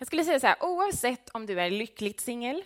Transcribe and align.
Jag 0.00 0.06
skulle 0.06 0.24
säga 0.24 0.40
så 0.40 0.46
här, 0.46 0.56
oavsett 0.60 1.30
om 1.30 1.46
du 1.46 1.60
är 1.60 1.70
lyckligt 1.70 2.20
singel, 2.20 2.64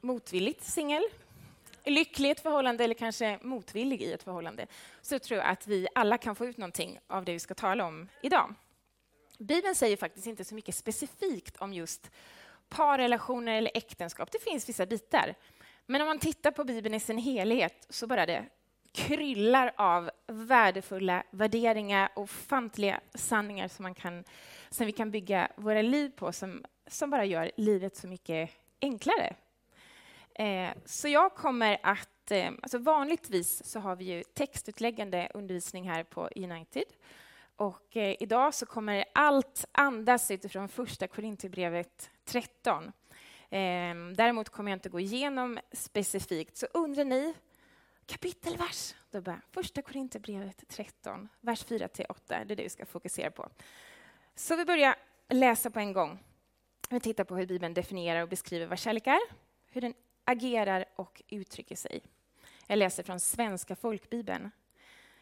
motvilligt 0.00 0.64
singel, 0.64 1.02
lycklig 1.84 2.28
i 2.28 2.32
ett 2.32 2.40
förhållande 2.40 2.84
eller 2.84 2.94
kanske 2.94 3.38
motvillig 3.42 4.02
i 4.02 4.12
ett 4.12 4.22
förhållande, 4.22 4.66
så 5.02 5.18
tror 5.18 5.38
jag 5.38 5.48
att 5.48 5.66
vi 5.66 5.88
alla 5.94 6.18
kan 6.18 6.36
få 6.36 6.46
ut 6.46 6.56
någonting 6.56 6.98
av 7.06 7.24
det 7.24 7.32
vi 7.32 7.38
ska 7.38 7.54
tala 7.54 7.86
om 7.86 8.08
idag. 8.22 8.54
Bibeln 9.38 9.74
säger 9.74 9.96
faktiskt 9.96 10.26
inte 10.26 10.44
så 10.44 10.54
mycket 10.54 10.74
specifikt 10.74 11.56
om 11.56 11.72
just 11.72 12.10
parrelationer 12.68 13.52
eller 13.52 13.70
äktenskap. 13.74 14.32
Det 14.32 14.42
finns 14.42 14.68
vissa 14.68 14.86
bitar. 14.86 15.34
Men 15.86 16.00
om 16.00 16.06
man 16.06 16.18
tittar 16.18 16.50
på 16.50 16.64
Bibeln 16.64 16.94
i 16.94 17.00
sin 17.00 17.18
helhet 17.18 17.86
så 17.88 18.06
bara 18.06 18.26
det 18.26 18.46
kryllar 18.92 19.72
av 19.76 20.10
värdefulla 20.26 21.22
värderingar 21.30 22.08
och 22.14 22.22
ofantliga 22.22 23.00
sanningar 23.14 23.68
som, 23.68 23.82
man 23.82 23.94
kan, 23.94 24.24
som 24.70 24.86
vi 24.86 24.92
kan 24.92 25.10
bygga 25.10 25.48
våra 25.56 25.82
liv 25.82 26.08
på, 26.08 26.32
som, 26.32 26.64
som 26.86 27.10
bara 27.10 27.24
gör 27.24 27.50
livet 27.56 27.96
så 27.96 28.08
mycket 28.08 28.50
enklare. 28.80 29.34
Eh, 30.34 30.70
så 30.84 31.08
jag 31.08 31.34
kommer 31.34 31.78
att... 31.82 32.30
Eh, 32.30 32.50
alltså 32.62 32.78
vanligtvis 32.78 33.64
så 33.64 33.80
har 33.80 33.96
vi 33.96 34.04
ju 34.04 34.22
textutläggande 34.22 35.30
undervisning 35.34 35.90
här 35.90 36.04
på 36.04 36.28
United. 36.36 36.84
Och 37.56 37.96
eh, 37.96 38.16
idag 38.20 38.54
så 38.54 38.66
kommer 38.66 39.04
allt 39.14 39.64
andas 39.72 40.30
utifrån 40.30 40.68
första 40.68 41.06
Korinthierbrevet 41.06 42.10
13. 42.24 42.92
Ehm, 43.50 44.14
däremot 44.14 44.48
kommer 44.48 44.70
jag 44.70 44.76
inte 44.76 44.88
gå 44.88 45.00
igenom 45.00 45.58
specifikt. 45.72 46.56
Så 46.56 46.66
undrar 46.74 47.04
ni 47.04 47.34
kapitelvers. 48.10 48.94
Då 49.10 49.20
bara, 49.20 49.40
första 49.50 49.82
Korinthierbrevet 49.82 50.68
13, 50.68 51.28
vers 51.40 51.64
4-8. 51.64 52.14
Det 52.26 52.34
är 52.34 52.44
det 52.44 52.62
vi 52.62 52.68
ska 52.68 52.86
fokusera 52.86 53.30
på. 53.30 53.48
Så 54.34 54.56
vi 54.56 54.64
börjar 54.64 54.96
läsa 55.28 55.70
på 55.70 55.78
en 55.78 55.92
gång. 55.92 56.24
Vi 56.90 57.00
tittar 57.00 57.24
på 57.24 57.36
hur 57.36 57.46
Bibeln 57.46 57.74
definierar 57.74 58.22
och 58.22 58.28
beskriver 58.28 58.66
vad 58.66 58.78
kärlek 58.78 59.06
är, 59.06 59.20
hur 59.66 59.80
den 59.80 59.94
agerar 60.24 60.84
och 60.96 61.22
uttrycker 61.28 61.76
sig. 61.76 62.02
Jag 62.66 62.78
läser 62.78 63.02
från 63.02 63.20
Svenska 63.20 63.76
folkbibeln. 63.76 64.50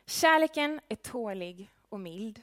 Kärleken 0.06 0.80
är 0.88 0.96
tålig 0.96 1.70
och 1.88 2.00
mild. 2.00 2.42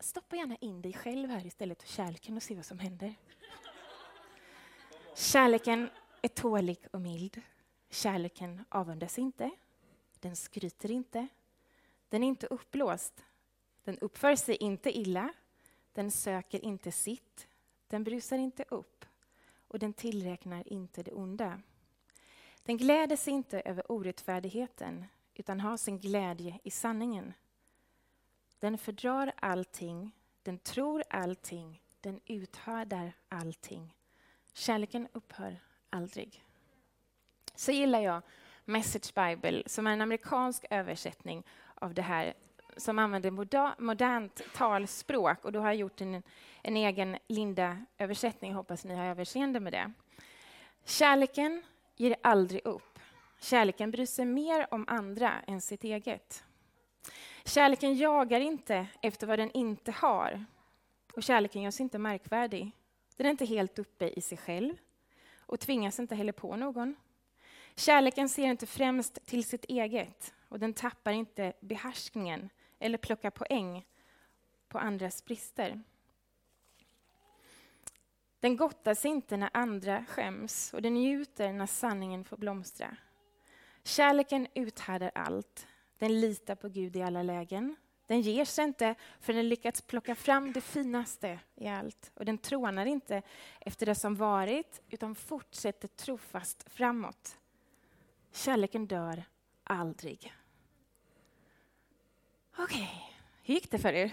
Stoppa 0.00 0.36
gärna 0.36 0.56
in 0.56 0.82
dig 0.82 0.92
själv 0.92 1.30
här 1.30 1.46
istället 1.46 1.82
för 1.82 1.88
kärleken 1.88 2.36
och 2.36 2.42
se 2.42 2.54
vad 2.54 2.64
som 2.64 2.78
händer. 2.78 3.14
Kärleken 5.14 5.90
är 6.22 6.28
tålig 6.28 6.86
och 6.90 7.00
mild. 7.00 7.42
Kärleken 7.92 8.64
avundas 8.68 9.18
inte, 9.18 9.50
den 10.20 10.36
skryter 10.36 10.90
inte, 10.90 11.28
den 12.08 12.22
är 12.22 12.28
inte 12.28 12.46
uppblåst, 12.46 13.24
den 13.84 13.98
uppför 13.98 14.36
sig 14.36 14.56
inte 14.56 14.98
illa, 14.98 15.32
den 15.92 16.10
söker 16.10 16.64
inte 16.64 16.92
sitt, 16.92 17.48
den 17.88 18.04
brusar 18.04 18.38
inte 18.38 18.64
upp. 18.68 19.04
Och 19.68 19.78
den 19.78 19.92
tillräknar 19.92 20.72
inte 20.72 21.02
det 21.02 21.12
onda. 21.12 21.60
Den 22.62 22.76
gläder 22.76 23.16
sig 23.16 23.32
inte 23.32 23.60
över 23.60 23.92
orättfärdigheten 23.92 25.04
utan 25.34 25.60
har 25.60 25.76
sin 25.76 25.98
glädje 25.98 26.58
i 26.62 26.70
sanningen. 26.70 27.32
Den 28.58 28.78
fördrar 28.78 29.32
allting, 29.36 30.12
den 30.42 30.58
tror 30.58 31.04
allting, 31.10 31.82
den 32.00 32.20
uthärdar 32.26 33.12
allting. 33.28 33.94
Kärleken 34.52 35.08
upphör 35.12 35.58
aldrig 35.90 36.44
så 37.54 37.72
gillar 37.72 38.00
jag 38.00 38.22
Message 38.64 39.14
Bible, 39.14 39.62
som 39.66 39.86
är 39.86 39.92
en 39.92 40.00
amerikansk 40.00 40.64
översättning 40.70 41.44
av 41.74 41.94
det 41.94 42.02
här 42.02 42.34
som 42.76 42.98
använder 42.98 43.30
modernt 43.80 44.42
talspråk. 44.54 45.44
Och 45.44 45.52
då 45.52 45.60
har 45.60 45.66
jag 45.66 45.76
gjort 45.76 46.00
en, 46.00 46.22
en 46.62 46.76
egen 46.76 47.18
Linda-översättning. 47.28 48.54
Hoppas 48.54 48.84
ni 48.84 48.94
har 48.94 49.04
överseende 49.04 49.60
med 49.60 49.72
det. 49.72 49.92
Kärleken 50.84 51.62
ger 51.96 52.16
aldrig 52.22 52.66
upp. 52.66 52.98
Kärleken 53.40 53.90
bryr 53.90 54.06
sig 54.06 54.24
mer 54.24 54.66
om 54.70 54.84
andra 54.88 55.32
än 55.46 55.60
sitt 55.60 55.84
eget. 55.84 56.44
Kärleken 57.44 57.96
jagar 57.96 58.40
inte 58.40 58.86
efter 59.02 59.26
vad 59.26 59.38
den 59.38 59.50
inte 59.50 59.92
har. 59.92 60.44
Och 61.14 61.22
kärleken 61.22 61.62
görs 61.62 61.80
inte 61.80 61.98
märkvärdig. 61.98 62.72
Den 63.16 63.26
är 63.26 63.30
inte 63.30 63.44
helt 63.44 63.78
uppe 63.78 64.08
i 64.08 64.20
sig 64.20 64.38
själv 64.38 64.74
och 65.38 65.60
tvingas 65.60 66.00
inte 66.00 66.14
heller 66.14 66.32
på 66.32 66.56
någon. 66.56 66.94
Kärleken 67.76 68.28
ser 68.28 68.42
inte 68.42 68.66
främst 68.66 69.26
till 69.26 69.44
sitt 69.44 69.64
eget 69.64 70.34
och 70.48 70.58
den 70.58 70.74
tappar 70.74 71.12
inte 71.12 71.52
behärskningen 71.60 72.50
eller 72.78 72.98
plockar 72.98 73.30
poäng 73.30 73.84
på 74.68 74.78
andras 74.78 75.24
brister. 75.24 75.82
Den 78.40 78.56
gottar 78.56 78.94
sig 78.94 79.10
inte 79.10 79.36
när 79.36 79.50
andra 79.52 80.04
skäms 80.04 80.74
och 80.74 80.82
den 80.82 80.94
njuter 80.94 81.52
när 81.52 81.66
sanningen 81.66 82.24
får 82.24 82.36
blomstra. 82.36 82.96
Kärleken 83.84 84.46
uthärdar 84.54 85.10
allt. 85.14 85.66
Den 85.98 86.20
litar 86.20 86.54
på 86.54 86.68
Gud 86.68 86.96
i 86.96 87.02
alla 87.02 87.22
lägen. 87.22 87.76
Den 88.06 88.20
ger 88.20 88.44
sig 88.44 88.64
inte 88.64 88.94
för 89.20 89.32
den 89.32 89.48
lyckats 89.48 89.82
plocka 89.82 90.14
fram 90.14 90.52
det 90.52 90.60
finaste 90.60 91.38
i 91.54 91.68
allt. 91.68 92.10
Och 92.14 92.24
den 92.24 92.38
trånar 92.38 92.86
inte 92.86 93.22
efter 93.60 93.86
det 93.86 93.94
som 93.94 94.14
varit 94.14 94.82
utan 94.90 95.14
fortsätter 95.14 95.88
trofast 95.88 96.72
framåt. 96.72 97.38
Kärleken 98.32 98.86
dör 98.86 99.24
aldrig. 99.64 100.34
Okej, 102.58 102.64
okay. 102.64 102.86
hur 103.42 103.54
gick 103.54 103.70
det 103.70 103.78
för 103.78 103.92
er? 103.92 104.12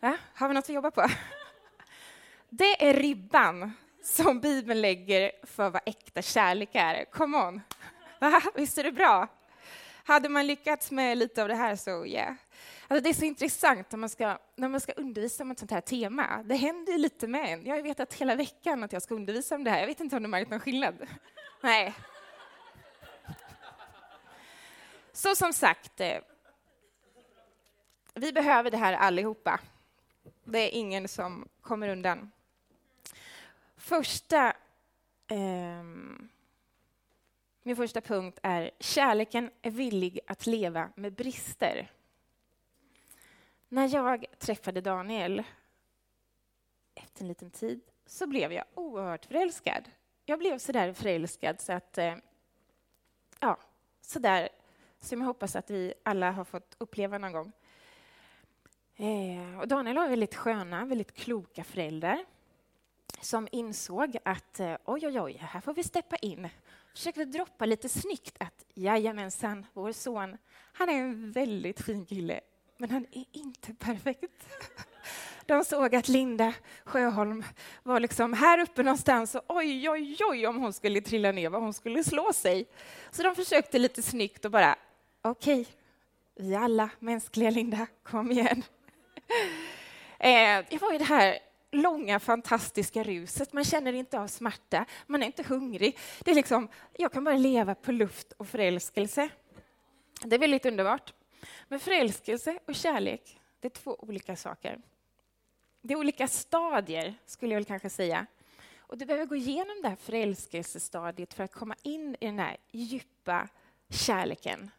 Ja, 0.00 0.16
har 0.34 0.48
vi 0.48 0.54
något 0.54 0.64
att 0.64 0.74
jobba 0.74 0.90
på? 0.90 1.06
Det 2.48 2.88
är 2.88 2.94
ribban 2.94 3.72
som 4.02 4.40
Bibeln 4.40 4.80
lägger 4.80 5.32
för 5.42 5.70
vad 5.70 5.82
äkta 5.86 6.22
kärlek 6.22 6.70
är. 6.72 7.04
Come 7.04 7.38
on! 7.38 7.60
Va? 8.20 8.40
Visst 8.54 8.78
är 8.78 8.84
det 8.84 8.92
bra? 8.92 9.28
Hade 10.04 10.28
man 10.28 10.46
lyckats 10.46 10.90
med 10.90 11.18
lite 11.18 11.42
av 11.42 11.48
det 11.48 11.54
här 11.54 11.76
så. 11.76 12.06
Yeah. 12.06 12.34
Alltså 12.88 13.02
det 13.02 13.08
är 13.08 13.14
så 13.14 13.24
intressant 13.24 13.90
när 13.90 13.98
man, 13.98 14.08
ska, 14.08 14.38
när 14.56 14.68
man 14.68 14.80
ska 14.80 14.92
undervisa 14.92 15.44
om 15.44 15.50
ett 15.50 15.58
sånt 15.58 15.70
här 15.70 15.80
tema. 15.80 16.42
Det 16.44 16.54
händer 16.54 16.92
ju 16.92 16.98
lite 16.98 17.26
med 17.26 17.52
en. 17.52 17.66
Jag 17.66 17.74
har 17.74 17.82
vetat 17.82 18.14
hela 18.14 18.34
veckan 18.34 18.84
att 18.84 18.92
jag 18.92 19.02
ska 19.02 19.14
undervisa 19.14 19.54
om 19.54 19.64
det 19.64 19.70
här. 19.70 19.80
Jag 19.80 19.86
vet 19.86 20.00
inte 20.00 20.16
om 20.16 20.22
du 20.22 20.28
märkt 20.28 20.50
någon 20.50 20.60
skillnad? 20.60 20.94
Nej, 21.60 21.94
så 25.16 25.36
som 25.36 25.52
sagt, 25.52 26.00
eh, 26.00 26.18
vi 28.14 28.32
behöver 28.32 28.70
det 28.70 28.76
här 28.76 28.92
allihopa. 28.92 29.60
Det 30.44 30.58
är 30.58 30.78
ingen 30.78 31.08
som 31.08 31.48
kommer 31.60 31.88
undan. 31.88 32.30
Första, 33.76 34.48
eh, 35.28 35.82
min 37.62 37.76
första 37.76 38.00
punkt 38.00 38.38
är 38.42 38.70
kärleken 38.80 39.50
är 39.62 39.70
villig 39.70 40.20
att 40.26 40.46
leva 40.46 40.88
med 40.94 41.12
brister. 41.12 41.90
När 43.68 43.94
jag 43.94 44.24
träffade 44.38 44.80
Daniel 44.80 45.42
efter 46.94 47.22
en 47.22 47.28
liten 47.28 47.50
tid 47.50 47.80
så 48.06 48.26
blev 48.26 48.52
jag 48.52 48.64
oerhört 48.74 49.24
förälskad. 49.24 49.90
Jag 50.24 50.38
blev 50.38 50.58
så 50.58 50.72
där 50.72 50.92
förälskad 50.92 51.60
så 51.60 51.72
att, 51.72 51.98
eh, 51.98 52.14
ja, 53.40 53.58
så 54.00 54.18
där 54.18 54.48
som 55.06 55.20
jag 55.20 55.26
hoppas 55.26 55.56
att 55.56 55.70
vi 55.70 55.94
alla 56.02 56.30
har 56.30 56.44
fått 56.44 56.76
uppleva 56.78 57.18
någon 57.18 57.32
gång. 57.32 57.52
Eh, 58.96 59.60
och 59.60 59.68
Daniel 59.68 59.96
har 59.96 60.08
väldigt 60.08 60.34
sköna, 60.34 60.84
väldigt 60.84 61.14
kloka 61.14 61.64
föräldrar 61.64 62.24
som 63.20 63.48
insåg 63.52 64.16
att 64.24 64.60
eh, 64.60 64.74
oj, 64.84 65.06
oj, 65.06 65.20
oj, 65.20 65.36
här 65.40 65.60
får 65.60 65.74
vi 65.74 65.82
steppa 65.82 66.16
in. 66.16 66.48
Försökte 66.92 67.24
droppa 67.24 67.66
lite 67.66 67.88
snyggt 67.88 68.36
att 68.38 68.64
jajamensan, 68.74 69.66
vår 69.72 69.92
son, 69.92 70.36
han 70.72 70.88
är 70.88 70.94
en 70.94 71.32
väldigt 71.32 71.80
fin 71.80 72.06
kille, 72.06 72.40
men 72.76 72.90
han 72.90 73.06
är 73.12 73.24
inte 73.32 73.74
perfekt. 73.74 74.48
De 75.46 75.64
såg 75.64 75.94
att 75.94 76.08
Linda 76.08 76.54
Sjöholm 76.84 77.44
var 77.82 78.00
liksom 78.00 78.32
här 78.32 78.58
uppe 78.58 78.82
någonstans 78.82 79.34
och 79.34 79.42
oj, 79.48 79.90
oj, 79.90 80.16
oj 80.30 80.46
om 80.46 80.56
hon 80.56 80.72
skulle 80.72 81.00
trilla 81.00 81.32
ner, 81.32 81.50
vad 81.50 81.62
hon 81.62 81.74
skulle 81.74 82.04
slå 82.04 82.32
sig. 82.32 82.68
Så 83.10 83.22
de 83.22 83.34
försökte 83.34 83.78
lite 83.78 84.02
snyggt 84.02 84.44
och 84.44 84.50
bara 84.50 84.76
okej, 85.30 85.60
okay, 85.60 85.72
vi 86.34 86.54
är 86.54 86.58
alla 86.58 86.90
mänskliga, 86.98 87.50
Linda, 87.50 87.86
kom 88.02 88.32
igen. 88.32 88.62
Eh, 90.18 90.64
jag 90.70 90.78
var 90.80 90.94
i 90.94 90.98
det 90.98 91.04
här 91.04 91.38
långa, 91.70 92.20
fantastiska 92.20 93.02
ruset. 93.02 93.52
Man 93.52 93.64
känner 93.64 93.92
inte 93.92 94.20
av 94.20 94.26
smärta, 94.26 94.84
man 95.06 95.22
är 95.22 95.26
inte 95.26 95.42
hungrig. 95.42 95.98
Det 96.24 96.30
är 96.30 96.34
liksom, 96.34 96.68
jag 96.92 97.12
kan 97.12 97.24
bara 97.24 97.36
leva 97.36 97.74
på 97.74 97.92
luft 97.92 98.32
och 98.36 98.48
förälskelse. 98.48 99.28
Det 100.24 100.36
är 100.36 100.40
väldigt 100.40 100.66
underbart. 100.66 101.14
Men 101.68 101.80
förälskelse 101.80 102.58
och 102.66 102.74
kärlek, 102.74 103.40
det 103.60 103.68
är 103.68 103.70
två 103.70 103.96
olika 103.98 104.36
saker. 104.36 104.78
Det 105.82 105.94
är 105.94 105.98
olika 105.98 106.28
stadier, 106.28 107.14
skulle 107.26 107.52
jag 107.52 107.60
väl 107.60 107.64
kanske 107.64 107.90
säga. 107.90 108.26
Och 108.78 108.98
du 108.98 109.06
behöver 109.06 109.26
gå 109.26 109.36
igenom 109.36 109.82
det 109.82 109.88
här 109.88 109.96
förälskelsestadiet 109.96 111.34
för 111.34 111.44
att 111.44 111.52
komma 111.52 111.74
in 111.82 112.16
i 112.20 112.26
den 112.26 112.38
här 112.38 112.56
djupa 112.70 113.48
kärleken 113.88 114.70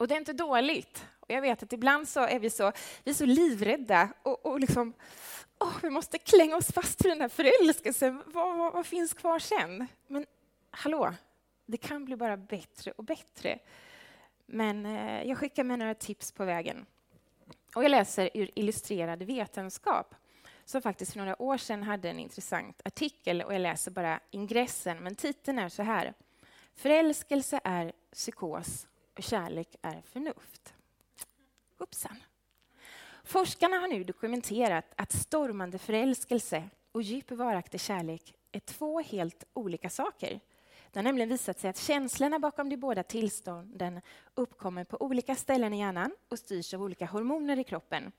och 0.00 0.08
det 0.08 0.14
är 0.14 0.18
inte 0.18 0.32
dåligt 0.32 1.06
Jag 1.26 1.40
vet 1.40 1.62
att 1.62 1.72
ibland 1.72 2.08
så 2.08 2.20
är 2.20 2.38
vi 2.38 2.50
så, 2.50 2.72
vi 3.04 3.10
är 3.10 3.14
så 3.14 3.26
livrädda 3.26 4.08
och, 4.22 4.46
och 4.46 4.60
liksom, 4.60 4.92
oh, 5.58 5.76
vi 5.82 5.90
måste 5.90 6.18
klänga 6.18 6.56
oss 6.56 6.72
fast 6.72 7.04
vid 7.04 7.12
den 7.12 7.20
här 7.20 7.28
förälskelsen. 7.28 8.22
Vad, 8.26 8.58
vad, 8.58 8.72
vad 8.72 8.86
finns 8.86 9.14
kvar 9.14 9.38
sen? 9.38 9.86
Men 10.06 10.26
hallå, 10.70 11.14
det 11.66 11.76
kan 11.76 12.04
bli 12.04 12.16
bara 12.16 12.36
bättre 12.36 12.92
och 12.92 13.04
bättre. 13.04 13.58
Men 14.46 14.86
eh, 14.86 15.22
jag 15.22 15.38
skickar 15.38 15.64
med 15.64 15.78
några 15.78 15.94
tips 15.94 16.32
på 16.32 16.44
vägen. 16.44 16.86
Och 17.74 17.84
jag 17.84 17.90
läser 17.90 18.30
ur 18.34 18.50
Illustrerad 18.54 19.22
vetenskap 19.22 20.14
som 20.64 20.82
faktiskt 20.82 21.12
för 21.12 21.18
några 21.18 21.42
år 21.42 21.56
sedan 21.56 21.82
hade 21.82 22.10
en 22.10 22.18
intressant 22.18 22.80
artikel 22.84 23.42
och 23.42 23.54
jag 23.54 23.60
läser 23.60 23.90
bara 23.90 24.20
ingressen, 24.30 24.98
men 25.02 25.14
titeln 25.14 25.58
är 25.58 25.68
så 25.68 25.82
här. 25.82 26.14
Förälskelse 26.74 27.60
är 27.64 27.92
psykos 28.12 28.86
kärlek 29.18 29.76
är 29.82 30.00
förnuft. 30.00 30.74
Hoppsan. 31.78 32.16
Forskarna 33.24 33.76
har 33.76 33.88
nu 33.88 34.04
dokumenterat 34.04 34.84
att 34.96 35.12
stormande 35.12 35.78
förälskelse 35.78 36.68
och 36.92 37.02
djup 37.02 37.30
varaktig 37.30 37.80
kärlek 37.80 38.34
är 38.52 38.60
två 38.60 39.00
helt 39.00 39.44
olika 39.52 39.90
saker. 39.90 40.40
Det 40.92 40.98
har 40.98 41.04
nämligen 41.04 41.28
visat 41.28 41.58
sig 41.58 41.70
att 41.70 41.78
känslorna 41.78 42.38
bakom 42.38 42.68
de 42.68 42.76
båda 42.76 43.02
tillstånden 43.02 44.00
uppkommer 44.34 44.84
på 44.84 45.02
olika 45.02 45.34
ställen 45.34 45.74
i 45.74 45.78
hjärnan 45.78 46.12
och 46.28 46.38
styrs 46.38 46.74
av 46.74 46.82
olika 46.82 47.06
hormoner 47.06 47.58
i 47.58 47.64
kroppen. 47.64 48.12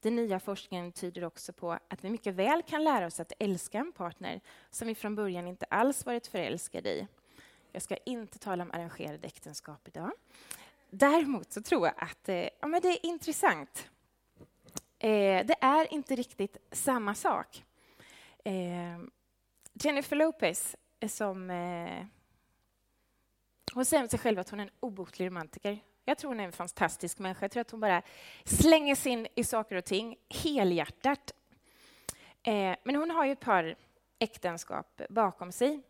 Den 0.00 0.16
nya 0.16 0.40
forskningen 0.40 0.92
tyder 0.92 1.24
också 1.24 1.52
på 1.52 1.72
att 1.72 2.04
vi 2.04 2.10
mycket 2.10 2.34
väl 2.34 2.62
kan 2.62 2.84
lära 2.84 3.06
oss 3.06 3.20
att 3.20 3.32
älska 3.38 3.78
en 3.78 3.92
partner 3.92 4.40
som 4.70 4.88
vi 4.88 4.94
från 4.94 5.14
början 5.14 5.46
inte 5.46 5.66
alls 5.66 6.06
varit 6.06 6.26
förälskade 6.26 6.90
i. 6.90 7.06
Jag 7.72 7.82
ska 7.82 7.96
inte 7.96 8.38
tala 8.38 8.62
om 8.62 8.70
arrangerade 8.70 9.26
äktenskap 9.26 9.88
idag. 9.88 10.12
Däremot 10.90 11.52
så 11.52 11.62
tror 11.62 11.86
jag 11.86 11.94
att 11.98 12.28
eh, 12.28 12.48
ja, 12.60 12.66
men 12.66 12.82
det 12.82 12.88
är 12.88 13.06
intressant. 13.06 13.90
Eh, 14.98 15.46
det 15.46 15.56
är 15.60 15.92
inte 15.92 16.16
riktigt 16.16 16.56
samma 16.72 17.14
sak. 17.14 17.64
Eh, 18.44 18.98
Jennifer 19.72 20.16
Lopez, 20.16 20.76
som... 21.08 21.50
Eh, 21.50 22.06
hon 23.74 23.84
säger 23.84 24.02
om 24.02 24.08
sig 24.08 24.18
själv 24.18 24.38
att 24.38 24.50
hon 24.50 24.60
är 24.60 24.64
en 24.64 24.70
obotlig 24.80 25.26
romantiker. 25.26 25.78
Jag 26.04 26.18
tror 26.18 26.30
hon 26.30 26.40
är 26.40 26.44
en 26.44 26.52
fantastisk 26.52 27.18
människa. 27.18 27.44
Jag 27.44 27.50
tror 27.50 27.60
att 27.60 27.70
hon 27.70 27.80
bara 27.80 28.02
slänger 28.44 28.94
sig 28.94 29.12
in 29.12 29.26
i 29.34 29.44
saker 29.44 29.76
och 29.76 29.84
ting 29.84 30.16
helhjärtat. 30.28 31.32
Eh, 32.42 32.76
men 32.84 32.94
hon 32.96 33.10
har 33.10 33.24
ju 33.24 33.32
ett 33.32 33.40
par 33.40 33.76
äktenskap 34.18 35.02
bakom 35.08 35.52
sig. 35.52 35.82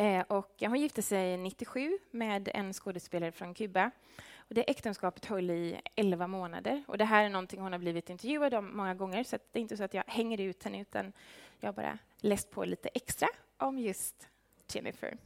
Eh, 0.00 0.24
och 0.28 0.54
hon 0.60 0.80
gifte 0.80 1.02
sig 1.02 1.36
97 1.36 1.98
med 2.10 2.48
en 2.54 2.72
skådespelare 2.72 3.32
från 3.32 3.54
Kuba. 3.54 3.90
Och 4.36 4.54
det 4.54 4.70
äktenskapet 4.70 5.24
höll 5.24 5.50
i 5.50 5.80
11 5.96 6.26
månader. 6.26 6.84
Och 6.88 6.98
det 6.98 7.04
här 7.04 7.24
är 7.24 7.28
någonting 7.28 7.60
hon 7.60 7.72
har 7.72 7.78
blivit 7.78 8.10
intervjuad 8.10 8.54
om 8.54 8.76
många 8.76 8.94
gånger, 8.94 9.24
så 9.24 9.38
det 9.52 9.58
är 9.58 9.60
inte 9.60 9.76
så 9.76 9.84
att 9.84 9.94
jag 9.94 10.04
hänger 10.06 10.40
ut 10.40 10.64
henne, 10.64 10.80
utan 10.80 11.12
jag 11.58 11.68
har 11.68 11.72
bara 11.72 11.98
läst 12.20 12.50
på 12.50 12.64
lite 12.64 12.88
extra 12.88 13.28
om 13.56 13.78
just 13.78 14.28
Jennifer. 14.72 15.16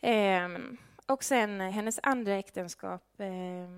Eh, 0.00 0.48
och 1.06 1.24
sen 1.24 1.60
hennes 1.60 2.00
andra 2.02 2.34
äktenskap 2.34 3.20
eh, 3.20 3.68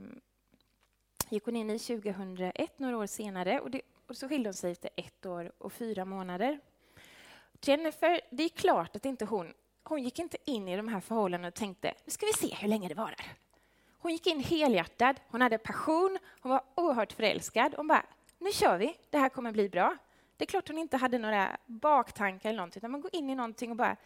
gick 1.28 1.44
hon 1.44 1.56
in 1.56 1.70
i 1.70 1.78
2001, 1.78 2.78
några 2.78 2.98
år 2.98 3.06
senare. 3.06 3.60
Och, 3.60 3.70
det, 3.70 3.80
och 4.06 4.16
så 4.16 4.28
skilde 4.28 4.48
hon 4.48 4.54
sig 4.54 4.72
efter 4.72 4.90
ett 4.96 5.26
år 5.26 5.52
och 5.58 5.72
fyra 5.72 6.04
månader. 6.04 6.58
Jennifer, 7.62 8.20
det 8.30 8.42
är 8.42 8.48
klart 8.48 8.96
att 8.96 9.06
inte 9.06 9.24
hon... 9.24 9.54
Hon 9.88 10.02
gick 10.02 10.18
inte 10.18 10.36
in 10.44 10.68
i 10.68 10.76
de 10.76 10.88
här 10.88 11.00
förhållandena 11.00 11.48
och 11.48 11.54
tänkte 11.54 11.94
nu 12.04 12.10
ska 12.10 12.26
vi 12.26 12.32
se 12.32 12.54
hur 12.54 12.68
länge 12.68 12.88
det 12.88 12.94
varar. 12.94 13.32
Hon 13.98 14.12
gick 14.12 14.26
in 14.26 14.40
helhjärtad, 14.40 15.20
hon 15.28 15.40
hade 15.40 15.58
passion, 15.58 16.18
hon 16.40 16.50
var 16.50 16.62
oerhört 16.74 17.12
förälskad. 17.12 17.74
Hon 17.76 17.86
bara, 17.86 18.06
nu 18.38 18.52
kör 18.52 18.78
vi, 18.78 18.96
det 19.10 19.18
här 19.18 19.28
kommer 19.28 19.52
bli 19.52 19.68
bra. 19.68 19.96
Det 20.36 20.44
är 20.44 20.46
klart 20.46 20.68
hon 20.68 20.78
inte 20.78 20.96
hade 20.96 21.18
några 21.18 21.56
baktankar 21.66 22.48
eller 22.48 22.56
någonting, 22.56 22.80
utan 22.80 22.90
man 22.90 23.00
går 23.00 23.14
in 23.14 23.30
i 23.30 23.34
någonting 23.34 23.70
och 23.70 23.76
bara, 23.76 23.96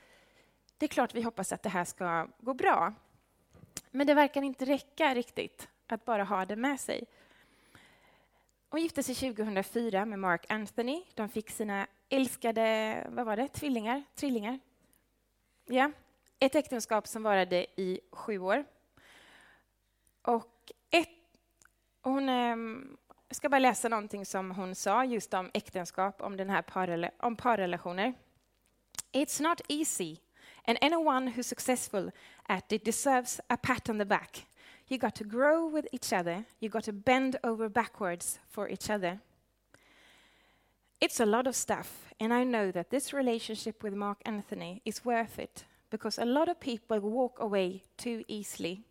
det 0.78 0.86
är 0.86 0.88
klart 0.88 1.14
vi 1.14 1.22
hoppas 1.22 1.52
att 1.52 1.62
det 1.62 1.68
här 1.68 1.84
ska 1.84 2.28
gå 2.38 2.54
bra. 2.54 2.94
Men 3.90 4.06
det 4.06 4.14
verkar 4.14 4.42
inte 4.42 4.64
räcka 4.64 5.14
riktigt 5.14 5.68
att 5.86 6.04
bara 6.04 6.24
ha 6.24 6.44
det 6.44 6.56
med 6.56 6.80
sig. 6.80 7.04
Hon 8.70 8.80
gifte 8.82 9.02
sig 9.02 9.14
2004 9.14 10.04
med 10.04 10.18
Mark 10.18 10.46
Anthony. 10.48 11.02
De 11.14 11.28
fick 11.28 11.50
sina 11.50 11.86
älskade, 12.08 13.06
vad 13.10 13.26
var 13.26 13.36
det, 13.36 13.48
tvillingar? 13.48 14.02
Trillingar? 14.14 14.58
Ja, 15.72 15.90
ett 16.38 16.54
äktenskap 16.54 17.06
som 17.06 17.22
varade 17.22 17.66
i 17.76 18.00
sju 18.12 18.38
år. 18.38 18.64
Och 20.22 20.72
ett, 20.90 21.08
hon, 22.02 22.28
ehm, 22.28 22.96
jag 23.28 23.36
ska 23.36 23.48
bara 23.48 23.58
läsa 23.58 23.88
någonting 23.88 24.26
som 24.26 24.50
hon 24.50 24.74
sa 24.74 25.04
just 25.04 25.34
om 25.34 25.50
äktenskap, 25.54 26.22
om, 26.22 26.36
den 26.36 26.50
här 26.50 26.62
parrela, 26.62 27.10
om 27.18 27.36
parrelationer. 27.36 28.14
It's 29.12 29.42
not 29.42 29.60
easy 29.68 30.16
and 30.64 30.78
anyone 30.80 31.30
who's 31.30 31.42
successful 31.42 32.10
at 32.42 32.72
it 32.72 32.84
deserves 32.84 33.40
a 33.46 33.56
pat 33.56 33.88
on 33.88 33.98
the 33.98 34.04
back. 34.04 34.46
You 34.88 34.98
got 34.98 35.14
to 35.14 35.24
grow 35.24 35.74
with 35.74 35.88
each 35.92 36.12
other. 36.12 36.44
You 36.60 36.70
got 36.70 36.84
to 36.84 36.92
bend 36.92 37.36
over 37.42 37.68
backwards 37.68 38.40
for 38.48 38.70
each 38.70 38.90
other. 38.90 39.18
It's 41.00 41.20
a 41.20 41.26
lot 41.26 41.46
of 41.46 41.54
stuff, 41.54 42.09
and 42.20 42.32
I 42.32 42.44
know 42.44 42.70
that 42.70 42.90
this 42.90 43.12
relationship 43.12 43.82
with 43.82 43.94
Mark 43.94 44.18
Anthony 44.24 44.82
is 44.84 45.04
worth 45.04 45.38
it 45.38 45.64
because 45.90 46.18
a 46.18 46.24
lot 46.24 46.48
of 46.48 46.60
people 46.60 47.00
walk 47.00 47.38
away 47.40 47.82
too 47.96 48.24
easily. 48.28 48.82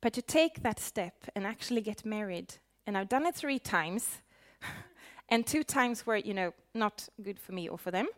But 0.00 0.12
to 0.14 0.22
take 0.22 0.62
that 0.62 0.80
step 0.80 1.14
and 1.34 1.46
actually 1.46 1.80
get 1.80 2.04
married, 2.04 2.54
and 2.86 2.98
I've 2.98 3.08
done 3.08 3.26
it 3.26 3.36
three 3.36 3.58
times, 3.58 4.20
and 5.28 5.46
two 5.46 5.62
times 5.62 6.04
were, 6.04 6.16
you 6.16 6.34
know, 6.34 6.52
not 6.74 7.08
good 7.22 7.38
for 7.38 7.52
me 7.52 7.68
or 7.68 7.78
for 7.78 7.90
them, 7.90 8.08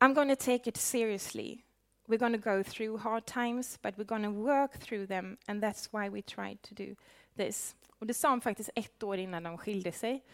I'm 0.00 0.12
going 0.12 0.28
to 0.28 0.36
take 0.36 0.66
it 0.66 0.76
seriously 0.76 1.64
we're 2.08 2.18
going 2.18 2.32
to 2.32 2.38
go 2.38 2.62
through 2.62 2.98
hard 2.98 3.26
times, 3.26 3.78
but 3.82 3.96
we're 3.98 4.04
going 4.04 4.22
to 4.22 4.30
work 4.30 4.78
through 4.78 5.06
them, 5.06 5.38
and 5.48 5.62
that's 5.62 5.92
why 5.92 6.08
we 6.08 6.22
tried 6.22 6.62
to 6.62 6.74
do 6.74 6.96
this. 7.36 7.74
Och 7.98 8.06
det 8.06 8.14
sa 8.14 8.28
hon 8.28 8.40
faktiskt 8.40 8.70
ett 8.74 9.02
år 9.02 9.18
innan 9.18 9.42
de 9.42 9.58
skilde 9.58 9.92
sig. 9.92 10.24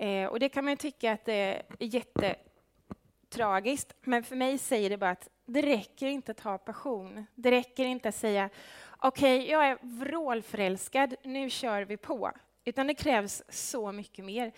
Eh, 0.00 0.26
och 0.26 0.40
det 0.40 0.48
kan 0.48 0.64
man 0.64 0.76
tycka 0.76 1.12
att 1.12 1.24
det 1.24 1.32
är 1.32 1.62
jättetragiskt, 1.78 3.94
men 4.00 4.24
för 4.24 4.36
mig 4.36 4.58
säger 4.58 4.90
det 4.90 4.98
bara 4.98 5.10
att 5.10 5.28
det 5.46 5.62
räcker 5.62 6.06
inte 6.06 6.32
att 6.32 6.40
ha 6.40 6.58
passion. 6.58 7.26
Det 7.34 7.50
räcker 7.50 7.84
inte 7.84 8.08
att 8.08 8.14
säga 8.14 8.50
okej, 8.98 9.38
okay, 9.38 9.50
jag 9.50 9.68
är 9.68 9.78
vrålförälskad, 9.80 11.14
nu 11.22 11.50
kör 11.50 11.82
vi 11.82 11.96
på. 11.96 12.32
Utan 12.64 12.86
det 12.86 12.94
krävs 12.94 13.42
så 13.48 13.92
mycket 13.92 14.24
mer. 14.24 14.52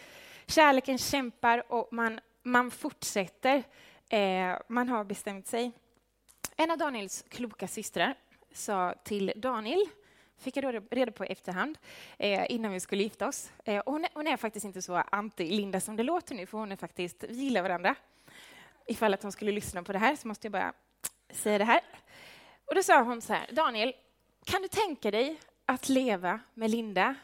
Kärleken 0.47 0.99
kämpar 0.99 1.73
och 1.73 1.89
man, 1.93 2.21
man 2.43 2.71
fortsätter. 2.71 3.63
Eh, 4.09 4.59
man 4.69 4.89
har 4.89 5.05
bestämt 5.05 5.47
sig. 5.47 5.73
En 6.57 6.71
av 6.71 6.79
Daniels 6.79 7.25
kloka 7.29 7.69
systrar 7.69 8.15
sa 8.53 8.95
till 9.05 9.33
Daniel, 9.37 9.87
fick 10.39 10.57
jag 10.57 10.83
reda 10.91 11.13
på 11.13 11.25
i 11.25 11.29
efterhand, 11.29 11.79
eh, 12.19 12.47
innan 12.49 12.73
vi 12.73 12.81
skulle 12.81 13.03
gifta 13.03 13.29
oss. 13.29 13.51
Eh, 13.65 13.83
hon, 13.87 14.05
är, 14.05 14.11
hon, 14.15 14.27
är, 14.27 14.37
faktiskt 14.37 14.67
inte 14.67 14.83
så 14.83 14.95
anti-Linda 14.97 15.81
som 15.81 15.97
det 15.97 16.03
låter 16.03 16.35
nu, 16.35 16.47
för 16.47 16.59
hon 16.59 16.73
är 16.73 16.77
faktiskt, 16.77 17.25
vi 17.29 17.35
gillar 17.35 17.63
varandra. 17.63 17.95
Ifall 18.87 19.15
att 19.15 19.23
hon 19.23 19.33
skulle 19.33 19.53
lyssna 19.53 19.83
på 19.83 19.93
det 19.93 19.99
här 19.99 20.17
så 20.17 20.29
måste 20.29 20.47
jag 20.47 20.53
bara 20.53 20.73
säga 21.31 21.59
det 21.59 21.65
här. 21.65 21.81
Och 22.65 22.75
då 22.75 22.83
sa 22.83 23.03
hon 23.03 23.23
så 23.23 23.33
här, 23.33 23.47
Daniel, 23.53 23.93
kan 24.45 24.63
du 24.63 24.69
tänka 24.69 25.11
dig 25.11 25.41
att 25.67 25.89
leva 25.89 26.41
med 26.55 26.71
Linda 26.71 27.15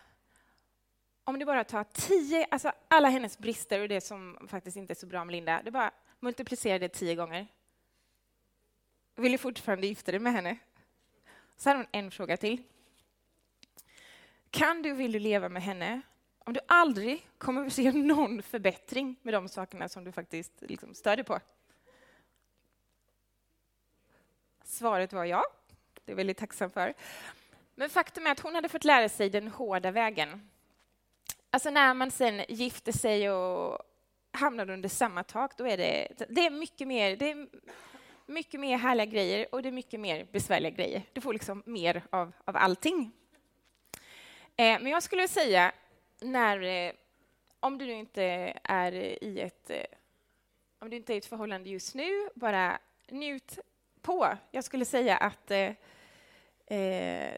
om 1.25 1.39
du 1.39 1.45
bara 1.45 1.65
tar 1.65 1.85
tio, 1.85 2.47
alltså 2.51 2.73
alla 2.89 3.09
hennes 3.09 3.39
brister 3.39 3.81
och 3.81 3.89
det 3.89 4.01
som 4.01 4.49
faktiskt 4.51 4.77
inte 4.77 4.93
är 4.93 4.95
så 4.95 5.07
bra 5.07 5.25
med 5.25 5.33
Linda, 5.33 5.63
du 5.65 5.71
bara 5.71 5.91
multiplicerar 6.21 6.79
det 6.79 6.89
tio 6.89 7.15
gånger 7.15 7.47
vill 9.17 9.33
du 9.33 9.39
fortfarande 9.39 9.87
gifta 9.87 10.13
dig 10.13 10.21
med 10.21 10.33
henne? 10.33 10.59
Så 11.57 11.69
hade 11.69 11.79
hon 11.79 11.87
en 11.93 12.11
fråga 12.11 12.37
till. 12.37 12.63
Kan 14.53 14.83
du, 14.83 14.93
vill 14.93 15.13
du 15.13 15.19
leva 15.19 15.49
med 15.49 15.63
henne 15.63 16.01
om 16.39 16.53
du 16.53 16.61
aldrig 16.69 17.29
kommer 17.39 17.67
att 17.67 17.73
se 17.73 17.93
någon 17.93 18.43
förbättring 18.43 19.17
med 19.23 19.35
de 19.35 19.49
sakerna 19.49 19.89
som 19.89 20.05
du 20.05 20.13
faktiskt 20.13 20.53
liksom 20.61 20.95
stödjer 20.95 21.25
på? 21.25 21.41
Svaret 24.65 25.13
var 25.13 25.25
ja. 25.25 25.45
Det 25.95 26.01
är 26.05 26.13
jag 26.13 26.17
väldigt 26.17 26.37
tacksam 26.37 26.71
för. 26.71 26.95
Men 27.75 27.91
faktum 27.91 28.27
är 28.27 28.31
att 28.31 28.41
hon 28.41 28.55
hade 28.55 28.69
fått 28.69 28.85
lära 28.85 29.09
sig 29.09 29.31
den 29.31 29.49
hårda 29.49 29.91
vägen. 29.91 30.51
Alltså 31.51 31.71
när 31.71 31.95
man 31.95 32.11
sen 32.11 32.45
gifter 32.49 32.93
sig 32.93 33.31
och 33.31 33.79
hamnar 34.31 34.71
under 34.71 34.89
samma 34.89 35.25
tak, 35.25 35.57
då 35.57 35.67
är 35.67 35.77
det, 35.77 36.09
det 36.29 36.47
är 36.47 36.51
mycket 36.51 36.89
mer, 36.89 37.17
det 37.17 37.31
är 37.31 37.49
mycket 38.27 38.61
mer 38.61 38.77
härliga 38.77 39.07
grejer 39.07 39.47
och 39.53 39.63
det 39.63 39.69
är 39.69 39.73
mycket 39.73 40.01
mer 40.01 40.27
besvärliga 40.33 40.71
grejer. 40.71 41.03
Du 41.13 41.21
får 41.21 41.33
liksom 41.33 41.63
mer 41.67 42.03
av, 42.11 42.33
av 42.45 42.57
allting. 42.57 43.13
Eh, 44.57 44.81
men 44.81 44.87
jag 44.87 45.03
skulle 45.03 45.29
säga, 45.29 45.73
när, 46.21 46.63
eh, 46.63 46.93
om 47.61 47.79
du 47.79 47.93
inte 47.93 48.23
är 48.63 48.93
i 49.25 49.41
ett 49.41 49.71
eh, 49.71 49.85
om 50.83 50.91
du 50.91 50.97
inte 50.97 51.13
är 51.13 51.15
i 51.15 51.19
ett 51.19 51.27
förhållande 51.27 51.71
just 51.71 51.95
nu, 51.95 52.29
bara 52.35 52.79
njut 53.09 53.59
på. 54.01 54.37
Jag 54.51 54.65
skulle 54.65 54.85
säga 54.85 55.17
att 55.17 55.51
eh, 55.51 55.73
eh, 56.79 57.37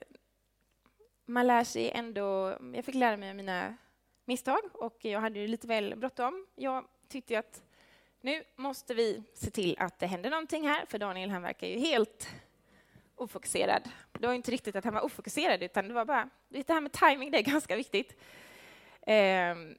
man 1.24 1.46
lär 1.46 1.64
sig 1.64 1.90
ändå... 1.90 2.58
Jag 2.74 2.84
fick 2.84 2.94
lära 2.94 3.16
mig 3.16 3.30
av 3.30 3.36
mina 3.36 3.76
misstag 4.24 4.60
och 4.72 5.04
jag 5.04 5.20
hade 5.20 5.46
lite 5.46 5.66
väl 5.66 5.96
bråttom. 5.96 6.46
Jag 6.54 6.84
tyckte 7.08 7.38
att 7.38 7.62
nu 8.20 8.44
måste 8.56 8.94
vi 8.94 9.22
se 9.34 9.50
till 9.50 9.76
att 9.78 9.98
det 9.98 10.06
händer 10.06 10.30
någonting 10.30 10.68
här, 10.68 10.86
för 10.86 10.98
Daniel 10.98 11.30
han 11.30 11.42
verkar 11.42 11.66
ju 11.66 11.78
helt 11.78 12.28
ofokuserad. 13.16 13.90
Det 14.12 14.26
var 14.26 14.34
inte 14.34 14.50
riktigt 14.50 14.76
att 14.76 14.84
han 14.84 14.94
var 14.94 15.04
ofokuserad, 15.04 15.62
utan 15.62 15.88
det 15.88 15.94
var 15.94 16.04
bara... 16.04 16.28
Det 16.48 16.68
här 16.68 16.80
med 16.80 16.92
timing, 16.92 17.30
det 17.30 17.38
är 17.38 17.42
ganska 17.42 17.76
viktigt. 17.76 18.16
Ehm, 19.06 19.78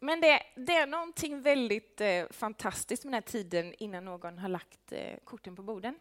men 0.00 0.20
det, 0.20 0.42
det, 0.54 0.76
är 0.76 0.86
någonting 0.86 1.42
väldigt 1.42 2.00
eh, 2.00 2.24
fantastiskt 2.30 3.04
med 3.04 3.12
den 3.12 3.14
här 3.14 3.20
tiden 3.20 3.74
innan 3.78 4.04
någon 4.04 4.38
har 4.38 4.48
lagt 4.48 4.92
eh, 4.92 5.18
korten 5.24 5.56
på 5.56 5.62
borden. 5.62 5.98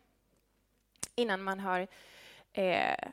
Innan 1.15 1.43
man 1.43 1.59
har 1.59 1.87
eh, 2.53 3.09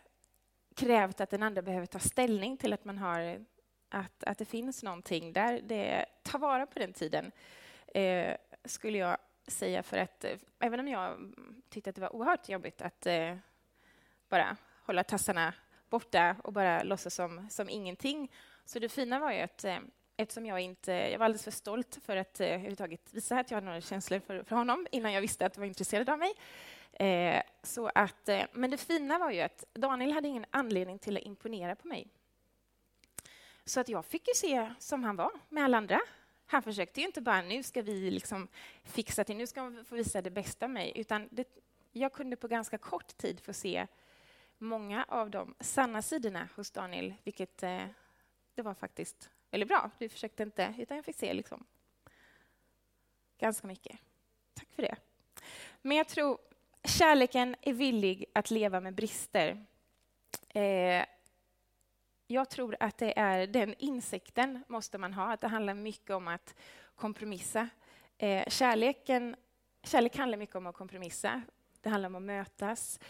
krävt 0.77 1.21
att 1.21 1.31
den 1.31 1.43
andra 1.43 1.63
behöver 1.63 1.87
ta 1.87 1.99
ställning 1.99 2.57
till 2.57 2.73
att 2.73 2.85
man 2.85 2.99
har 2.99 3.45
att, 3.89 4.25
att 4.25 4.39
det 4.39 4.45
finns 4.45 4.83
någonting 4.83 5.33
där. 5.33 5.61
Det, 5.63 6.07
ta 6.23 6.39
vara 6.39 6.67
på 6.67 6.79
den 6.79 6.93
tiden, 6.93 7.33
eh, 7.95 8.37
skulle 8.65 8.99
jag 8.99 9.17
säga. 9.47 9.83
För 9.83 9.99
att 9.99 10.25
eh, 10.25 10.37
även 10.59 10.81
om 10.81 10.89
jag 10.89 11.33
tyckte 11.69 11.91
att 11.91 11.97
det 11.97 12.03
var 12.03 12.17
oerhört 12.17 12.49
jobbigt 12.49 12.83
att 12.83 13.07
eh, 13.07 13.37
bara 14.29 14.57
hålla 14.87 15.05
tassarna 15.05 15.55
borta 15.91 16.37
och 16.45 16.53
bara 16.53 16.83
låtsas 16.83 17.15
som, 17.15 17.47
som 17.51 17.69
ingenting. 17.69 18.33
Så 18.65 18.79
det 18.79 18.89
fina 18.89 19.19
var 19.19 19.33
ju 19.33 19.41
att 19.41 19.65
eh, 19.65 19.79
eftersom 20.17 20.47
jag 20.47 20.61
inte... 20.61 20.93
Jag 20.93 21.19
var 21.19 21.25
alldeles 21.25 21.45
för 21.45 21.51
stolt 21.51 21.99
för 22.03 22.17
att 22.17 22.41
eh, 22.41 22.47
överhuvudtaget 22.47 23.15
visa 23.15 23.39
att 23.39 23.51
jag 23.51 23.57
hade 23.57 23.67
några 23.67 23.81
känslor 23.81 24.21
för, 24.21 24.43
för 24.43 24.57
honom 24.57 24.87
innan 24.93 25.13
jag 25.13 25.21
visste 25.21 25.47
att 25.47 25.57
han 25.57 25.61
var 25.61 25.67
intresserad 25.67 26.09
av 26.09 26.19
mig. 26.19 26.33
Eh, 26.93 27.43
så 27.63 27.91
att, 27.95 28.29
eh, 28.29 28.43
men 28.53 28.71
det 28.71 28.77
fina 28.77 29.19
var 29.19 29.31
ju 29.31 29.41
att 29.41 29.65
Daniel 29.73 30.13
hade 30.13 30.29
ingen 30.29 30.45
anledning 30.51 30.99
till 30.99 31.17
att 31.17 31.23
imponera 31.23 31.77
på 31.77 31.89
mig. 31.89 32.09
Så 33.65 33.81
att 33.81 33.89
jag 33.89 34.05
fick 34.05 34.29
ju 34.29 34.35
se 34.35 34.75
som 34.79 35.05
han 35.05 35.17
var 35.17 35.31
med 35.49 35.65
alla 35.65 35.77
andra. 35.77 36.01
Han 36.51 36.63
försökte 36.63 37.01
ju 37.01 37.07
inte 37.07 37.21
bara 37.21 37.43
nu 37.43 37.63
ska 37.63 37.83
vi 37.83 38.11
liksom 38.11 38.49
fixa 38.85 39.25
till, 39.25 39.37
nu 39.37 39.47
ska 39.47 39.65
vi 39.65 39.85
få 39.85 39.95
visa 39.95 40.23
det 40.23 40.31
bästa 40.31 40.67
av 40.67 40.71
mig, 40.71 40.93
utan 40.97 41.29
det, 41.31 41.49
jag 41.93 42.13
kunde 42.13 42.37
på 42.37 42.49
ganska 42.49 42.79
kort 42.79 43.17
tid 43.17 43.41
få 43.41 43.53
se 43.53 43.87
många 44.59 45.05
av 45.09 45.31
de 45.31 45.55
sanna 45.61 46.03
sidorna 46.03 46.49
hos 46.57 46.71
Daniel, 46.71 47.15
vilket 47.25 47.63
eh, 47.63 47.87
det 48.55 48.63
var 48.63 48.75
faktiskt 48.75 49.31
väldigt 49.51 49.69
bra. 49.69 49.91
Du 49.99 50.09
försökte 50.09 50.43
inte, 50.43 50.75
utan 50.79 50.97
jag 50.97 51.05
fick 51.05 51.17
se 51.17 51.35
liksom 51.35 51.67
ganska 53.39 53.67
mycket. 53.67 53.99
Tack 54.55 54.69
för 54.73 54.83
det. 54.83 54.97
Men 55.83 55.97
jag 55.97 56.09
tror 56.09 56.39
kärleken 56.85 57.57
är 57.61 57.73
villig 57.73 58.25
att 58.33 58.51
leva 58.51 58.81
med 58.81 58.95
brister. 58.95 59.67
Eh, 60.49 61.05
jag 62.31 62.51
tror 62.51 62.77
att 62.81 62.99
det 62.99 63.19
är 63.19 63.47
den 63.47 63.75
insikten 63.79 64.65
måste 64.69 64.99
man 64.99 65.13
ha, 65.13 65.33
att 65.33 65.41
det 65.41 65.49
handlar 65.49 65.75
mycket 65.75 66.11
om 66.11 66.29
att 66.29 66.55
kompromissa. 66.95 67.69
Eh, 68.19 68.49
kärleken, 68.49 69.37
kärlek 69.83 70.17
handlar 70.17 70.39
mycket 70.39 70.57
om 70.57 70.67
att 70.67 70.75
kompromissa. 70.75 71.43
Det 71.81 71.89
handlar 71.89 72.07
om 72.09 72.15
att 72.15 72.23
mötas. 72.23 73.01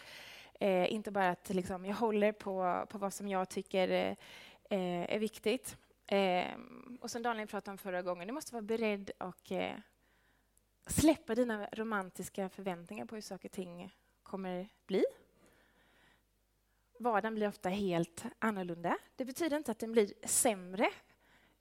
Eh, 0.60 0.92
inte 0.92 1.10
bara 1.10 1.30
att 1.30 1.48
liksom, 1.48 1.84
jag 1.84 1.94
håller 1.94 2.32
på, 2.32 2.86
på 2.88 2.98
vad 2.98 3.12
som 3.12 3.28
jag 3.28 3.48
tycker 3.48 3.88
eh, 3.88 4.16
eh 4.78 5.14
är 5.14 5.18
viktigt. 5.18 5.76
Eh, 6.06 6.46
och 7.00 7.10
som 7.10 7.22
Daniel 7.22 7.48
pratade 7.48 7.70
om 7.70 7.78
förra 7.78 8.02
gången, 8.02 8.26
du 8.26 8.34
måste 8.34 8.52
vara 8.52 8.62
beredd 8.62 9.10
och 9.18 9.52
eh, 9.52 9.76
släppa 10.86 11.34
dina 11.34 11.68
romantiska 11.72 12.48
förväntningar 12.48 13.04
på 13.06 13.14
hur 13.14 13.22
saker 13.22 13.48
och 13.48 13.52
ting 13.52 13.94
kommer 14.22 14.68
bli. 14.86 15.04
Vardagen 17.00 17.34
blir 17.34 17.48
ofta 17.48 17.68
helt 17.68 18.24
annorlunda. 18.38 18.98
Det 19.16 19.24
betyder 19.24 19.56
inte 19.56 19.70
att 19.70 19.78
den 19.78 19.92
blir 19.92 20.12
sämre, 20.24 20.90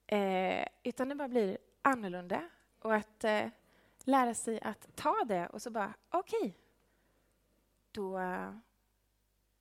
eh, 0.08 0.67
utan 0.84 1.10
den 1.10 1.17
bara 1.17 1.27
blir 1.27 1.58
annorlunda. 1.81 2.50
Och 2.79 2.96
att 2.96 3.24
eh, 3.24 3.48
lära 4.03 4.34
sig 4.34 4.62
att 4.62 4.96
ta 4.96 5.24
det 5.27 5.48
och 5.48 5.62
så 5.62 5.69
bara, 5.69 5.93
okej, 6.10 6.39
okay, 6.39 6.51
då 7.91 8.19
eh, 8.19 8.53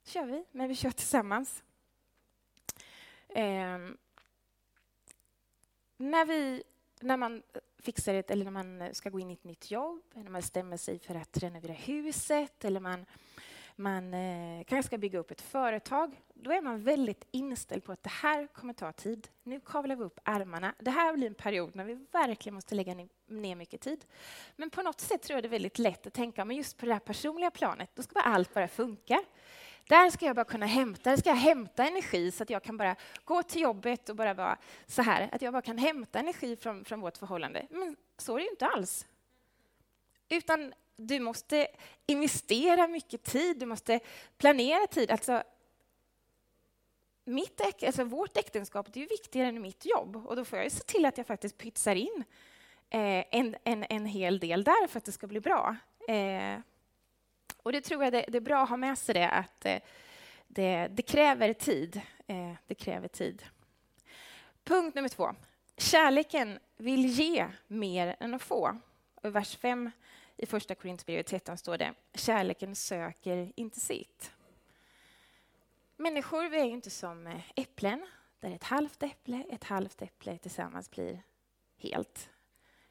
kör 0.05 0.27
vi, 0.27 0.45
men 0.51 0.69
vi 0.69 0.75
kör 0.75 0.91
tillsammans. 0.91 1.63
Eh, 3.29 3.79
när, 5.97 6.25
vi, 6.25 6.63
när 7.01 7.17
man 7.17 7.43
fixar 7.79 8.15
ett, 8.15 8.31
eller 8.31 8.45
när 8.45 8.65
man 8.65 8.95
ska 8.95 9.11
gå 9.11 9.21
in 9.21 9.31
i 9.31 9.33
ett 9.33 9.45
nytt 9.45 9.71
jobb, 9.71 10.03
när 10.15 10.23
man 10.23 10.41
bestämmer 10.41 10.77
sig 10.77 10.99
för 10.99 11.15
att 11.15 11.39
renovera 11.39 11.73
huset 11.73 12.65
eller 12.65 12.81
man, 12.81 13.07
man 13.79 14.15
eh, 14.15 14.65
kanske 14.65 14.87
ska 14.87 14.99
bygga 14.99 15.19
upp 15.19 15.31
ett 15.31 15.41
företag, 15.41 16.23
då 16.35 16.53
är 16.53 16.61
man 16.61 16.83
väldigt 16.83 17.27
inställd 17.31 17.85
på 17.85 17.93
att 17.93 18.03
det 18.03 18.11
här 18.11 18.47
kommer 18.47 18.73
ta 18.73 18.93
tid. 18.93 19.29
Nu 19.43 19.61
kavlar 19.61 19.97
vi 19.97 20.05
upp 20.05 20.21
ärmarna. 20.25 20.75
Det 20.79 20.91
här 20.91 21.13
blir 21.13 21.27
en 21.27 21.35
period 21.35 21.77
när 21.77 21.85
vi 21.85 22.07
verkligen 22.13 22.55
måste 22.55 22.75
lägga 22.75 22.95
ner 23.27 23.57
mycket 23.57 23.81
tid. 23.81 24.05
Men 24.57 24.71
på 24.71 24.83
något 24.83 25.01
sätt 25.01 25.23
tror 25.23 25.37
jag 25.37 25.45
det 25.45 25.49
är 25.49 25.51
väldigt 25.51 25.79
lätt 25.79 26.07
att 26.07 26.13
tänka, 26.13 26.45
men 26.45 26.57
just 26.57 26.79
på 26.79 26.87
det 26.87 26.93
här 26.93 27.01
personliga 27.01 27.51
planet, 27.51 27.91
då 27.95 28.03
ska 28.03 28.13
bara 28.13 28.35
allt 28.35 28.55
bara 28.55 28.69
funka. 28.69 29.25
Där 29.89 30.11
ska 30.11 30.27
jag 30.27 30.37
bara 30.37 30.45
kunna 30.45 30.67
hämta, 30.67 31.11
där 31.11 31.17
ska 31.17 31.29
jag 31.29 31.37
hämta 31.37 31.87
energi 31.87 32.31
så 32.31 32.43
att 32.43 32.51
jag 32.51 32.63
kan 32.63 32.77
bara 32.77 32.97
gå 33.25 33.43
till 33.43 33.63
jobbet 33.63 34.09
och 34.09 34.17
bara 34.17 34.35
vara 34.35 34.59
så 34.87 35.03
här, 35.03 35.29
att 35.33 35.43
jag 35.43 35.53
bara 35.53 35.63
kan 35.63 35.79
hämta 35.79 36.19
energi 36.19 36.57
från, 36.57 36.85
från 36.85 37.01
vårt 37.01 37.17
förhållande. 37.17 37.67
Men 37.71 37.97
så 38.17 38.33
är 38.35 38.37
det 38.37 38.45
ju 38.45 38.51
inte 38.51 38.67
alls. 38.67 39.07
Utan 40.29 40.73
du 41.01 41.21
måste 41.21 41.69
investera 42.07 42.89
mycket 42.89 43.25
tid, 43.25 43.59
du 43.59 43.67
måste 43.67 44.01
planera 44.39 44.87
tid. 44.87 45.11
Alltså, 45.11 45.43
mitt 47.25 47.61
äk, 47.61 47.83
alltså 47.83 48.05
vårt 48.05 48.37
äktenskap 48.37 48.93
det 48.93 49.01
är 49.01 49.03
ju 49.03 49.09
viktigare 49.09 49.49
än 49.49 49.63
mitt 49.63 49.87
jobb 49.87 50.17
och 50.17 50.37
då 50.37 50.45
får 50.45 50.59
jag 50.59 50.73
se 50.73 50.85
till 50.85 51.07
att 51.07 51.19
jag 51.19 51.27
faktiskt 51.27 51.59
pytsar 51.59 51.95
in 51.95 52.25
eh, 52.91 53.25
en, 53.31 53.57
en, 53.65 53.85
en 53.89 54.07
hel 54.07 54.39
del 54.39 54.65
där 54.65 54.87
för 54.87 54.99
att 54.99 55.05
det 55.05 55.13
ska 55.13 55.27
bli 55.27 55.41
bra. 55.41 55.77
Eh, 56.09 56.61
och 57.57 57.73
det 57.73 57.81
tror 57.81 58.05
jag 58.05 58.13
det, 58.13 58.25
det, 58.29 58.39
är 58.39 58.43
bra 58.43 58.63
att 58.63 58.69
ha 58.69 58.77
med 58.77 58.99
sig 58.99 59.15
det, 59.15 59.31
att 59.31 59.65
eh, 59.65 59.79
det, 60.47 60.89
det 60.91 61.03
kräver 61.03 61.53
tid. 61.53 62.01
Eh, 62.27 62.53
det 62.67 62.75
kräver 62.75 63.09
tid. 63.09 63.43
Punkt 64.65 64.95
nummer 64.95 65.09
två. 65.09 65.35
Kärleken 65.77 66.59
vill 66.77 67.07
ge 67.07 67.47
mer 67.67 68.17
än 68.21 68.35
att 68.35 68.43
få. 68.43 68.79
Vers 69.23 69.57
5 69.57 69.91
i 70.39 70.47
första 70.47 70.75
Korinthierbrevet 70.75 71.27
13 71.27 71.59
står 71.59 71.79
det 71.79 71.95
kärleken 72.15 72.77
söker 72.77 73.53
inte 73.57 73.81
sitt. 73.81 74.33
Människor 75.97 76.49
vi 76.49 76.61
är 76.61 76.65
ju 76.65 76.73
inte 76.73 76.91
som 76.91 77.27
eh, 77.27 77.41
äpplen, 77.57 78.07
där 78.41 78.51
ett 78.51 78.65
halvt 78.65 79.03
äpple, 79.03 79.45
ett 79.51 79.65
halvt 79.65 80.03
äpple 80.03 80.39
tillsammans 80.39 80.91
blir 80.91 81.23
helt. 81.77 82.31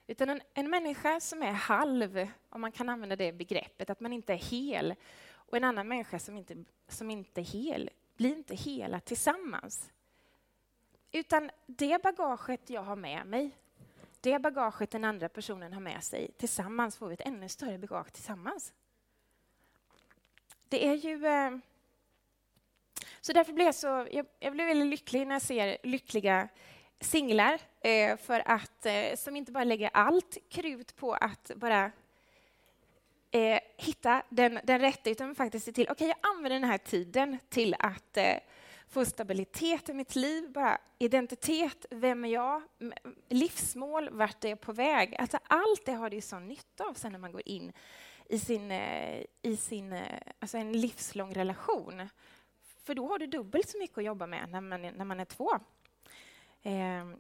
Utan 0.08 0.30
en, 0.30 0.42
en 0.54 0.70
människa 0.70 1.20
som 1.20 1.44
är 1.44 1.52
halv, 1.52 2.28
om 2.50 2.62
man 2.62 2.72
kan 2.72 2.90
använda 2.90 3.16
det 3.16 3.34
begreppet, 3.34 3.90
att 3.90 4.00
man 4.00 4.14
inte 4.14 4.34
är 4.34 4.38
hel, 4.38 4.96
och 5.30 5.58
en 5.58 5.64
annan 5.64 5.88
människa 5.88 6.20
som 6.20 6.38
inte, 6.38 6.64
som 6.88 7.12
inte 7.12 7.42
är 7.42 7.46
hel, 7.46 7.90
blir 8.18 8.38
inte 8.38 8.56
hela 8.56 9.00
tillsammans. 9.00 9.92
Utan 11.12 11.52
det 11.66 12.04
bagaget 12.04 12.70
jag 12.70 12.82
har 12.82 12.96
med 12.96 13.28
mig, 13.28 13.52
det 14.22 14.40
bagaget 14.40 14.92
den 14.92 15.04
andra 15.04 15.30
personen 15.30 15.74
har 15.74 15.82
med 15.82 16.04
sig, 16.04 16.32
tillsammans 16.38 16.98
får 16.98 17.08
vi 17.08 17.14
ett 17.14 17.22
ännu 17.26 17.50
större 17.50 17.78
bagage 17.78 18.12
tillsammans. 18.12 18.74
Det 20.70 20.88
är 20.88 20.94
ju... 20.94 21.26
Eh, 21.26 21.52
så 23.22 23.34
därför 23.34 23.54
blir 23.54 23.66
jag 23.66 23.76
så... 23.76 24.08
Jag, 24.12 24.26
jag 24.40 24.54
blir 24.54 24.66
väldigt 24.66 24.88
lycklig 24.88 25.28
när 25.28 25.36
jag 25.36 25.42
ser 25.42 25.78
lyckliga 25.84 26.50
singlar 27.00 27.62
eh, 27.82 28.18
för 28.18 28.44
att, 28.46 28.86
eh, 28.86 29.16
som 29.16 29.36
inte 29.36 29.52
bara 29.52 29.64
lägger 29.64 29.90
allt 29.94 30.38
krut 30.50 30.96
på 30.96 31.14
att 31.14 31.52
bara 31.56 31.92
eh, 33.32 33.60
hitta 33.78 34.24
den, 34.30 34.60
den 34.64 34.80
rätta, 34.80 35.10
utan 35.10 35.36
faktiskt 35.36 35.66
se 35.66 35.72
till, 35.72 35.88
okej, 35.90 35.94
okay, 35.94 36.08
jag 36.08 36.32
använder 36.32 36.60
den 36.60 36.70
här 36.70 36.78
tiden 36.78 37.38
till 37.50 37.76
att 37.80 38.18
eh, 38.18 38.36
få 38.90 39.06
stabilitet 39.06 39.90
i 39.90 39.94
mitt 39.94 40.16
liv, 40.16 40.52
bara 40.52 40.78
identitet, 40.98 41.86
vem 41.90 42.26
är 42.26 42.30
jag, 42.30 42.62
livsmål, 43.30 44.10
vart 44.10 44.46
är 44.46 44.50
jag 44.50 44.62
på 44.62 44.74
väg? 44.74 45.16
Alltså 45.20 45.40
allt 45.48 45.86
det 45.86 45.92
har 45.92 46.10
det 46.10 46.16
ju 46.16 46.22
sån 46.22 46.48
nytta 46.48 46.84
av 46.84 46.94
sen 46.94 47.12
när 47.12 47.20
man 47.20 47.32
går 47.32 47.42
in 47.46 47.74
i 48.30 48.40
sin, 48.40 48.72
eh, 48.72 49.24
i 49.42 49.58
sin 49.58 49.94
eh, 49.94 50.20
alltså 50.40 50.58
en 50.58 50.72
livslång 50.72 51.34
relation. 51.34 52.10
För 52.84 52.96
då 52.96 53.08
har 53.08 53.20
du 53.20 53.28
dubbelt 53.28 53.70
så 53.70 53.78
mycket 53.78 53.98
att 53.98 54.04
jobba 54.04 54.28
med 54.28 54.50
när 54.50 54.62
man, 54.62 54.82
när 54.82 55.06
man 55.06 55.20
är 55.20 55.26
två. 55.26 55.52
Ehm, 56.64 57.18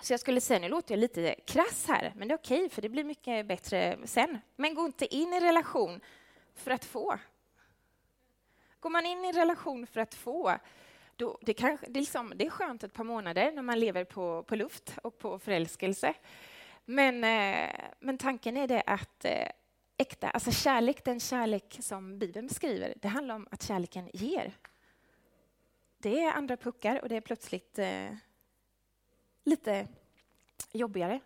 så 0.00 0.12
jag 0.12 0.20
skulle 0.20 0.40
säga, 0.40 0.60
nu 0.60 0.68
låter 0.68 0.94
jag 0.94 1.00
lite 1.00 1.34
krass 1.46 1.84
här, 1.88 2.12
men 2.16 2.28
det 2.28 2.34
är 2.34 2.38
okej, 2.38 2.58
okay, 2.58 2.68
för 2.68 2.82
det 2.82 2.88
blir 2.88 3.04
mycket 3.04 3.46
bättre 3.46 3.98
sen. 4.04 4.38
Men 4.56 4.74
gå 4.74 4.86
inte 4.86 5.14
in 5.14 5.32
i 5.32 5.40
relation 5.40 6.00
för 6.54 6.70
att 6.70 6.84
få. 6.84 7.18
Går 8.80 8.90
man 8.90 9.06
in 9.06 9.24
i 9.24 9.28
en 9.28 9.34
relation 9.34 9.86
för 9.86 10.00
att 10.00 10.14
få, 10.14 10.58
då, 11.16 11.38
det, 11.40 11.54
kanske, 11.54 11.86
det, 11.86 11.98
är 11.98 12.00
liksom, 12.00 12.32
det 12.36 12.46
är 12.46 12.50
skönt 12.50 12.84
ett 12.84 12.92
par 12.92 13.04
månader 13.04 13.52
när 13.52 13.62
man 13.62 13.80
lever 13.80 14.04
på, 14.04 14.42
på 14.42 14.56
luft 14.56 14.94
och 15.02 15.18
på 15.18 15.38
förälskelse. 15.38 16.14
Men, 16.84 17.24
eh, 17.24 17.70
men 18.00 18.18
tanken 18.18 18.56
är 18.56 18.68
det 18.68 18.82
att 18.86 19.24
eh, 19.24 19.48
äkta, 19.96 20.30
alltså 20.30 20.50
kärlek, 20.50 21.04
den 21.04 21.20
kärlek 21.20 21.78
som 21.80 22.18
Bibeln 22.18 22.46
beskriver, 22.46 22.94
det 22.96 23.08
handlar 23.08 23.34
om 23.34 23.48
att 23.50 23.62
kärleken 23.62 24.10
ger. 24.12 24.52
det 25.98 26.20
är 26.20 26.32
andra 26.32 26.56
puckar 26.56 27.00
och 27.02 27.08
det 27.08 27.16
är 27.16 27.20
plötsligt 27.20 27.78
eh, 27.78 28.08
lite 29.44 29.88
jobbigare. 30.72 31.20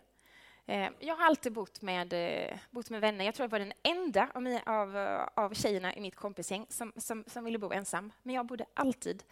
Eh, 0.65 0.89
jag 0.99 1.15
har 1.15 1.25
alltid 1.25 1.51
bott 1.51 1.81
med, 1.81 2.13
eh, 2.13 2.57
bott 2.71 2.89
med 2.89 3.01
vänner. 3.01 3.25
Jag 3.25 3.35
tror 3.35 3.43
jag 3.43 3.49
var 3.49 3.59
den 3.59 3.73
enda 3.83 4.29
av, 4.33 4.59
av, 4.65 4.97
eh, 4.97 5.27
av 5.33 5.53
tjejerna 5.53 5.95
i 5.95 6.01
mitt 6.01 6.15
kompisgäng 6.15 6.65
som, 6.69 6.93
som, 6.97 7.23
som 7.27 7.43
ville 7.43 7.57
bo 7.57 7.71
ensam. 7.71 8.11
Men 8.23 8.35
jag 8.35 8.45
bodde 8.45 8.65
alltid 8.73 9.23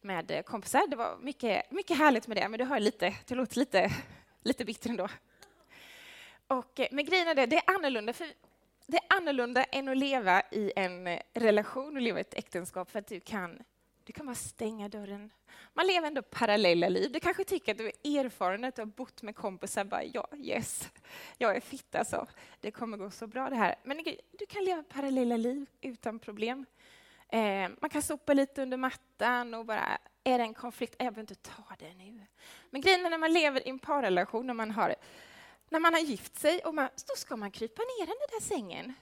med 0.00 0.42
kompisar. 0.46 0.86
Det 0.88 0.96
var 0.96 1.16
mycket, 1.20 1.70
mycket 1.70 1.98
härligt 1.98 2.26
med 2.26 2.36
det, 2.36 2.48
men 2.48 2.58
du 2.58 2.64
hör 2.64 2.80
lite, 2.80 3.16
det 3.26 3.34
låter 3.34 3.58
lite, 3.58 3.90
lite 4.42 4.64
bitter 4.64 4.90
ändå. 4.90 5.08
Och, 6.46 6.80
men 6.90 7.04
grejen 7.04 7.28
är 7.28 7.34
det, 7.34 7.46
det 7.46 7.56
är 7.56 7.74
annorlunda. 7.74 8.12
För 8.12 8.28
det 8.86 8.96
är 8.96 9.16
annorlunda 9.16 9.64
än 9.64 9.88
att 9.88 9.96
leva 9.96 10.42
i 10.50 10.72
en 10.76 11.18
relation 11.34 11.96
och 11.96 12.02
leva 12.02 12.18
i 12.18 12.20
ett 12.20 12.34
äktenskap 12.34 12.90
för 12.90 12.98
att 12.98 13.06
du 13.06 13.20
kan, 13.20 13.62
du 14.08 14.12
kan 14.12 14.26
bara 14.26 14.34
stänga 14.34 14.88
dörren. 14.88 15.32
Man 15.74 15.86
lever 15.86 16.06
ändå 16.06 16.22
parallella 16.22 16.88
liv. 16.88 17.12
Du 17.12 17.20
kanske 17.20 17.44
tycker 17.44 17.72
att 17.72 17.78
du 17.78 17.86
är 17.86 18.24
erfaren, 18.24 18.64
att 18.64 18.76
du 18.76 18.82
har 18.82 18.86
bott 18.86 19.22
med 19.22 19.36
kompisar. 19.36 19.84
Bara, 19.84 20.04
ja, 20.04 20.28
yes, 20.36 20.88
jag 21.38 21.56
är 21.56 21.60
fitt 21.60 21.94
alltså. 21.94 22.26
Det 22.60 22.70
kommer 22.70 22.96
gå 22.96 23.10
så 23.10 23.26
bra 23.26 23.50
det 23.50 23.56
här. 23.56 23.74
Men 23.84 24.04
du 24.38 24.46
kan 24.48 24.64
leva 24.64 24.82
parallella 24.82 25.36
liv 25.36 25.66
utan 25.80 26.18
problem. 26.18 26.66
Eh, 27.28 27.68
man 27.80 27.90
kan 27.90 28.02
sopa 28.02 28.34
lite 28.34 28.62
under 28.62 28.76
mattan 28.76 29.54
och 29.54 29.66
bara, 29.66 29.98
är 30.24 30.38
det 30.38 30.44
en 30.44 30.54
konflikt? 30.54 30.94
Jag 30.98 31.14
behöver 31.14 31.20
inte 31.20 31.50
ta 31.50 31.76
det 31.78 31.94
nu. 31.94 32.26
Men 32.70 32.80
grejen 32.80 33.06
är 33.06 33.10
när 33.10 33.18
man 33.18 33.32
lever 33.32 33.66
i 33.66 33.70
en 33.70 33.78
parrelation, 33.78 34.46
när 34.46 34.54
man 34.54 34.70
har 34.70 34.94
när 35.68 35.80
man 35.80 35.94
har 35.94 36.00
gift 36.00 36.38
sig, 36.38 36.60
och 36.60 36.74
man, 36.74 36.88
då 37.08 37.14
ska 37.16 37.36
man 37.36 37.50
krypa 37.50 37.82
ner 37.82 38.04
i 38.04 38.06
den 38.06 38.40
där 38.40 38.40
sängen. 38.40 38.94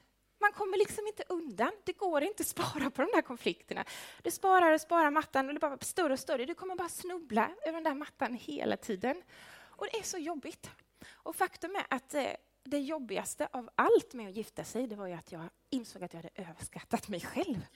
Man 0.46 0.52
kommer 0.52 0.78
liksom 0.78 1.06
inte 1.06 1.24
undan. 1.28 1.72
Det 1.84 1.92
går 1.92 2.22
inte 2.22 2.40
att 2.40 2.46
spara 2.46 2.90
på 2.90 3.02
de 3.02 3.08
där 3.14 3.22
konflikterna. 3.22 3.84
Du 4.22 4.30
sparar 4.30 4.72
och 4.72 4.80
sparar 4.80 5.10
mattan 5.10 5.48
och 5.48 5.54
det 5.54 5.60
bara 5.60 5.78
större 5.80 6.12
och 6.12 6.18
större. 6.18 6.44
Du 6.44 6.54
kommer 6.54 6.76
bara 6.76 6.88
snubbla 6.88 7.50
över 7.62 7.72
den 7.72 7.84
där 7.84 7.94
mattan 7.94 8.34
hela 8.34 8.76
tiden. 8.76 9.22
Och 9.58 9.86
det 9.92 9.98
är 9.98 10.02
så 10.02 10.18
jobbigt. 10.18 10.70
Och 11.12 11.36
faktum 11.36 11.76
är 11.76 11.86
att 11.90 12.14
eh, 12.14 12.26
det 12.64 12.78
jobbigaste 12.78 13.48
av 13.52 13.70
allt 13.74 14.12
med 14.12 14.28
att 14.28 14.36
gifta 14.36 14.64
sig, 14.64 14.86
det 14.86 14.96
var 14.96 15.06
ju 15.06 15.14
att 15.14 15.32
jag 15.32 15.42
insåg 15.70 16.04
att 16.04 16.14
jag 16.14 16.22
hade 16.22 16.48
överskattat 16.48 17.08
mig 17.08 17.20
själv. 17.20 17.66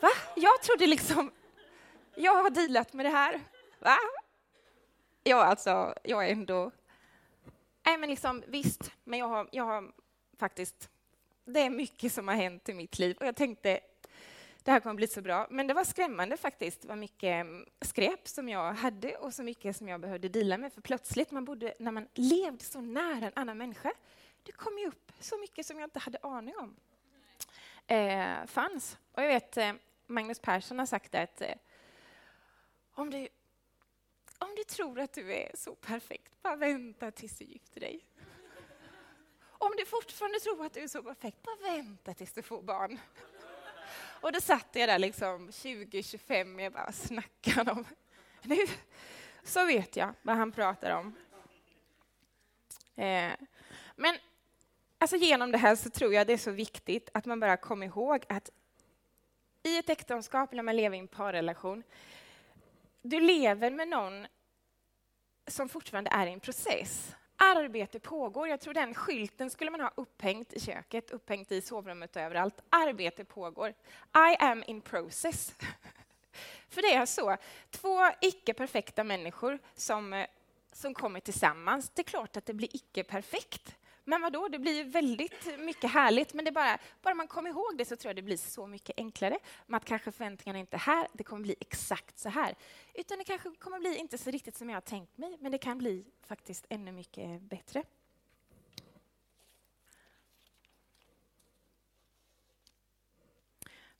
Va? 0.00 0.10
Jag 0.36 0.62
trodde 0.62 0.86
liksom, 0.86 1.32
jag 2.14 2.42
har 2.42 2.50
dealat 2.50 2.92
med 2.92 3.06
det 3.06 3.10
här. 3.10 3.40
Va? 3.78 3.96
Jag, 5.22 5.40
alltså, 5.40 5.94
jag 6.02 6.28
är 6.28 6.32
ändå 6.32 6.70
Nej, 7.86 7.98
men 7.98 8.10
liksom, 8.10 8.42
visst, 8.46 8.92
men 9.04 9.18
jag 9.18 9.28
har, 9.28 9.48
jag 9.52 9.64
har 9.64 9.92
faktiskt... 10.38 10.90
Det 11.44 11.60
är 11.60 11.70
mycket 11.70 12.12
som 12.12 12.28
har 12.28 12.34
hänt 12.34 12.68
i 12.68 12.74
mitt 12.74 12.98
liv 12.98 13.16
och 13.20 13.26
jag 13.26 13.36
tänkte 13.36 13.80
det 14.62 14.70
här 14.70 14.80
kommer 14.80 14.94
bli 14.94 15.06
så 15.06 15.22
bra. 15.22 15.46
Men 15.50 15.66
det 15.66 15.74
var 15.74 15.84
skrämmande 15.84 16.36
faktiskt, 16.36 16.84
vad 16.84 16.98
mycket 16.98 17.32
mm, 17.40 17.66
skräp 17.80 18.28
som 18.28 18.48
jag 18.48 18.72
hade 18.72 19.16
och 19.16 19.34
så 19.34 19.42
mycket 19.42 19.76
som 19.76 19.88
jag 19.88 20.00
behövde 20.00 20.28
dela 20.28 20.58
med. 20.58 20.72
För 20.72 20.80
plötsligt, 20.80 21.30
man 21.30 21.44
bodde, 21.44 21.74
när 21.78 21.92
man 21.92 22.08
levde 22.14 22.64
så 22.64 22.80
nära 22.80 23.26
en 23.26 23.32
annan 23.34 23.58
människa, 23.58 23.92
det 24.42 24.52
kom 24.52 24.78
ju 24.78 24.86
upp 24.86 25.12
så 25.20 25.38
mycket 25.38 25.66
som 25.66 25.78
jag 25.78 25.86
inte 25.86 25.98
hade 25.98 26.18
aning 26.22 26.54
om 26.56 26.76
eh, 27.86 28.46
fanns. 28.46 28.98
Och 29.12 29.22
jag 29.22 29.28
vet, 29.28 29.56
eh, 29.56 29.72
Magnus 30.06 30.38
Persson 30.38 30.78
har 30.78 30.86
sagt 30.86 31.14
att 31.14 31.40
eh, 31.40 31.54
om 32.94 33.10
du 33.10 33.28
om 34.38 34.54
du 34.56 34.64
tror 34.64 35.00
att 35.00 35.12
du 35.12 35.34
är 35.34 35.50
så 35.54 35.74
perfekt, 35.74 36.42
bara 36.42 36.56
vänta 36.56 37.10
tills 37.10 37.38
du 37.38 37.44
gifter 37.44 37.80
dig. 37.80 38.04
Om 39.64 39.72
du 39.76 39.86
fortfarande 39.86 40.40
tror 40.40 40.66
att 40.66 40.72
du 40.72 40.80
är 40.80 40.88
så 40.88 41.02
perfekt, 41.02 41.42
bara 41.42 41.76
vänta 41.76 42.14
tills 42.14 42.32
du 42.32 42.42
får 42.42 42.62
barn. 42.62 42.98
Och 44.20 44.32
då 44.32 44.40
satt 44.40 44.68
jag 44.72 44.88
där 44.88 44.98
liksom 44.98 45.50
20-25, 45.50 46.62
jag 46.62 46.72
bara 46.72 46.92
snackade 46.92 47.70
om. 47.70 47.84
Nu 48.42 48.56
så 49.42 49.66
vet 49.66 49.96
jag 49.96 50.14
vad 50.22 50.36
han 50.36 50.52
pratar 50.52 50.90
om. 50.90 51.14
Eh, 52.96 53.32
men 53.96 54.18
alltså 54.98 55.16
genom 55.16 55.52
det 55.52 55.58
här 55.58 55.76
så 55.76 55.90
tror 55.90 56.14
jag 56.14 56.26
det 56.26 56.32
är 56.32 56.38
så 56.38 56.50
viktigt 56.50 57.10
att 57.14 57.24
man 57.24 57.40
bara 57.40 57.56
kommer 57.56 57.86
ihåg 57.86 58.24
att 58.28 58.50
i 59.62 59.78
ett 59.78 59.90
äktenskap, 59.90 60.52
när 60.52 60.62
man 60.62 60.76
lever 60.76 60.96
i 60.96 61.00
en 61.00 61.08
parrelation, 61.08 61.82
du 63.02 63.20
lever 63.20 63.70
med 63.70 63.88
någon 63.88 64.26
som 65.46 65.68
fortfarande 65.68 66.10
är 66.10 66.26
i 66.26 66.32
en 66.32 66.40
process. 66.40 67.14
Arbete 67.44 67.98
pågår. 67.98 68.48
Jag 68.48 68.60
tror 68.60 68.74
den 68.74 68.94
skylten 68.94 69.50
skulle 69.50 69.70
man 69.70 69.80
ha 69.80 69.92
upphängt 69.94 70.52
i 70.52 70.60
köket, 70.60 71.10
upphängt 71.10 71.52
i 71.52 71.60
sovrummet 71.60 72.16
och 72.16 72.22
överallt. 72.22 72.60
Arbete 72.70 73.24
pågår. 73.24 73.68
I 74.14 74.36
am 74.38 74.64
in 74.66 74.80
process. 74.80 75.54
För 76.68 76.82
det 76.82 76.94
är 76.94 77.06
så. 77.06 77.36
Två 77.70 78.00
icke-perfekta 78.20 79.04
människor 79.04 79.58
som, 79.74 80.12
eh, 80.12 80.26
som 80.72 80.94
kommer 80.94 81.20
tillsammans. 81.20 81.90
Det 81.94 82.02
är 82.02 82.04
klart 82.04 82.36
att 82.36 82.46
det 82.46 82.54
blir 82.54 82.76
icke-perfekt. 82.76 83.76
Men 84.04 84.20
vadå, 84.20 84.48
det 84.48 84.58
blir 84.58 84.84
väldigt 84.84 85.58
mycket 85.58 85.90
härligt. 85.90 86.34
Men 86.34 86.44
det 86.44 86.52
bara, 86.52 86.78
bara 87.02 87.14
man 87.14 87.28
kommer 87.28 87.50
ihåg 87.50 87.78
det 87.78 87.84
så 87.84 87.96
tror 87.96 88.08
jag 88.08 88.16
det 88.16 88.22
blir 88.22 88.36
så 88.36 88.66
mycket 88.66 88.98
enklare. 88.98 89.38
Med 89.66 89.76
att 89.76 89.84
kanske 89.84 90.12
förväntningarna 90.12 90.58
inte 90.58 90.76
är 90.76 90.78
här, 90.78 91.08
det 91.12 91.24
kommer 91.24 91.42
bli 91.42 91.56
exakt 91.60 92.18
så 92.18 92.28
här. 92.28 92.54
Utan 92.94 93.18
det 93.18 93.24
kanske 93.24 93.50
kommer 93.50 93.78
bli 93.80 93.96
inte 93.96 94.18
så 94.18 94.30
riktigt 94.30 94.56
som 94.56 94.70
jag 94.70 94.76
har 94.76 94.80
tänkt 94.80 95.18
mig, 95.18 95.36
men 95.40 95.52
det 95.52 95.58
kan 95.58 95.78
bli 95.78 96.04
faktiskt 96.22 96.66
ännu 96.68 96.92
mycket 96.92 97.40
bättre. 97.40 97.82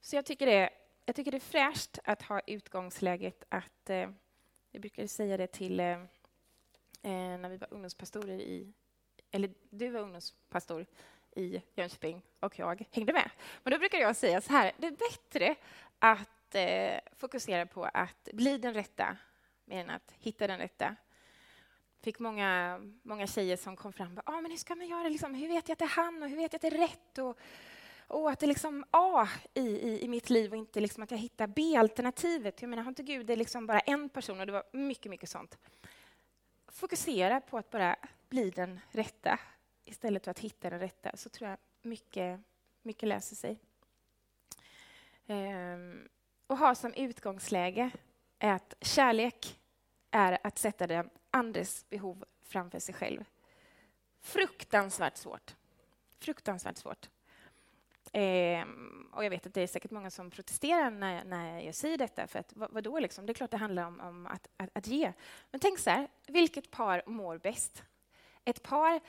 Så 0.01 0.17
jag 0.17 0.25
tycker 0.27 0.47
det, 0.47 0.71
jag 1.05 1.17
tycker 1.17 1.31
det 1.31 1.39
är 1.39 1.41
fräscht 1.41 1.99
att 2.05 2.23
ha 2.23 2.41
utgångsläget 2.41 3.45
att... 3.49 3.91
Eh, 3.91 4.11
jag 4.71 4.81
brukade 4.81 5.09
säga 5.09 5.37
det 5.37 5.47
till 5.47 5.81
eh, 5.81 5.87
eh 5.87 7.39
när 7.39 7.49
vi 7.49 7.57
var 7.57 7.69
ungdomspastorer 7.75 8.41
i 8.41 8.73
eller 9.35 9.51
du 9.71 9.91
var 9.91 10.01
ungdomspastor 10.01 10.87
i 11.37 11.63
Jönköping 11.75 12.23
och 12.41 12.59
jag 12.59 12.87
hängde 12.91 13.13
med. 13.13 13.31
Men 13.63 13.71
då 13.71 13.79
brukar 13.79 13.99
jag 13.99 14.17
säga 14.17 14.41
så 14.41 14.53
här, 14.53 14.73
det 14.77 14.87
är 14.87 14.91
bättre 14.91 15.55
att 15.99 16.55
eh, 16.55 16.99
fokusera 17.17 17.67
på 17.67 17.85
att 17.85 18.29
bli 18.33 18.59
den 18.59 18.75
rätta 18.75 19.17
mer 19.65 19.81
än 19.81 19.91
att 19.91 20.13
hitta 20.19 20.47
den 20.47 20.59
rätta. 20.59 20.97
fick 22.03 22.19
många, 22.19 22.81
många 23.03 23.27
tjejer 23.27 23.57
som 23.57 23.77
kom 23.77 23.93
fram 23.93 24.19
och 24.19 24.23
ah, 24.27 24.41
men 24.41 24.51
hur 24.51 24.59
ska 24.59 24.75
man 24.75 24.87
göra? 24.87 25.09
Liksom, 25.09 25.35
hur 25.35 25.49
vet 25.49 25.69
jag 25.69 25.73
att 25.73 25.79
det 25.79 25.85
är 25.85 25.89
han 25.89 26.23
och 26.23 26.29
hur 26.29 26.37
vet 26.37 26.53
jag 26.53 26.59
att 26.59 26.63
det 26.63 26.77
är 26.77 26.89
rätt? 26.89 27.19
Och, 27.19 27.39
och 28.07 28.31
att 28.31 28.39
det 28.39 28.47
är 28.47 28.49
liksom 28.49 28.85
A 28.91 29.29
i, 29.55 29.61
i, 29.61 30.05
i 30.05 30.09
mitt 30.09 30.31
liv 30.31 30.51
och 30.51 30.57
inte 30.57 30.81
liksom 30.81 31.03
att 31.03 31.11
jag 31.11 31.19
hittar 31.19 31.47
B-alternativet. 31.47 32.63
Jag 32.63 32.69
menar, 32.69 32.83
har 32.83 32.91
inte 32.91 33.03
Gud 33.03 33.27
det 33.27 33.33
är 33.33 33.37
liksom 33.37 33.67
bara 33.67 33.81
en 33.81 34.09
person? 34.09 34.41
Och 34.41 34.47
det 34.47 34.53
var 34.53 34.65
mycket, 34.73 35.11
mycket 35.11 35.31
sånt. 35.31 35.59
Fokusera 36.75 37.41
på 37.41 37.59
att 37.59 37.71
bara 37.71 37.97
bli 38.29 38.51
den 38.51 38.81
rätta 38.91 39.41
istället 39.85 40.25
för 40.25 40.31
att 40.31 40.39
hitta 40.39 40.71
den 40.71 40.81
rätta, 40.81 41.17
så 41.17 41.29
tror 41.29 41.51
jag 41.51 41.59
mycket, 41.83 42.41
mycket 42.83 43.09
löser 43.09 43.37
sig. 43.37 43.59
Ehm, 45.27 46.09
och 46.47 46.59
ha 46.59 46.75
som 46.75 46.95
utgångsläge 46.95 47.91
att 48.39 48.75
kärlek 48.81 49.61
är 50.11 50.39
att 50.43 50.59
sätta 50.59 50.87
den 50.87 51.11
andres 51.31 51.89
behov 51.89 52.25
framför 52.43 52.79
sig 52.79 52.95
själv. 52.95 53.25
Fruktansvärt 54.21 55.17
svårt. 55.17 55.57
Fruktansvärt 56.19 56.77
svårt. 56.77 57.09
Eh, 58.15 58.67
och 59.13 59.25
jag 59.25 59.31
vet 59.31 59.47
att 59.47 59.55
det 59.55 59.63
är 59.63 59.67
säkert 59.67 59.91
många 59.91 60.11
som 60.11 60.31
protesterar 60.31 60.91
när, 60.91 61.25
när 61.25 61.61
jag 61.61 61.75
säger 61.75 61.99
detta. 61.99 62.27
För 62.27 62.39
att, 62.39 62.53
vad, 62.57 62.73
vadå 62.73 62.99
liksom? 62.99 63.27
Det 63.27 63.33
är 63.33 63.35
klart 63.35 63.51
det 63.51 63.57
handlar 63.57 63.87
om, 63.87 64.01
om 64.01 64.27
att, 64.27 64.49
att, 64.57 64.71
att, 64.73 64.87
ge. 64.87 65.13
Men 65.51 65.61
tänk 65.61 65.79
så 65.79 65.91
här, 65.91 66.09
vilket 66.27 66.71
par 66.71 67.03
mår 67.07 67.39
bäst? 67.39 67.85
ett 68.45 68.63
par 68.63 69.01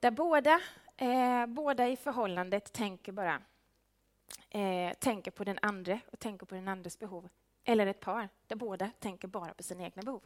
där 0.00 0.10
båda, 0.10 0.60
eh, 0.96 1.46
båda 1.46 1.88
i 1.88 1.96
förhållandet 1.96 2.72
tänker 2.72 3.12
bara 3.12 3.42
eh, 4.50 4.92
tänker 4.92 5.30
på 5.30 5.44
den 5.44 5.58
andra 5.62 6.00
och 6.12 6.18
tänker 6.18 6.46
på 6.46 6.54
den 6.54 6.68
andres 6.68 6.98
behov. 6.98 7.28
Eller 7.64 7.86
ett 7.86 8.00
par 8.00 8.28
där 8.46 8.56
båda 8.56 8.90
tänker 8.98 9.28
bara 9.28 9.54
på 9.54 9.62
sina 9.62 9.84
egna 9.84 10.02
behov. 10.02 10.22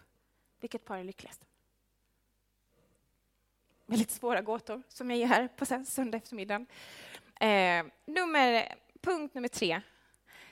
Vilket 0.61 0.85
par 0.85 0.99
är 0.99 1.05
lyckligast? 1.05 1.45
Väldigt 3.87 4.11
svåra 4.11 4.41
gåtor 4.41 4.83
som 4.89 5.11
jag 5.11 5.19
ger 5.19 5.27
här 5.27 5.49
på 5.49 5.67
söndag 5.85 6.19
eftermiddag. 6.19 6.67
Eh, 7.43 7.85
nummer, 8.05 8.75
punkt 9.01 9.35
nummer 9.35 9.49
tre. 9.49 9.81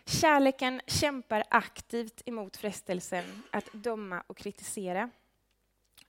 Kärleken 0.05 0.81
kämpar 0.87 1.45
aktivt 1.51 2.23
emot 2.27 2.57
frestelsen 2.57 3.43
att 3.51 3.73
döma 3.73 4.23
och 4.27 4.37
kritisera. 4.37 5.11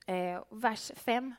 Eh, 0.06 0.42
vers 0.48 0.92
5 0.96 1.34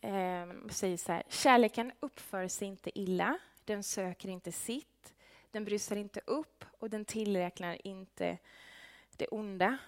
eh, 0.00 0.46
säger 0.70 0.96
så 0.96 1.12
här, 1.12 1.22
kärleken 1.28 1.92
uppför 2.00 2.48
sig 2.48 2.68
inte 2.68 2.98
illa, 2.98 3.38
den 3.64 3.82
söker 3.82 4.28
inte 4.28 4.52
sitt, 4.52 5.14
den 5.50 5.64
brusar 5.64 5.96
inte 5.96 6.20
upp 6.26 6.64
och 6.78 6.90
den 6.90 7.04
tillräknar 7.04 7.86
inte 7.86 8.38
det 9.16 9.26
onda. 9.26 9.78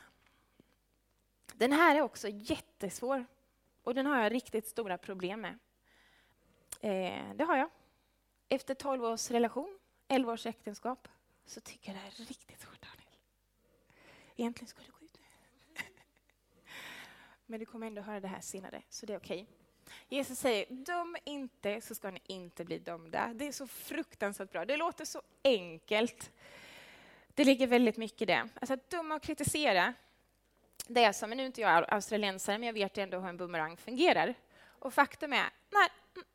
Den 1.52 1.72
här 1.72 1.96
är 1.96 2.02
också 2.02 2.28
jättesvår 2.28 3.26
och 3.82 3.94
den 3.94 4.06
har 4.06 4.22
jag 4.22 4.32
riktigt 4.32 4.66
stora 4.66 4.98
problem 4.98 5.40
med. 5.40 5.58
Eh, 6.80 7.34
det 7.34 7.44
har 7.44 7.56
jag. 7.56 7.70
Efter 8.48 8.74
12 8.74 9.04
års 9.04 9.30
relation, 9.30 9.78
11 10.08 10.32
års 10.32 10.46
äktenskap, 10.46 11.08
så 11.46 11.60
tycker 11.60 11.92
jag 11.92 12.02
det 12.02 12.22
är 12.22 12.26
riktigt 12.26 12.60
svårt, 12.60 12.82
Daniel. 12.82 13.16
egentligen 14.36 14.68
skulle 14.68 14.88
gå 14.88 15.04
ut 15.04 15.18
nu. 15.18 15.82
Men 17.46 17.60
du 17.60 17.66
kommer 17.66 17.86
ändå 17.86 18.02
höra 18.02 18.20
det 18.20 18.28
här 18.28 18.40
senare, 18.40 18.82
så 18.88 19.06
det 19.06 19.12
är 19.12 19.18
okej. 19.18 19.42
Okay. 19.42 19.56
Jesus 20.08 20.38
säger, 20.38 20.66
döm 20.70 21.16
inte 21.24 21.80
så 21.80 21.94
ska 21.94 22.10
ni 22.10 22.20
inte 22.26 22.64
bli 22.64 22.78
dömda. 22.78 23.32
Det 23.34 23.46
är 23.46 23.52
så 23.52 23.66
fruktansvärt 23.66 24.52
bra. 24.52 24.64
Det 24.64 24.76
låter 24.76 25.04
så 25.04 25.22
enkelt. 25.44 26.32
Det 27.28 27.44
ligger 27.44 27.66
väldigt 27.66 27.96
mycket 27.96 28.22
i 28.22 28.24
det. 28.24 28.48
Alltså 28.54 28.74
att 28.74 28.90
döma 28.90 29.14
och 29.14 29.22
kritisera, 29.22 29.94
det 30.86 31.04
är 31.04 31.12
som, 31.12 31.30
nu 31.30 31.42
är 31.42 31.46
inte 31.46 31.60
jag 31.60 31.84
australiensare, 31.88 32.58
men 32.58 32.66
jag 32.66 32.72
vet 32.72 32.98
ändå 32.98 33.18
hur 33.18 33.28
en 33.28 33.36
bumerang 33.36 33.76
fungerar. 33.76 34.34
Och 34.64 34.94
faktum 34.94 35.32
är, 35.32 35.50
när, 35.70 35.88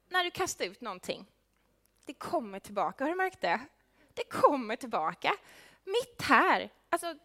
när 0.09 0.23
du 0.23 0.31
kastar 0.31 0.65
ut 0.65 0.81
någonting, 0.81 1.25
det 2.05 2.13
kommer 2.13 2.59
tillbaka. 2.59 3.03
Har 3.03 3.09
du 3.09 3.15
märkt 3.15 3.41
det? 3.41 3.59
Det 4.13 4.23
kommer 4.23 4.75
tillbaka. 4.75 5.33
Mitt 5.83 6.21
här. 6.21 6.69
Alltså, 6.89 7.15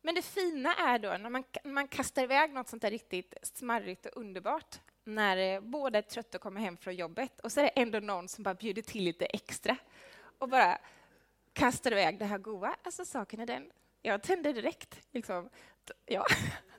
men 0.00 0.14
det 0.14 0.22
fina 0.22 0.74
är 0.74 0.98
då 0.98 1.08
när 1.08 1.30
man, 1.30 1.44
man 1.64 1.88
kastar 1.88 2.22
iväg 2.22 2.52
något 2.52 2.68
sånt 2.68 2.82
där 2.82 2.90
riktigt 2.90 3.34
smarrigt 3.42 4.06
och 4.06 4.20
underbart, 4.20 4.80
när 5.04 5.36
eh, 5.36 5.60
båda 5.60 5.98
är 5.98 6.02
trötta 6.02 6.38
och 6.38 6.42
kommer 6.42 6.60
hem 6.60 6.76
från 6.76 6.94
jobbet 6.94 7.40
och 7.40 7.52
så 7.52 7.60
är 7.60 7.64
det 7.64 7.68
ändå 7.70 8.00
någon 8.00 8.28
som 8.28 8.44
bara 8.44 8.54
bjuder 8.54 8.82
till 8.82 9.04
lite 9.04 9.26
extra 9.26 9.76
och 10.38 10.48
bara 10.48 10.78
kastar 11.52 11.92
iväg 11.92 12.18
det 12.18 12.24
här 12.24 12.38
goa. 12.38 12.76
Alltså 12.82 13.04
saken 13.04 13.40
är 13.40 13.46
den, 13.46 13.70
jag 14.02 14.22
tänder 14.22 14.52
direkt. 14.52 15.00
Liksom. 15.10 15.50
Ja. 16.06 16.26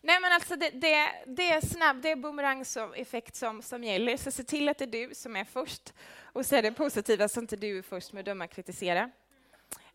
Nej, 0.00 0.20
men 0.20 0.32
alltså 0.32 0.56
det, 0.56 0.70
det, 0.70 1.24
det 1.26 1.50
är 1.50 1.60
snabb, 1.60 2.02
det 2.02 2.10
är 2.10 2.16
boomerang-effekt 2.16 3.36
som, 3.36 3.62
som 3.62 3.84
gäller. 3.84 4.16
Så 4.16 4.30
se 4.30 4.44
till 4.44 4.68
att 4.68 4.78
det 4.78 4.84
är 4.84 5.08
du 5.08 5.14
som 5.14 5.36
är 5.36 5.44
först. 5.44 5.94
Och 6.22 6.46
se 6.46 6.60
det 6.60 6.72
positiva 6.72 7.28
så 7.28 7.40
inte 7.40 7.56
du 7.56 7.78
är 7.78 7.82
först 7.82 8.12
med 8.12 8.20
att 8.20 8.26
döma 8.26 8.44
och 8.44 8.50
kritisera. 8.50 9.10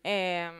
Eh, 0.02 0.52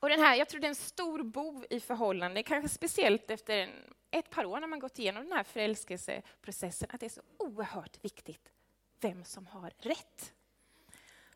och 0.00 0.08
den 0.08 0.20
här, 0.20 0.36
jag 0.36 0.48
tror 0.48 0.60
det 0.60 0.66
är 0.66 0.68
en 0.68 0.74
stor 0.74 1.22
bov 1.22 1.66
i 1.70 1.80
förhållande, 1.80 2.42
kanske 2.42 2.68
speciellt 2.68 3.30
efter 3.30 3.58
en, 3.58 3.70
ett 4.10 4.30
par 4.30 4.44
år 4.44 4.60
när 4.60 4.66
man 4.66 4.78
gått 4.78 4.98
igenom 4.98 5.22
den 5.24 5.32
här 5.32 5.44
förälskelseprocessen, 5.44 6.88
att 6.92 7.00
det 7.00 7.06
är 7.06 7.10
så 7.10 7.22
oerhört 7.38 8.04
viktigt 8.04 8.52
vem 9.00 9.24
som 9.24 9.46
har 9.46 9.72
rätt. 9.78 10.32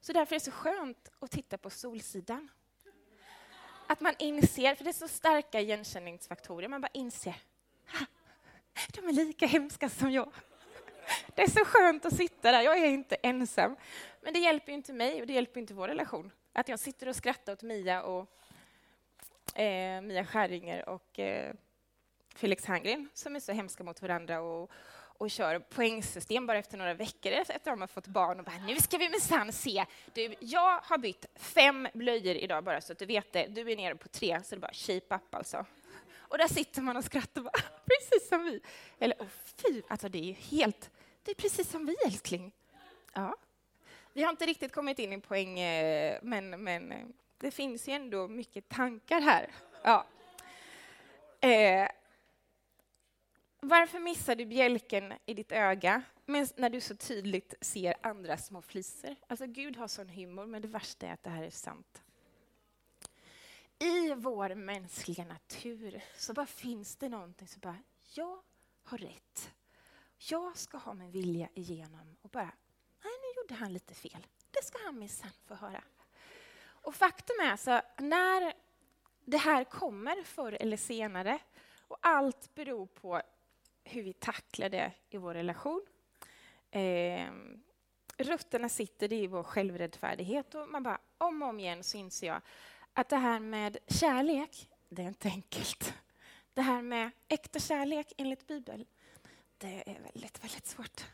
Så 0.00 0.12
därför 0.12 0.34
är 0.34 0.38
det 0.38 0.44
så 0.44 0.50
skönt 0.50 1.08
att 1.18 1.30
titta 1.30 1.58
på 1.58 1.70
Solsidan. 1.70 2.48
Att 3.86 4.00
man 4.00 4.14
inser, 4.18 4.74
för 4.74 4.84
det 4.84 4.90
är 4.90 4.92
så 4.92 5.08
starka 5.08 5.60
igenkänningsfaktorer, 5.60 6.68
man 6.68 6.80
bara 6.80 6.90
inser, 6.92 7.34
de 8.88 9.08
är 9.08 9.12
lika 9.12 9.46
hemska 9.46 9.88
som 9.88 10.10
jag. 10.10 10.32
Det 11.34 11.42
är 11.42 11.50
så 11.50 11.64
skönt 11.64 12.04
att 12.04 12.16
sitta 12.16 12.52
där, 12.52 12.62
jag 12.62 12.78
är 12.78 12.86
inte 12.86 13.14
ensam. 13.14 13.76
Men 14.20 14.32
det 14.32 14.38
hjälper 14.38 14.72
inte 14.72 14.92
mig 14.92 15.20
och 15.20 15.26
det 15.26 15.32
hjälper 15.32 15.60
inte 15.60 15.74
vår 15.74 15.88
relation. 15.88 16.32
Att 16.52 16.68
jag 16.68 16.78
sitter 16.78 17.08
och 17.08 17.16
skrattar 17.16 17.52
åt 17.52 17.62
Mia 17.62 18.02
och 18.02 18.28
eh, 19.58 20.00
Mia 20.00 20.26
Skäringer 20.26 20.88
och 20.88 21.18
eh, 21.18 21.54
Felix 22.34 22.64
Herngren 22.64 23.08
som 23.14 23.36
är 23.36 23.40
så 23.40 23.52
hemska 23.52 23.84
mot 23.84 24.02
varandra 24.02 24.40
och, 24.40 24.70
och 25.18 25.30
kör 25.30 25.58
poängsystem 25.58 26.46
bara 26.46 26.58
efter 26.58 26.78
några 26.78 26.94
veckor 26.94 27.32
efter 27.32 27.56
att 27.56 27.64
de 27.64 27.80
har 27.80 27.88
fått 27.88 28.06
barn 28.06 28.38
och 28.38 28.44
bara 28.44 28.58
nu 28.66 28.76
ska 28.76 28.98
vi 28.98 29.08
minsann 29.08 29.52
se. 29.52 29.84
Du, 30.14 30.34
jag 30.40 30.80
har 30.82 30.98
bytt 30.98 31.26
fem 31.34 31.88
blöjor 31.94 32.34
idag 32.34 32.64
bara 32.64 32.80
så 32.80 32.92
att 32.92 32.98
du 32.98 33.06
vet 33.06 33.32
det. 33.32 33.46
Du 33.46 33.72
är 33.72 33.76
nere 33.76 33.96
på 33.96 34.08
tre 34.08 34.42
så 34.44 34.54
det 34.54 34.58
är 34.58 34.60
bara 34.60 34.72
shape 34.72 35.14
up 35.14 35.34
alltså. 35.34 35.66
Och 36.28 36.38
där 36.38 36.48
sitter 36.48 36.82
man 36.82 36.96
och 36.96 37.04
skrattar 37.04 37.42
bara, 37.42 37.52
precis 37.86 38.28
som 38.28 38.44
vi. 38.44 38.60
Eller 38.98 39.16
oh, 39.18 39.26
fy, 39.44 39.82
alltså 39.88 40.08
det 40.08 40.18
är 40.18 40.24
ju 40.24 40.32
helt, 40.32 40.90
det 41.22 41.30
är 41.30 41.34
precis 41.34 41.70
som 41.70 41.86
vi 41.86 41.96
älskling. 42.06 42.52
Ja. 43.12 43.36
Vi 44.12 44.22
har 44.22 44.30
inte 44.30 44.46
riktigt 44.46 44.72
kommit 44.72 44.98
in 44.98 45.12
i 45.12 45.20
poäng, 45.20 45.58
eh, 45.58 46.18
men, 46.22 46.50
men 46.50 46.92
eh, 46.92 47.06
det 47.38 47.50
finns 47.50 47.88
ju 47.88 47.92
ändå 47.92 48.28
mycket 48.28 48.68
tankar 48.68 49.20
här. 49.20 49.50
Ja. 49.82 50.06
Eh, 51.40 51.88
varför 53.68 53.98
missar 53.98 54.36
du 54.36 54.46
bjälken 54.46 55.12
i 55.26 55.34
ditt 55.34 55.52
öga 55.52 56.02
när 56.26 56.70
du 56.70 56.80
så 56.80 56.96
tydligt 56.96 57.54
ser 57.60 57.94
andra 58.02 58.36
små 58.36 58.62
flisor? 58.62 59.16
Alltså, 59.26 59.46
Gud 59.46 59.76
har 59.76 59.88
sån 59.88 60.08
humor, 60.08 60.46
men 60.46 60.62
det 60.62 60.68
värsta 60.68 61.06
är 61.06 61.12
att 61.12 61.22
det 61.22 61.30
här 61.30 61.42
är 61.42 61.50
sant. 61.50 62.02
I 63.78 64.14
vår 64.14 64.54
mänskliga 64.54 65.24
natur 65.24 66.00
så 66.16 66.32
bara 66.32 66.46
finns 66.46 66.96
det 66.96 67.08
någonting 67.08 67.48
som 67.48 67.60
bara, 67.60 67.78
jag 68.14 68.38
har 68.82 68.98
rätt. 68.98 69.50
Jag 70.18 70.56
ska 70.56 70.78
ha 70.78 70.94
min 70.94 71.10
vilja 71.10 71.48
igenom 71.54 72.16
och 72.22 72.30
bara, 72.30 72.52
nej 73.04 73.12
nu 73.22 73.40
gjorde 73.42 73.54
han 73.54 73.72
lite 73.72 73.94
fel. 73.94 74.26
Det 74.50 74.64
ska 74.64 74.78
han 74.84 74.98
minsann 74.98 75.30
få 75.44 75.54
höra. 75.54 75.84
Och 76.58 76.94
faktum 76.94 77.36
är 77.40 77.56
så 77.56 77.80
när 77.98 78.52
det 79.24 79.36
här 79.36 79.64
kommer 79.64 80.22
förr 80.22 80.56
eller 80.60 80.76
senare 80.76 81.38
och 81.88 81.98
allt 82.00 82.54
beror 82.54 82.86
på 82.86 83.22
hur 83.86 84.02
vi 84.02 84.12
tacklar 84.12 84.68
det 84.68 84.92
i 85.10 85.16
vår 85.16 85.34
relation. 85.34 85.86
Eh, 86.70 87.30
rötterna 88.18 88.68
sitter 88.68 89.12
i 89.12 89.26
vår 89.26 89.42
självrättfärdighet 89.42 90.54
och 90.54 90.68
man 90.68 90.82
bara 90.82 90.98
om 91.18 91.42
och 91.42 91.48
om 91.48 91.60
igen 91.60 91.84
så 91.84 91.96
inser 91.96 92.26
jag 92.26 92.40
att 92.92 93.08
det 93.08 93.16
här 93.16 93.40
med 93.40 93.76
kärlek, 93.86 94.68
det 94.88 95.02
är 95.02 95.06
inte 95.06 95.28
enkelt. 95.28 95.94
Det 96.54 96.62
här 96.62 96.82
med 96.82 97.10
äkta 97.28 97.58
kärlek 97.58 98.12
enligt 98.16 98.46
Bibeln, 98.46 98.86
det 99.58 99.90
är 99.90 100.00
väldigt, 100.00 100.44
väldigt 100.44 100.66
svårt. 100.66 101.04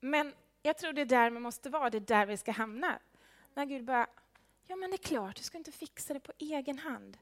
Men 0.00 0.34
jag 0.62 0.78
tror 0.78 0.92
det 0.92 1.00
är 1.00 1.06
där 1.06 1.30
man 1.30 1.42
måste 1.42 1.70
vara, 1.70 1.90
det 1.90 1.98
är 1.98 2.00
där 2.00 2.26
vi 2.26 2.36
ska 2.36 2.52
hamna. 2.52 2.98
När 3.54 3.64
Gud 3.64 3.84
bara, 3.84 4.06
ja 4.66 4.76
men 4.76 4.90
det 4.90 4.96
är 4.96 5.08
klart, 5.08 5.36
du 5.36 5.42
ska 5.42 5.58
inte 5.58 5.72
fixa 5.72 6.14
det 6.14 6.20
på 6.20 6.32
egen 6.38 6.78
hand. 6.78 7.18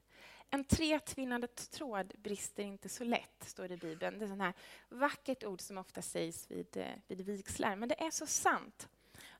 En 0.53 0.63
tretvinnande 0.63 1.47
tråd 1.47 2.13
brister 2.17 2.63
inte 2.63 2.89
så 2.89 3.03
lätt, 3.03 3.43
står 3.43 3.67
det 3.67 3.73
i 3.73 3.77
Bibeln. 3.77 4.19
Det 4.19 4.25
är 4.25 4.49
ett 4.49 4.55
vackert 4.89 5.43
ord 5.43 5.61
som 5.61 5.77
ofta 5.77 6.01
sägs 6.01 6.51
vid, 6.51 6.77
eh, 6.77 6.85
vid 7.07 7.21
vigslar, 7.21 7.75
men 7.75 7.89
det 7.89 8.03
är 8.03 8.11
så 8.11 8.25
sant. 8.25 8.89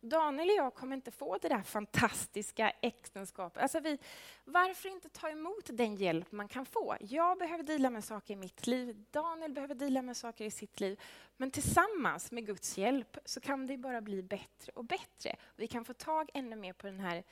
Daniel 0.02 0.50
och 0.50 0.56
jag 0.56 0.74
kommer 0.74 0.96
inte 0.96 1.12
få 1.12 1.38
det 1.38 1.50
där 1.50 1.62
fantastiska 1.62 2.70
äktenskapet. 2.82 3.64
Alltså 3.64 3.80
vi, 3.80 3.98
varför 4.46 4.90
inte 4.90 5.10
ta 5.10 5.30
emot 5.30 5.70
den 5.74 5.96
hjälp 5.96 6.32
man 6.32 6.48
kan 6.48 6.66
få? 6.66 6.98
Jag 7.00 7.38
behöver 7.38 7.64
dela 7.64 7.90
med 7.90 8.04
saker 8.04 8.34
i 8.34 8.38
mitt 8.38 8.68
liv, 8.68 9.06
Daniel 9.12 9.52
behöver 9.52 9.76
dela 9.76 10.02
med 10.02 10.18
saker 10.18 10.46
i 10.46 10.52
sitt 10.52 10.80
liv. 10.80 11.00
Men 11.38 11.52
tillsammans 11.52 12.32
med 12.32 12.46
Guds 12.46 12.78
hjälp 12.78 13.18
så 13.26 13.40
kan 13.40 13.68
det 13.68 13.78
bara 13.78 14.02
bli 14.02 14.24
bättre 14.24 14.72
och 14.76 14.86
bättre. 14.86 15.36
Vi 15.56 15.68
kan 15.68 15.86
få 15.86 15.94
tag 15.94 16.30
ännu 16.34 16.56
mer 16.56 16.74
på 16.74 16.88
den 16.88 17.00
här, 17.00 17.24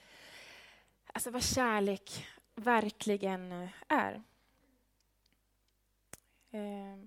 alltså 1.13 1.31
vad 1.31 1.43
kärlek 1.43 2.25
verkligen 2.59 3.51
eh, 3.51 3.69
är. 3.87 4.23
Eh. 6.51 6.99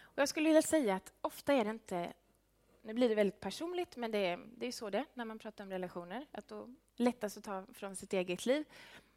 Och 0.00 0.22
jag 0.22 0.28
skulle 0.28 0.48
vilja 0.48 0.62
säga 0.62 0.94
att 0.94 1.12
ofta 1.20 1.52
är 1.52 1.64
det 1.64 1.70
inte... 1.70 2.12
Nu 2.82 2.94
blir 2.94 3.08
det 3.08 3.14
väldigt 3.14 3.40
personligt, 3.40 3.96
men 3.96 4.10
det 4.10 4.18
är, 4.18 4.40
det 4.56 4.66
är 4.66 4.72
så 4.72 4.90
det 4.90 5.04
när 5.14 5.24
man 5.24 5.38
pratar 5.38 5.64
om 5.64 5.70
relationer. 5.70 6.26
Att 6.32 6.48
då 6.48 6.74
lättast 6.96 7.36
att 7.36 7.44
ta 7.44 7.66
från 7.72 7.96
sitt 7.96 8.12
eget 8.12 8.46
liv. 8.46 8.64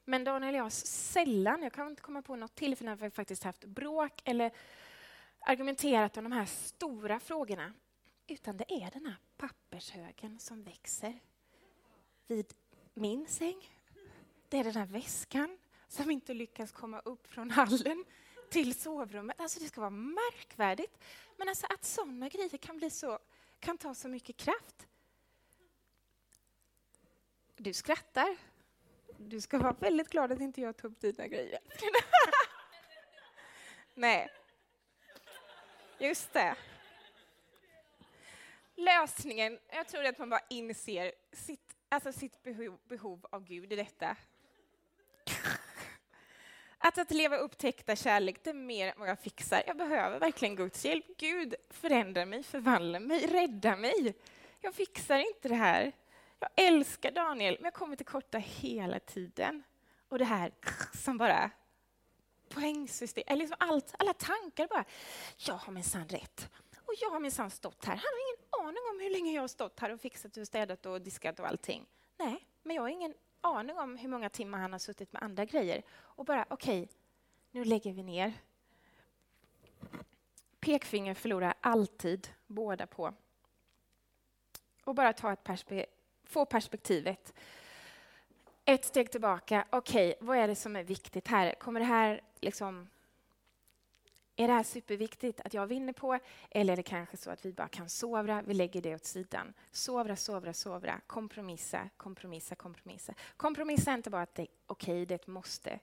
Men 0.06 0.24
Daniel 0.24 0.56
och 0.56 0.60
jag 0.60 0.72
sällan, 0.72 1.64
jag 1.64 1.74
kan 1.74 1.88
inte 1.88 2.02
komma 2.02 2.22
på 2.22 2.36
något 2.36 2.56
till, 2.56 2.76
för 2.76 2.86
när 2.86 2.96
vi 2.96 3.10
faktiskt 3.10 3.44
haft 3.44 3.66
bråk 3.66 4.22
eller 4.24 4.52
argumenterat 5.40 6.18
om 6.18 6.24
de 6.24 6.32
här 6.32 6.46
stora 6.46 7.20
frågorna. 7.20 7.74
Utan 8.28 8.58
det 8.58 8.74
är 8.74 8.92
den 8.92 9.06
här 9.06 9.16
pappershögen 9.42 10.40
som 10.40 10.64
växer 10.64 11.20
vid 12.28 12.54
min 12.94 13.28
säng. 13.28 13.70
Det 14.50 14.58
är 14.58 14.64
den 14.64 14.76
här 14.76 14.86
väskan 14.86 15.58
som 15.88 16.12
inte 16.12 16.34
lyckas 16.34 16.72
komma 16.72 17.00
upp 17.00 17.28
från 17.28 17.52
hallen 17.52 18.06
till 18.50 18.80
sovrummet. 18.80 19.40
Alltså 19.40 19.60
det 19.60 19.66
ska 19.66 19.82
vara 19.82 19.90
märkvärdigt. 19.90 20.98
Men 21.38 21.50
alltså 21.50 21.68
att 21.70 21.84
sådana 21.84 22.30
grejer 22.30 22.58
kan, 22.58 22.78
bli 22.78 22.90
så, 22.90 23.20
kan 23.60 23.78
ta 23.78 23.96
så 23.96 24.08
mycket 24.08 24.38
kraft. 24.38 24.88
Du 27.56 27.74
skrattar. 27.74 28.38
Du 29.18 29.42
ska 29.42 29.58
vara 29.58 29.76
väldigt 29.80 30.10
glad 30.10 30.32
att 30.32 30.42
inte 30.42 30.62
jag 30.62 30.78
tog 30.78 30.92
upp 30.92 31.02
dina 31.02 31.28
grejer. 31.28 31.60
Nej. 33.96 34.30
Just 36.00 36.34
det. 36.34 36.56
Lösningen, 38.82 39.60
jag 39.70 39.88
tror 39.88 40.06
att 40.06 40.18
man 40.18 40.30
bara 40.30 40.42
inser 40.50 41.12
sitt, 41.32 41.76
alltså 41.90 42.12
sitt 42.12 42.44
behov, 42.44 42.80
behov 42.88 43.26
av 43.30 43.44
Gud 43.44 43.74
i 43.74 43.76
detta. 43.76 44.16
Att, 46.78 46.98
att 46.98 47.12
leva 47.12 47.38
upptäckta 47.38 47.96
kärlek, 47.96 48.44
det 48.44 48.50
är 48.50 48.54
mer 48.54 48.88
än 48.88 49.00
vad 49.00 49.10
jag 49.10 49.20
fixar. 49.20 49.64
Jag 49.68 49.78
behöver 49.78 50.20
verkligen 50.20 50.56
Guds 50.56 50.86
hjälp. 50.86 51.06
Gud 51.18 51.56
förändrar 51.70 52.26
mig, 52.26 52.44
förvandlar 52.44 53.00
mig, 53.00 53.28
räddar 53.28 53.78
mig. 53.78 54.14
Jag 54.62 54.76
fixar 54.76 55.20
inte 55.20 55.50
det 55.50 55.56
här. 55.56 55.92
Jag 56.40 56.50
älskar 56.56 57.12
Daniel, 57.12 57.56
men 57.60 57.64
jag 57.64 57.74
kommer 57.74 57.96
till 57.96 58.06
korta 58.06 58.38
hela 58.38 59.00
tiden. 59.00 59.64
Och 60.10 60.20
det 60.20 60.26
här 60.26 60.52
som 60.94 61.18
bara 61.18 61.52
poängsystem, 62.50 63.24
eller 63.28 63.40
liksom 63.40 63.58
allt, 63.60 63.96
alla 64.00 64.14
tankar 64.14 64.68
bara. 64.68 64.86
Jag 65.38 65.56
har 65.56 65.74
minsann 65.74 66.08
rätt. 66.08 66.50
Och 66.92 66.98
jag 67.02 67.10
har 67.10 67.20
minsann 67.20 67.52
stått 67.52 67.86
här. 67.86 67.96
Han 67.96 68.04
har 68.04 68.20
ingen 68.28 68.68
aning 68.68 68.84
om 68.92 69.00
hur 69.00 69.10
länge 69.10 69.32
jag 69.32 69.42
har 69.42 69.48
stått 69.48 69.80
här 69.80 69.94
och 69.94 70.02
fixat 70.02 70.38
och 70.38 70.48
städat 70.48 70.86
och 70.86 71.02
diskat 71.02 71.40
och 71.40 71.48
allting. 71.48 71.86
Nej, 72.18 72.48
men 72.64 72.76
jag 72.76 72.84
har 72.84 72.90
ingen 72.90 73.14
aning 73.42 73.78
om 73.78 73.98
hur 73.98 74.10
många 74.10 74.30
timmar 74.30 74.58
han 74.58 74.72
har 74.72 74.80
suttit 74.80 75.14
med 75.14 75.24
andra 75.24 75.46
grejer. 75.46 75.84
Och 75.92 76.26
bara, 76.26 76.46
okej, 76.50 76.84
okay, 76.84 76.96
nu 77.52 77.64
lägger 77.64 77.94
vi 77.94 78.04
ner. 78.04 78.34
Pekfinger 80.60 81.14
förlorar 81.14 81.54
alltid 81.62 82.28
båda 82.48 82.88
på. 82.88 83.14
Och 84.84 84.96
bara 84.96 85.14
ta 85.14 85.34
ett 85.34 85.44
perspe 85.44 85.86
få 86.24 86.46
perspektivet. 86.46 87.34
Ett 88.66 88.86
steg 88.86 89.12
tillbaka. 89.12 89.66
Okej, 89.70 90.10
okay, 90.10 90.28
vad 90.28 90.38
är 90.38 90.48
det 90.48 90.56
som 90.56 90.76
är 90.76 90.84
viktigt 90.84 91.28
här? 91.28 91.56
Kommer 91.56 91.80
det 91.80 91.86
här 91.86 92.22
liksom 92.42 92.90
är 94.36 94.48
det 94.48 94.54
här 94.54 94.64
superviktigt 94.64 95.42
att 95.42 95.54
jag 95.54 95.68
vinner 95.68 95.94
på? 95.94 96.20
Eller 96.50 96.74
är 96.74 96.78
det 96.78 96.84
kanske 96.84 97.18
så 97.18 97.32
att 97.32 97.46
vi 97.46 97.54
bara 97.54 97.68
kan 97.68 97.90
sovra, 97.90 98.42
vi 98.42 98.54
lägger 98.54 98.82
det 98.82 98.96
åt 98.96 99.06
sidan. 99.06 99.54
Sovra, 99.72 100.16
sovra, 100.16 100.54
sovra, 100.54 101.02
kompromissa, 101.08 101.90
kompromissa, 101.98 102.56
kompromissa. 102.56 103.14
Kompromissa 103.38 103.92
är 103.92 103.96
inte 103.96 104.10
bara 104.10 104.22
att 104.22 104.36
det 104.36 104.42
är 104.42 104.48
okej, 104.66 104.94
okay, 104.94 105.06
det 105.06 105.14
är 105.14 105.16
ett 105.16 105.28
måste. 105.28 105.80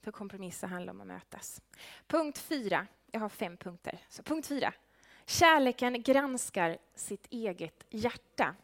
För 0.00 0.12
kompromissa 0.12 0.66
handlar 0.66 0.92
om 0.92 1.00
att 1.00 1.06
mötas. 1.06 1.62
Punkt 2.06 2.38
fyra. 2.38 2.86
Jag 3.10 3.20
har 3.20 3.28
fem 3.28 3.56
punkter. 3.56 3.98
Så 4.08 4.22
punkt 4.22 4.46
fyra. 4.46 4.74
Kärleken 5.26 6.02
granskar 6.02 6.78
sitt 6.94 7.26
eget 7.30 7.84
hjärta. 7.90 8.54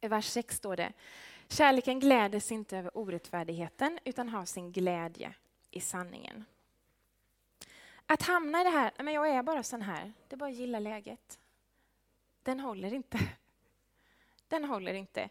I 0.00 0.08
vers 0.08 0.26
6 0.26 0.56
står 0.56 0.76
det 0.76 0.92
Kärleken 1.48 2.00
gläder 2.00 2.40
sig 2.40 2.54
inte 2.54 2.78
över 2.78 2.98
orättfärdigheten 2.98 3.98
utan 4.04 4.28
har 4.28 4.44
sin 4.44 4.72
glädje 4.72 5.34
i 5.70 5.80
sanningen. 5.80 6.44
Att 8.06 8.22
hamna 8.22 8.60
i 8.60 8.64
det 8.64 8.70
här, 8.70 8.92
men 8.98 9.14
jag 9.14 9.28
är 9.28 9.42
bara 9.42 9.62
sån 9.62 9.82
här, 9.82 10.12
det 10.28 10.34
är 10.34 10.36
bara 10.36 10.50
att 10.50 10.56
gilla 10.56 10.78
läget. 10.78 11.38
Den 12.42 12.60
håller 12.60 12.94
inte. 12.94 13.18
Den 14.48 14.64
håller 14.64 14.94
inte. 14.94 15.28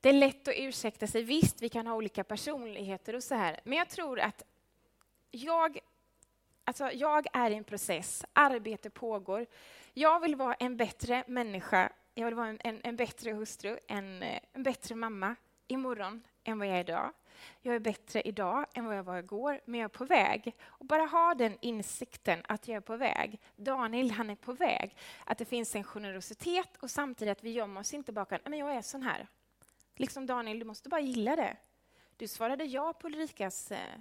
Det 0.00 0.08
är 0.08 0.12
lätt 0.12 0.48
att 0.48 0.54
ursäkta 0.56 1.06
sig. 1.06 1.22
Visst, 1.22 1.62
vi 1.62 1.68
kan 1.68 1.86
ha 1.86 1.94
olika 1.94 2.24
personligheter 2.24 3.14
och 3.14 3.22
så 3.22 3.34
här, 3.34 3.60
men 3.64 3.78
jag 3.78 3.88
tror 3.88 4.20
att 4.20 4.42
jag, 5.30 5.78
alltså 6.64 6.90
jag 6.92 7.26
är 7.32 7.50
i 7.50 7.54
en 7.54 7.64
process, 7.64 8.24
arbete 8.32 8.90
pågår. 8.90 9.46
Jag 9.94 10.20
vill 10.20 10.36
vara 10.36 10.54
en 10.54 10.76
bättre 10.76 11.24
människa, 11.26 11.92
jag 12.14 12.24
vill 12.24 12.34
vara 12.34 12.48
en, 12.48 12.58
en, 12.64 12.80
en 12.84 12.96
bättre 12.96 13.32
hustru, 13.32 13.78
en, 13.88 14.22
eh, 14.22 14.40
en 14.52 14.62
bättre 14.62 14.94
mamma 14.94 15.36
imorgon 15.66 16.22
än 16.44 16.58
vad 16.58 16.68
jag 16.68 16.76
är 16.76 16.80
idag. 16.80 17.12
Jag 17.60 17.74
är 17.74 17.78
bättre 17.78 18.20
idag 18.20 18.66
än 18.74 18.84
vad 18.84 18.96
jag 18.96 19.02
var 19.02 19.18
igår, 19.18 19.60
men 19.64 19.80
jag 19.80 19.84
är 19.84 19.98
på 19.98 20.04
väg. 20.04 20.56
Och 20.64 20.86
bara 20.86 21.06
ha 21.06 21.34
den 21.34 21.58
insikten 21.60 22.42
att 22.48 22.68
jag 22.68 22.76
är 22.76 22.80
på 22.80 22.96
väg. 22.96 23.40
Daniel, 23.56 24.10
han 24.10 24.30
är 24.30 24.36
på 24.36 24.52
väg. 24.52 24.96
Att 25.24 25.38
det 25.38 25.44
finns 25.44 25.74
en 25.74 25.84
generositet 25.84 26.76
och 26.80 26.90
samtidigt 26.90 27.32
att 27.32 27.44
vi 27.44 27.50
gömmer 27.50 27.80
oss 27.80 27.94
inte 27.94 28.12
bakom 28.12 28.38
men 28.44 28.58
jag 28.58 28.74
är 28.74 28.82
sån 28.82 29.02
här. 29.02 29.26
Liksom 29.96 30.26
Daniel, 30.26 30.58
du 30.58 30.64
måste 30.64 30.88
bara 30.88 31.00
gilla 31.00 31.36
det. 31.36 31.56
Du 32.16 32.28
svarade 32.28 32.64
ja 32.64 32.92
på 32.92 33.06
Ulrikas 33.06 33.70
eh, 33.72 33.98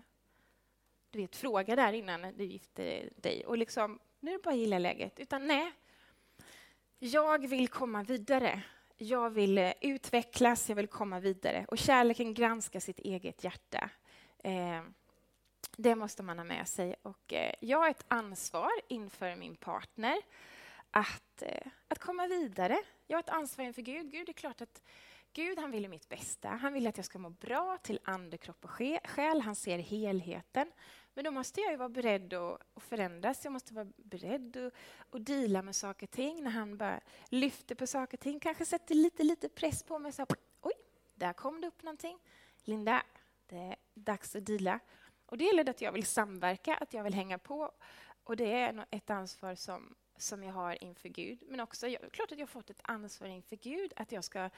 du 1.14 1.20
vet, 1.20 1.36
fråga 1.36 1.76
där 1.76 1.94
innan 1.94 2.34
du 2.38 2.44
gifte 2.44 3.10
dig. 3.16 3.46
Och 3.46 3.58
liksom, 3.58 4.00
nu 4.20 4.32
är 4.32 4.38
det 4.38 4.44
bara 4.44 4.54
att 4.54 4.60
gilla 4.60 4.80
läget. 4.80 5.20
Utan 5.20 5.48
nej, 5.48 5.72
jag 7.00 7.48
vill 7.48 7.68
komma 7.68 8.04
vidare. 8.04 8.62
Jag 8.98 9.30
vill 9.30 9.58
eh, 9.58 9.74
utvecklas, 9.82 10.70
jag 10.70 10.76
vill 10.76 10.88
komma 10.88 11.20
vidare. 11.20 11.66
Och 11.68 11.78
kärleken 11.78 12.34
granskar 12.34 12.80
sitt 12.80 13.00
eget 13.00 13.44
hjärta. 13.44 13.90
Eh, 14.44 14.82
det 15.78 15.96
måste 15.96 16.24
man 16.24 16.38
ha 16.38 16.46
med 16.46 16.68
sig. 16.68 16.96
Och 17.02 17.34
eh, 17.34 17.54
jag 17.60 17.78
har 17.78 17.90
ett 17.90 18.06
ansvar 18.08 18.72
inför 18.88 19.36
min 19.36 19.56
partner 19.56 20.18
att, 20.92 21.42
eh, 21.42 21.68
att 21.88 22.00
komma 22.00 22.28
vidare. 22.28 22.78
Jag 23.08 23.18
har 23.18 23.24
ett 23.24 23.30
ansvar 23.30 23.66
inför 23.66 23.82
Gud. 23.82 24.12
Gud, 24.12 24.26
det 24.26 24.32
är 24.32 24.34
klart 24.34 24.62
att 24.62 24.82
Gud 25.34 25.60
han 25.60 25.72
vill 25.72 25.90
mitt 25.90 26.10
bästa. 26.10 26.50
Han 26.50 26.74
vill 26.74 26.88
att 26.88 26.98
jag 26.98 27.06
ska 27.06 27.20
må 27.20 27.30
bra 27.30 27.78
till 27.78 28.00
ande, 28.04 28.38
kropp 28.38 28.66
och 28.66 28.72
själ. 29.04 29.42
Han 29.42 29.56
ser 29.56 29.78
helheten. 29.80 30.72
Men 31.14 31.24
då 31.24 31.32
måste 31.32 31.62
jag 31.62 31.72
ju 31.72 31.78
vara 31.78 31.90
beredd 31.90 32.34
att, 32.34 32.62
att 32.74 32.84
förändras. 32.84 33.44
Jag 33.44 33.54
måste 33.54 33.74
vara 33.74 33.88
beredd 33.98 34.58
att, 34.58 34.74
att 35.16 35.26
deala 35.26 35.62
med 35.62 35.76
saker 35.76 36.08
och 36.08 36.12
ting. 36.12 36.44
När 36.44 36.52
han 36.52 36.78
bara 36.78 37.00
lyfter 37.30 37.76
på 37.76 37.88
saker 37.88 38.18
och 38.18 38.22
ting, 38.22 38.40
kanske 38.40 38.66
sätter 38.66 38.96
lite, 38.96 39.24
lite 39.24 39.50
press 39.50 39.84
på 39.84 40.00
mig. 40.00 40.12
Så, 40.12 40.26
Oj, 40.62 40.74
där 41.16 41.34
kom 41.34 41.62
det 41.62 41.68
upp 41.68 41.84
någonting. 41.84 42.20
Linda, 42.64 43.04
det 43.48 43.58
är 43.58 43.76
dags 43.94 44.36
att 44.36 44.46
deala. 44.46 44.80
Och 45.26 45.38
det 45.38 45.44
gäller 45.44 45.70
att 45.70 45.82
jag 45.82 45.92
vill 45.92 46.06
samverka, 46.06 46.76
att 46.76 46.94
jag 46.94 47.04
vill 47.04 47.14
hänga 47.14 47.38
på. 47.38 47.72
Och 48.24 48.36
det 48.36 48.54
är 48.54 48.86
ett 48.90 49.10
ansvar 49.10 49.56
som, 49.56 49.96
som 50.18 50.44
jag 50.44 50.54
har 50.54 50.84
inför 50.84 51.10
Gud. 51.10 51.40
Men 51.48 51.60
också, 51.60 51.88
jag, 51.88 52.12
klart 52.12 52.32
att 52.32 52.38
jag 52.38 52.46
har 52.46 52.52
fått 52.52 52.70
ett 52.70 52.82
ansvar 52.84 53.28
inför 53.28 53.56
Gud, 53.56 53.94
att 53.96 54.12
jag 54.12 54.24
ska 54.24 54.50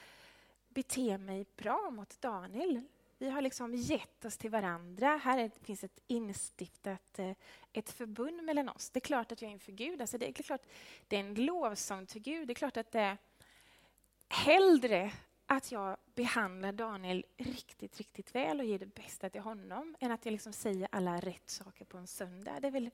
bete 0.69 1.17
mig 1.17 1.45
bra 1.55 1.89
mot 1.91 2.21
Daniel. 2.21 2.81
Vi 3.17 3.29
har 3.29 3.41
liksom 3.41 3.75
gett 3.75 4.25
oss 4.25 4.37
till 4.37 4.51
varandra. 4.51 5.17
Här 5.23 5.51
finns 5.61 5.83
ett 5.83 5.99
instiftat 6.07 7.19
eh, 7.19 7.31
ett 7.73 7.89
förbund 7.89 8.43
mellan 8.43 8.69
oss. 8.69 8.89
Det 8.89 8.97
är 8.97 9.01
klart 9.01 9.31
att 9.31 9.41
jag 9.41 9.49
är 9.49 9.53
inför 9.53 9.71
Gud. 9.71 10.01
Alltså 10.01 10.17
det 10.17 10.27
är 10.27 10.33
klart 10.43 10.61
det 11.07 11.15
är 11.15 11.19
en 11.19 11.35
lovsång 11.35 12.05
till 12.05 12.21
Gud. 12.21 12.47
Det 12.47 12.53
är 12.53 12.55
klart 12.55 12.77
att 12.77 12.91
det 12.91 12.99
är 12.99 13.17
hellre 14.27 15.11
att 15.45 15.71
jag 15.71 15.97
behandlar 16.15 16.71
Daniel 16.71 17.25
riktigt, 17.37 17.97
riktigt 17.97 18.35
väl 18.35 18.59
och 18.59 18.65
ger 18.65 18.79
det 18.79 18.95
bästa 18.95 19.29
till 19.29 19.41
honom 19.41 19.95
än 19.99 20.11
att 20.11 20.25
jag 20.25 20.31
liksom 20.31 20.53
säger 20.53 20.87
alla 20.91 21.19
rätt 21.19 21.49
saker 21.49 21.85
på 21.85 21.97
en 21.97 22.07
söndag. 22.07 22.59
Det 22.59 22.67
är 22.67 22.71
väl, 22.71 22.89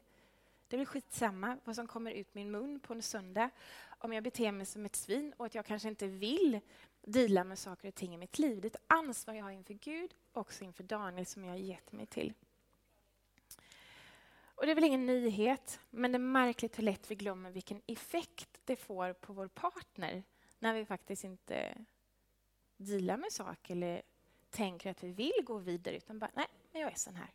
det 0.68 0.76
är 0.76 0.78
väl 0.78 0.86
skitsamma 0.86 1.58
vad 1.64 1.76
som 1.76 1.88
kommer 1.88 2.12
ut 2.12 2.34
min 2.34 2.52
mun 2.52 2.80
på 2.80 2.94
en 2.94 3.02
söndag 3.02 3.50
om 4.00 4.14
jag 4.14 4.24
beter 4.24 4.52
mig 4.52 4.66
som 4.66 4.86
ett 4.86 4.96
svin 4.96 5.34
och 5.38 5.46
att 5.46 5.56
jag 5.56 5.66
kanske 5.66 5.88
inte 5.88 6.08
vill 6.08 6.60
dela 7.02 7.44
med 7.44 7.60
saker 7.60 7.88
och 7.88 7.96
ting 7.96 8.14
i 8.14 8.18
mitt 8.18 8.40
liv. 8.40 8.62
Det 8.62 8.66
är 8.66 8.70
ett 8.70 8.86
ansvar 8.88 9.34
jag 9.34 9.44
har 9.44 9.52
inför 9.52 9.74
Gud, 9.74 10.14
också 10.34 10.64
inför 10.64 10.84
Daniel 10.84 11.26
som 11.26 11.44
jag 11.44 11.52
har 11.52 11.58
gett 11.58 11.92
mig 11.92 12.06
till. 12.06 12.34
Och 14.44 14.66
Det 14.66 14.72
är 14.72 14.76
väl 14.76 14.84
ingen 14.84 15.06
nyhet, 15.06 15.80
men 15.90 16.12
det 16.12 16.16
är 16.16 16.20
märkligt 16.20 16.78
hur 16.78 16.84
lätt 16.84 17.12
vi 17.12 17.16
glömmer 17.16 17.52
vilken 17.52 17.82
effekt 17.88 18.62
det 18.66 18.76
får 18.76 19.14
på 19.14 19.34
vår 19.34 19.48
partner 19.48 20.24
när 20.60 20.74
vi 20.74 20.86
faktiskt 20.86 21.24
inte 21.24 21.86
dealar 22.78 23.18
med 23.18 23.32
saker 23.32 23.74
eller 23.74 24.02
tänker 24.50 24.92
att 24.92 25.04
vi 25.04 25.12
vill 25.12 25.44
gå 25.44 25.58
vidare, 25.58 25.98
utan 25.98 26.20
bara 26.20 26.32
nej, 26.34 26.48
men 26.72 26.82
jag 26.82 26.92
är 26.92 26.96
sån 26.96 27.16
här. 27.16 27.30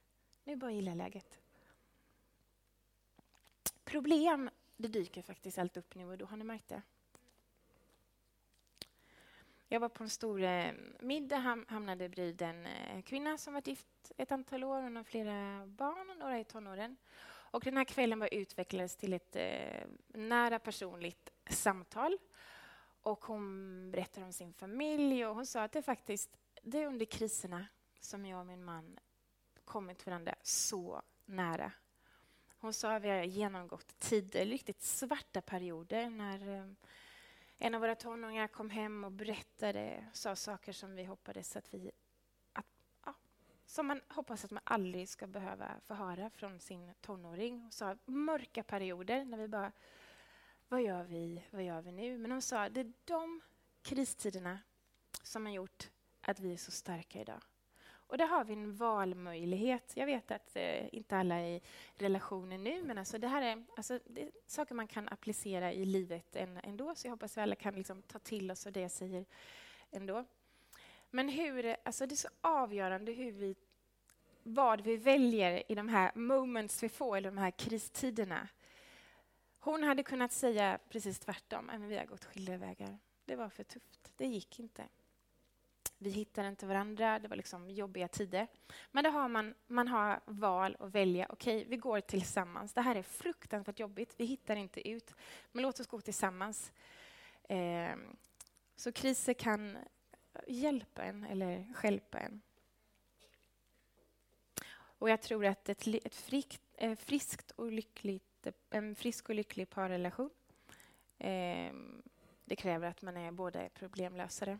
Nu 0.44 0.52
är 0.52 0.57
bara 0.57 0.72
gilla 0.72 0.94
läget. 0.94 1.38
Problem, 3.85 4.50
det 4.76 4.88
dyker 4.88 5.22
faktiskt 5.22 5.59
allt 5.59 5.76
upp 5.76 5.94
nu 5.94 6.07
och 6.07 6.18
då. 6.18 6.26
Har 6.26 6.37
ni 6.37 6.44
märkt 6.44 6.68
det? 6.68 6.83
Jag 9.68 9.81
var 9.81 9.88
på 9.88 10.02
en 10.02 10.11
stor 10.11 10.42
eh, 10.42 10.72
middag, 11.00 11.37
ham 11.37 11.64
hamnade 11.68 12.09
bredvid 12.09 12.42
en 12.42 12.66
eh, 12.66 13.02
kvinna 13.02 13.38
som 13.38 13.55
varit 13.55 13.66
gift 13.66 14.12
ett 14.16 14.33
antal 14.33 14.64
år. 14.64 14.83
Hon 14.83 14.96
har 14.96 15.05
flera 15.05 15.66
barn, 15.66 16.11
och 16.11 16.16
några 16.16 16.40
i 16.40 16.44
tonåren. 16.44 16.96
Och 17.29 17.64
den 17.64 17.76
här 17.76 17.85
kvällen 17.85 18.18
var 18.18 18.35
utvecklades 18.35 18.96
till 18.96 19.12
ett 19.12 19.37
eh, 19.37 19.87
nära 20.07 20.59
personligt 20.59 21.31
samtal. 21.50 22.18
Och 23.02 23.24
hon 23.24 23.90
berättade 23.90 24.26
om 24.26 24.33
sin 24.33 24.52
familj 24.52 25.26
och 25.26 25.35
hon 25.35 25.46
sa 25.46 25.62
att 25.62 25.72
det 25.72 25.83
faktiskt 25.83 26.38
det 26.62 26.83
är 26.83 26.87
under 26.87 27.07
kriserna 27.07 27.66
som 28.00 28.26
jag 28.26 28.40
och 28.40 28.46
min 28.46 28.64
man 28.64 28.98
kommit 29.64 30.07
varandra 30.07 30.35
så 30.42 31.02
nära. 31.24 31.72
Hon 32.59 32.72
sa 32.72 32.94
att 32.94 33.02
vi 33.02 33.09
har 33.09 33.22
genomgått 33.22 33.98
tider, 33.98 34.46
riktigt 34.46 34.83
svarta 34.83 35.40
perioder 35.40 36.11
när 36.11 36.59
eh, 36.59 36.66
en 37.58 37.74
av 37.74 37.80
våra 37.80 37.94
tonåringar 37.94 38.48
kom 38.48 38.70
hem 38.70 39.04
och 39.04 39.12
berättade, 39.12 40.06
sa 40.12 40.36
saker 40.36 40.72
som 40.72 40.94
vi 40.94 41.04
hoppades 41.04 41.56
att 41.56 41.74
vi... 41.74 41.90
Att, 42.52 42.66
ja, 43.04 43.14
som 43.66 43.86
man 43.86 44.00
hoppas 44.08 44.44
att 44.44 44.50
man 44.50 44.62
aldrig 44.64 45.08
ska 45.08 45.26
behöva 45.26 45.80
få 45.80 45.94
höra 45.94 46.30
från 46.30 46.60
sin 46.60 46.94
tonåring. 47.00 47.60
Hon 47.60 47.72
sa 47.72 47.96
mörka 48.04 48.62
perioder 48.62 49.24
när 49.24 49.38
vi 49.38 49.48
bara... 49.48 49.72
Vad 50.68 50.82
gör 50.82 51.04
vi? 51.04 51.44
Vad 51.50 51.62
gör 51.62 51.82
vi 51.82 51.92
nu? 51.92 52.18
Men 52.18 52.30
hon 52.30 52.42
sa 52.42 52.68
det 52.68 52.80
är 52.80 52.92
de 53.04 53.40
kristiderna 53.82 54.58
som 55.22 55.46
har 55.46 55.52
gjort 55.52 55.90
att 56.20 56.40
vi 56.40 56.52
är 56.52 56.56
så 56.56 56.70
starka 56.70 57.20
idag. 57.20 57.42
Och 58.06 58.18
där 58.18 58.26
har 58.26 58.44
vi 58.44 58.52
en 58.52 58.76
valmöjlighet. 58.76 59.92
Jag 59.96 60.06
vet 60.06 60.30
att 60.30 60.56
eh, 60.56 60.94
inte 60.94 61.16
alla 61.16 61.34
är 61.34 61.56
i 61.56 61.60
relationer 61.96 62.58
nu, 62.58 62.82
men 62.82 62.98
alltså 62.98 63.18
det 63.18 63.28
här 63.28 63.42
är, 63.42 63.64
alltså, 63.76 63.98
det 64.04 64.22
är 64.22 64.30
saker 64.46 64.74
man 64.74 64.86
kan 64.86 65.08
applicera 65.08 65.72
i 65.72 65.84
livet 65.84 66.36
ändå, 66.36 66.94
så 66.94 67.06
jag 67.06 67.10
hoppas 67.10 67.36
vi 67.36 67.40
alla 67.40 67.54
kan 67.54 67.74
liksom 67.74 68.02
ta 68.02 68.18
till 68.18 68.50
oss 68.50 68.66
av 68.66 68.72
det 68.72 68.80
jag 68.80 68.90
säger 68.90 69.24
ändå. 69.90 70.24
Men 71.10 71.28
hur, 71.28 71.76
alltså 71.84 72.06
det 72.06 72.14
är 72.14 72.16
så 72.16 72.28
avgörande 72.40 73.12
hur 73.12 73.32
vi, 73.32 73.56
vad 74.42 74.80
vi 74.80 74.96
väljer 74.96 75.72
i 75.72 75.74
de 75.74 75.88
här 75.88 76.12
moments 76.14 76.82
vi 76.82 76.88
får, 76.88 77.16
eller 77.16 77.30
de 77.30 77.38
här 77.38 77.50
kristiderna. 77.50 78.48
Hon 79.58 79.82
hade 79.82 80.02
kunnat 80.02 80.32
säga 80.32 80.78
precis 80.88 81.18
tvärtom, 81.18 81.66
men 81.66 81.88
vi 81.88 81.96
har 81.96 82.04
gått 82.04 82.24
skilda 82.24 82.56
vägar. 82.56 82.98
Det 83.24 83.36
var 83.36 83.48
för 83.48 83.64
tufft, 83.64 84.12
det 84.16 84.26
gick 84.26 84.60
inte 84.60 84.84
vi 85.98 86.11
hittade 86.11 86.48
inte 86.48 86.66
varandra, 86.66 87.18
det 87.18 87.28
var 87.28 87.37
liksom 87.37 87.70
jobbiga 87.70 88.09
tider. 88.09 88.46
Men 88.90 89.04
då 89.04 89.11
har 89.11 89.28
man, 89.28 89.54
man 89.66 89.88
har 89.88 90.20
val 90.24 90.76
att 90.80 90.94
välja, 90.94 91.26
okej, 91.30 91.56
okay, 91.56 91.70
vi 91.70 91.76
går 91.76 92.00
tillsammans. 92.00 92.72
Det 92.72 92.80
här 92.80 92.96
är 92.96 93.02
fruktansvärt 93.02 93.80
jobbigt, 93.80 94.14
vi 94.16 94.24
hittar 94.24 94.56
inte 94.56 94.88
ut, 94.88 95.14
men 95.52 95.62
låt 95.62 95.80
oss 95.80 95.87
gå 95.87 96.00
tillsammans. 96.00 96.72
Eh, 97.48 97.96
så 98.76 98.92
kriser 98.92 99.35
kan 99.35 99.78
hjälpa 100.46 101.02
en 101.02 101.24
eller 101.24 101.74
skälpa 101.74 102.18
en. 102.18 102.42
Och 104.98 105.11
jag 105.11 105.22
tror 105.22 105.46
att 105.46 105.68
ett, 105.68 105.87
ett 105.87 106.14
frikt, 106.14 106.62
eh, 106.74 106.96
friskt 106.96 107.50
och 107.50 107.72
lyckligt, 107.72 108.46
en 108.70 108.94
frisk 108.94 109.28
och 109.28 109.35
lycklig 109.35 109.70
parrelation 109.70 110.30
eh, 111.18 111.72
det 112.44 112.56
kräver 112.56 112.88
att 112.88 113.02
man 113.02 113.16
är 113.16 113.30
både 113.30 113.68
problemlösare. 113.74 114.59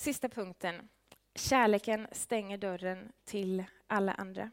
Sista 0.00 0.28
punkten. 0.28 0.88
Kärleken 1.34 2.06
stänger 2.12 2.58
dörren 2.58 3.12
till 3.24 3.64
alla 3.86 4.12
andra. 4.12 4.50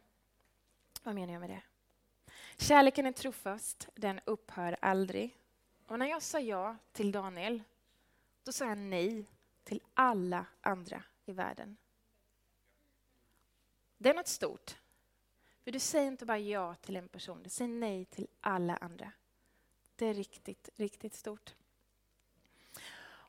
Vad 1.04 1.16
menar 1.16 1.34
jag 1.34 1.40
med 1.40 1.50
det? 1.50 1.62
Kärleken 2.58 3.06
är 3.06 3.12
trofast, 3.12 3.90
den 3.96 4.20
upphör 4.26 4.78
aldrig. 4.82 5.38
Och 5.86 6.00
när 6.00 6.06
jag 6.06 6.22
sa 6.22 6.40
ja 6.40 6.78
till 6.92 7.12
Daniel, 7.12 7.64
då 8.44 8.52
sa 8.52 8.66
jag 8.66 8.78
nej 8.78 9.26
till 9.64 9.82
alla 9.94 10.46
andra 10.62 11.04
i 11.26 11.32
världen. 11.32 11.78
Det 13.98 14.10
är 14.10 14.14
något 14.14 14.28
stort. 14.28 14.78
För 15.64 15.72
du 15.72 15.80
säger 15.80 16.08
inte 16.08 16.26
bara 16.26 16.40
ja 16.40 16.76
till 16.76 16.96
en 16.96 17.10
person, 17.10 17.44
du 17.44 17.50
säger 17.50 17.72
nej 17.72 18.06
till 18.06 18.28
alla 18.42 18.78
andra. 18.78 19.12
Det 19.96 20.06
är 20.06 20.14
riktigt, 20.14 20.70
riktigt 20.76 21.14
stort. 21.14 21.56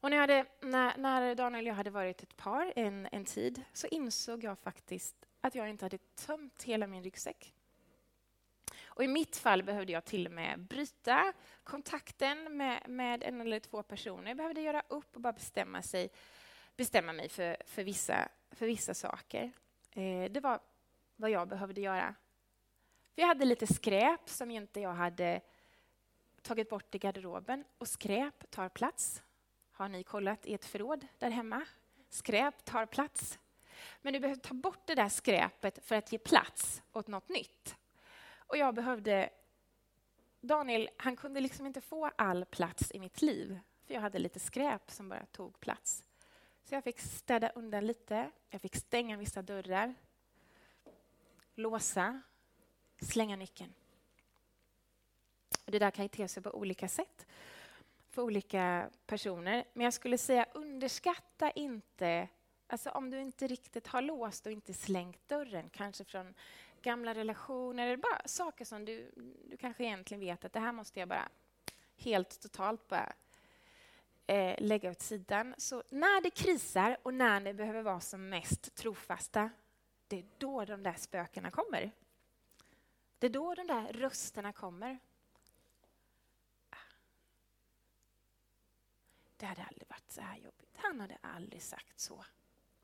Och 0.01 0.11
när, 0.11 0.19
hade, 0.19 0.47
när, 0.61 0.97
när, 0.97 1.35
Daniel 1.35 1.65
och 1.65 1.69
jag 1.69 1.75
hade 1.75 1.91
varit 1.91 2.23
ett 2.23 2.37
par 2.37 2.73
en, 2.77 3.09
en 3.13 3.25
tid 3.25 3.63
så 3.73 3.87
insåg 3.87 4.45
jag 4.45 4.59
faktiskt 4.59 5.17
att 5.41 5.55
jag 5.55 5.71
inte 5.71 5.85
hade 5.85 5.99
tömt 5.99 6.63
hela 6.63 6.87
min 6.87 7.03
ryggsäck. 7.03 7.55
Och 8.99 9.05
I 9.05 9.09
mitt 9.09 9.37
fall 9.37 9.63
behövde 9.63 9.93
jag 9.93 10.05
till 10.05 10.27
och 10.27 10.33
med 10.33 10.61
bryta 10.61 11.33
kontakten 11.65 12.57
med, 12.57 12.89
med 12.89 13.23
en 13.23 13.41
eller 13.41 13.61
två 13.61 13.83
personer. 13.83 14.29
Jag 14.29 14.37
behövde 14.37 14.61
göra 14.61 14.83
upp 14.89 15.17
och 15.17 15.21
bara 15.21 15.33
bestämma, 15.33 15.83
sig, 15.83 16.11
bestämma 16.77 17.13
mig 17.13 17.29
för, 17.29 17.57
för, 17.67 17.85
vissa, 17.85 18.29
för 18.51 18.67
vissa 18.67 18.95
saker. 18.95 19.53
Eh, 19.91 20.31
det 20.31 20.41
var 20.41 20.61
vad 21.17 21.31
jag 21.31 21.49
behövde 21.49 21.81
göra. 21.81 22.15
För 23.15 23.23
jag 23.23 23.29
hade 23.29 23.45
lite 23.45 23.67
skräp 23.67 24.29
som 24.29 24.51
inte 24.51 24.81
jag 24.81 24.95
hade 24.95 25.41
tagit 26.43 26.69
bort 26.69 26.95
i 26.95 26.99
garderoben. 26.99 27.65
Och 27.79 27.89
skräp 27.89 28.51
tar 28.51 28.69
plats. 28.69 29.23
Har 29.79 29.89
ni 29.89 30.03
kollat 30.03 30.47
i 30.47 30.55
ett 30.55 30.65
förråd 30.65 31.07
där 31.19 31.31
hemma? 31.31 31.65
Skräp 32.09 32.65
tar 32.65 32.87
plats. 32.87 33.39
Men 34.03 34.13
du 34.13 34.21
behöver 34.21 34.41
ta 34.41 34.55
bort 34.55 34.87
det 34.87 34.95
där 34.95 35.09
skräpet 35.09 35.85
för 35.85 35.97
att 35.97 36.13
ge 36.13 36.19
plats 36.19 36.83
åt 36.93 37.07
något 37.07 37.29
nytt. 37.29 37.77
Och 38.37 38.57
jag 38.57 38.75
behövde... 38.75 39.31
Daniel, 40.41 40.89
han 40.97 41.17
kunde 41.17 41.41
liksom 41.41 41.67
inte 41.67 41.81
få 41.81 42.11
all 42.17 42.45
plats 42.45 42.93
i 42.93 43.01
mitt 43.01 43.23
liv, 43.23 43.59
för 43.87 43.95
jag 43.95 44.01
hade 44.01 44.19
lite 44.19 44.41
skräp 44.41 44.91
som 44.91 45.09
bara 45.09 45.27
tog 45.27 45.61
plats. 45.61 46.05
Så 46.65 46.75
jag 46.75 46.85
fick 46.85 47.01
städa 47.01 47.49
undan 47.49 47.87
lite, 47.87 48.31
jag 48.51 48.61
fick 48.61 48.77
stänga 48.77 49.17
vissa 49.17 49.43
dörrar, 49.43 49.95
låsa, 51.55 52.23
slänga 53.01 53.37
nyckeln. 53.37 53.75
Det 55.65 55.79
där 55.79 55.91
kan 55.91 56.05
ju 56.05 56.09
te 56.09 56.29
sig 56.29 56.43
på 56.43 56.51
olika 56.51 56.89
sätt 56.89 57.27
för 58.19 58.23
olika 58.23 58.91
personer. 59.07 59.65
Men 59.73 59.85
jag 59.85 59.95
skulle 59.95 60.19
säga 60.19 60.47
underskatta 60.55 61.51
inte 61.51 62.29
Alltså 62.67 62.91
om 62.91 63.11
du 63.11 63.21
inte 63.21 63.47
riktigt 63.47 63.87
har 63.87 64.03
låst 64.03 64.47
och 64.47 64.53
inte 64.53 64.75
slängt 64.75 65.29
dörren, 65.29 65.71
kanske 65.71 66.05
från 66.05 66.35
gamla 66.83 67.15
relationer, 67.15 67.87
eller 67.87 67.97
bara 67.97 68.23
saker 68.25 68.65
som 68.65 68.85
du, 68.85 69.13
du 69.45 69.57
kanske 69.57 69.85
egentligen 69.85 70.21
vet 70.21 70.45
att 70.45 70.53
det 70.53 70.61
här 70.61 70.73
måste 70.73 71.01
jag 71.01 71.09
bara 71.09 71.29
helt 71.97 72.41
totalt 72.41 72.89
bara 72.89 73.13
eh, 74.27 74.55
lägga 74.59 74.91
åt 74.91 75.01
sidan. 75.01 75.55
Så 75.59 75.83
när 75.89 76.23
det 76.23 76.31
krisar 76.31 76.97
och 77.03 77.15
när 77.15 77.41
ni 77.41 77.55
behöver 77.55 77.83
vara 77.83 78.01
som 78.01 78.29
mest 78.29 78.75
trofasta, 78.75 79.51
det 80.09 80.19
är 80.19 80.25
då 80.39 80.65
de 80.65 80.83
där 80.83 80.95
spökena 80.97 81.51
kommer. 81.51 81.91
Det 83.19 83.27
är 83.27 83.31
då 83.31 83.55
de 83.55 83.67
där 83.67 83.93
rösterna 83.93 84.53
kommer. 84.53 84.99
Det 89.39 89.47
hade 89.47 89.65
aldrig 89.65 89.89
varit 89.89 90.13
så 90.13 90.21
här 90.21 90.37
jobbigt. 90.37 90.77
Han 90.77 91.01
hade 91.01 91.19
aldrig 91.21 91.63
sagt 91.63 92.01
så 92.01 92.25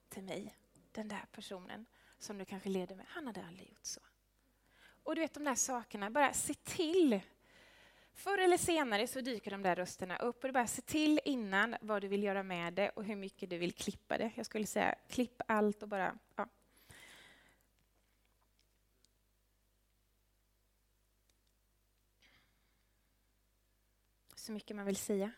till 0.09 0.23
mig, 0.23 0.57
den 0.93 1.09
där 1.09 1.25
personen 1.33 1.87
som 2.19 2.38
du 2.38 2.45
kanske 2.45 2.69
leder 2.69 2.97
med. 2.97 3.07
Han 3.09 3.27
hade 3.27 3.47
aldrig 3.47 3.69
gjort 3.69 3.87
så. 3.87 4.01
Och 5.03 5.14
du 5.14 5.21
vet 5.21 5.35
de 5.35 5.45
där 5.45 5.55
sakerna, 5.55 6.11
bara 6.11 6.33
se 6.33 6.55
till. 6.55 7.21
Förr 8.12 8.38
eller 8.38 8.57
senare 8.57 9.07
så 9.07 9.21
dyker 9.21 9.51
de 9.51 9.62
där 9.62 9.77
rösterna 9.77 10.17
upp 10.17 10.45
och 10.45 10.49
du 10.49 10.53
bara 10.53 10.67
se 10.67 10.83
till 10.83 11.21
innan 11.25 11.77
vad 11.81 12.03
du 12.03 12.09
vill 12.09 12.23
göra 12.23 12.43
med 12.43 12.75
det 12.75 12.90
och 12.90 13.05
hur 13.05 13.17
mycket 13.17 13.51
du 13.51 13.59
vill 13.59 13.73
klippa 13.73 14.19
det. 14.19 14.33
Jag 14.35 14.47
skulle 14.47 14.67
säga 14.67 14.95
klipp 15.09 15.43
allt 15.49 15.83
och 15.83 15.88
bara 15.88 16.19
ja. 16.37 16.49
Så 24.35 24.53
mycket 24.53 24.77
man 24.77 24.87
vill 24.87 24.97
säga. 24.97 25.33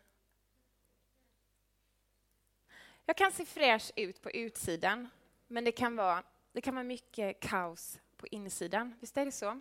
Jag 3.08 3.16
kan 3.16 3.32
se 3.32 3.44
fräsch 3.44 3.90
ut 3.96 4.22
på 4.22 4.30
utsidan, 4.30 5.08
men 5.46 5.64
det 5.64 5.72
kan 5.72 5.96
vara, 5.96 6.22
det 6.52 6.60
kan 6.60 6.74
vara 6.74 6.84
mycket 6.84 7.40
kaos 7.40 7.98
på 8.16 8.26
insidan. 8.26 8.94
Visst 9.00 9.16
är 9.16 9.24
det 9.24 9.32
så? 9.32 9.60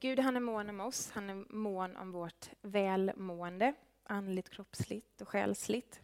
Gud 0.00 0.18
han 0.18 0.36
är 0.36 0.40
mån 0.40 0.70
om 0.70 0.80
oss, 0.80 1.10
han 1.10 1.30
är 1.30 1.34
mån 1.48 1.96
om 1.96 2.12
vårt 2.12 2.50
välmående, 2.60 3.74
andligt, 4.04 4.50
kroppsligt 4.50 5.20
och 5.20 5.28
själsligt. 5.28 6.00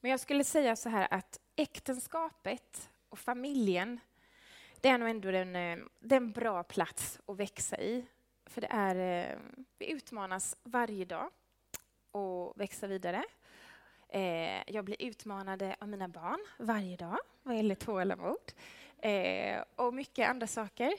Men 0.00 0.10
jag 0.10 0.20
skulle 0.20 0.44
säga 0.44 0.76
så 0.76 0.88
här 0.88 1.08
att 1.10 1.40
äktenskapet 1.56 2.90
och 3.08 3.18
familjen, 3.18 4.00
det 4.80 4.88
är 4.88 4.98
nog 4.98 5.08
ändå 5.08 5.28
en, 5.28 5.56
eh, 5.56 5.78
den 5.98 6.32
bra 6.32 6.62
plats 6.62 7.20
att 7.26 7.36
växa 7.36 7.76
i. 7.78 8.06
För 8.46 8.60
det 8.60 8.68
är, 8.70 9.30
eh, 9.32 9.38
vi 9.78 9.90
utmanas 9.90 10.56
varje 10.62 11.04
dag 11.04 11.30
och 12.10 12.60
växa 12.60 12.86
vidare. 12.86 13.24
Eh, 14.08 14.62
jag 14.66 14.84
blir 14.84 15.02
utmanad 15.02 15.74
av 15.78 15.88
mina 15.88 16.08
barn 16.08 16.46
varje 16.58 16.96
dag 16.96 17.18
vad 17.42 17.56
gäller 17.56 17.74
tålamod 17.74 18.52
eh, 18.98 19.62
och 19.76 19.94
mycket 19.94 20.30
andra 20.30 20.46
saker. 20.46 20.92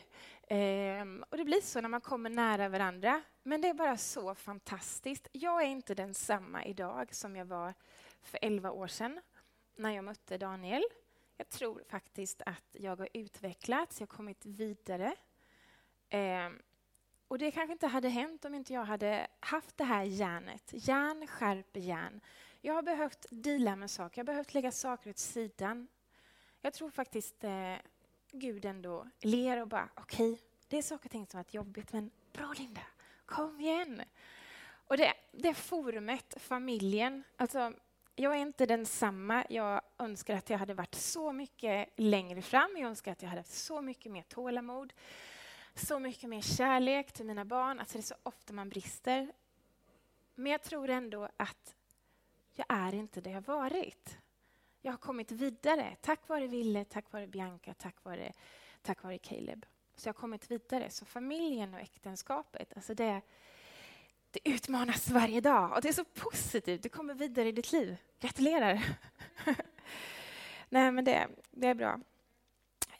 Eh, 0.47 1.05
och 1.29 1.37
det 1.37 1.45
blir 1.45 1.61
så 1.61 1.81
när 1.81 1.89
man 1.89 2.01
kommer 2.01 2.29
nära 2.29 2.69
varandra. 2.69 3.21
Men 3.43 3.61
det 3.61 3.67
är 3.67 3.73
bara 3.73 3.97
så 3.97 4.35
fantastiskt. 4.35 5.27
Jag 5.31 5.61
är 5.61 5.67
inte 5.67 5.95
densamma 5.95 6.65
idag 6.65 7.15
som 7.15 7.35
jag 7.35 7.45
var 7.45 7.73
för 8.21 8.39
elva 8.41 8.71
år 8.71 8.87
sedan 8.87 9.19
när 9.75 9.91
jag 9.91 10.03
mötte 10.03 10.37
Daniel. 10.37 10.83
Jag 11.37 11.49
tror 11.49 11.83
faktiskt 11.89 12.41
att 12.45 12.65
jag 12.71 12.95
har 12.95 13.09
utvecklats, 13.13 13.99
jag 13.99 14.07
har 14.07 14.15
kommit 14.15 14.45
vidare. 14.45 15.15
Eh, 16.09 16.49
och 17.29 17.37
det 17.37 17.51
kanske 17.51 17.73
inte 17.73 17.87
hade 17.87 18.09
hänt 18.09 18.45
om 18.45 18.55
inte 18.55 18.73
jag 18.73 18.83
hade 18.83 19.27
haft 19.39 19.77
det 19.77 19.83
här 19.83 20.03
järnet. 20.03 20.69
Järn 20.73 21.27
skärper 21.27 21.79
järn. 21.79 22.21
Jag 22.61 22.73
har 22.73 22.81
behövt 22.81 23.25
dela 23.29 23.75
med 23.75 23.91
saker, 23.91 24.19
jag 24.19 24.25
har 24.25 24.33
behövt 24.33 24.53
lägga 24.53 24.71
saker 24.71 25.09
åt 25.09 25.17
sidan. 25.17 25.87
Jag 26.61 26.73
tror 26.73 26.89
faktiskt 26.89 27.43
eh, 27.43 27.75
Gud 28.31 28.65
ändå 28.65 29.07
ler 29.21 29.61
och 29.61 29.67
bara, 29.67 29.89
okej, 29.95 30.31
okay, 30.31 30.45
det 30.67 30.77
är 30.77 30.81
saker 30.81 31.05
och 31.05 31.11
ting 31.11 31.25
som 31.27 31.37
har 31.37 31.43
varit 31.43 31.53
jobbigt, 31.53 31.93
men 31.93 32.11
bra 32.33 32.53
Linda, 32.57 32.81
kom 33.25 33.59
igen. 33.59 34.01
Och 34.87 34.97
det, 34.97 35.13
det 35.31 35.53
forumet, 35.53 36.35
familjen, 36.39 37.23
alltså 37.37 37.73
jag 38.15 38.35
är 38.35 38.39
inte 38.39 38.65
densamma. 38.65 39.45
Jag 39.49 39.81
önskar 39.97 40.35
att 40.35 40.49
jag 40.49 40.57
hade 40.57 40.73
varit 40.73 40.95
så 40.95 41.31
mycket 41.31 41.89
längre 41.95 42.41
fram. 42.41 42.77
Jag 42.77 42.89
önskar 42.89 43.11
att 43.11 43.21
jag 43.21 43.29
hade 43.29 43.39
haft 43.39 43.53
så 43.53 43.81
mycket 43.81 44.11
mer 44.11 44.23
tålamod 44.23 44.93
så 45.79 45.99
mycket 45.99 46.29
mer 46.29 46.41
kärlek 46.41 47.11
till 47.11 47.25
mina 47.25 47.45
barn. 47.45 47.79
Alltså 47.79 47.97
det 47.97 48.01
är 48.01 48.03
så 48.03 48.15
ofta 48.23 48.53
man 48.53 48.69
brister. 48.69 49.31
Men 50.35 50.51
jag 50.51 50.63
tror 50.63 50.89
ändå 50.89 51.29
att 51.37 51.75
jag 52.55 52.65
är 52.69 52.93
inte 52.93 53.21
det 53.21 53.29
jag 53.29 53.41
varit. 53.41 54.17
Jag 54.81 54.91
har 54.91 54.97
kommit 54.97 55.31
vidare 55.31 55.95
tack 56.01 56.27
vare 56.27 56.47
Ville, 56.47 56.85
tack 56.85 57.11
vare 57.11 57.27
Bianca, 57.27 57.73
tack 57.73 58.03
vare, 58.03 58.33
tack 58.81 59.03
vare 59.03 59.17
Caleb. 59.17 59.65
Så 59.95 60.07
jag 60.07 60.13
har 60.13 60.19
kommit 60.19 60.51
vidare. 60.51 60.89
Så 60.89 61.05
familjen 61.05 61.73
och 61.73 61.79
äktenskapet, 61.79 62.73
alltså 62.75 62.93
det, 62.93 63.21
det 64.31 64.49
utmanas 64.49 65.09
varje 65.09 65.41
dag. 65.41 65.71
Och 65.71 65.81
det 65.81 65.89
är 65.89 65.93
så 65.93 66.03
positivt. 66.03 66.83
Du 66.83 66.89
kommer 66.89 67.13
vidare 67.13 67.47
i 67.47 67.51
ditt 67.51 67.71
liv. 67.71 67.97
Gratulerar! 68.19 68.83
Nej, 70.69 70.91
men 70.91 71.05
det, 71.05 71.27
det 71.51 71.67
är 71.67 71.73
bra. 71.73 71.99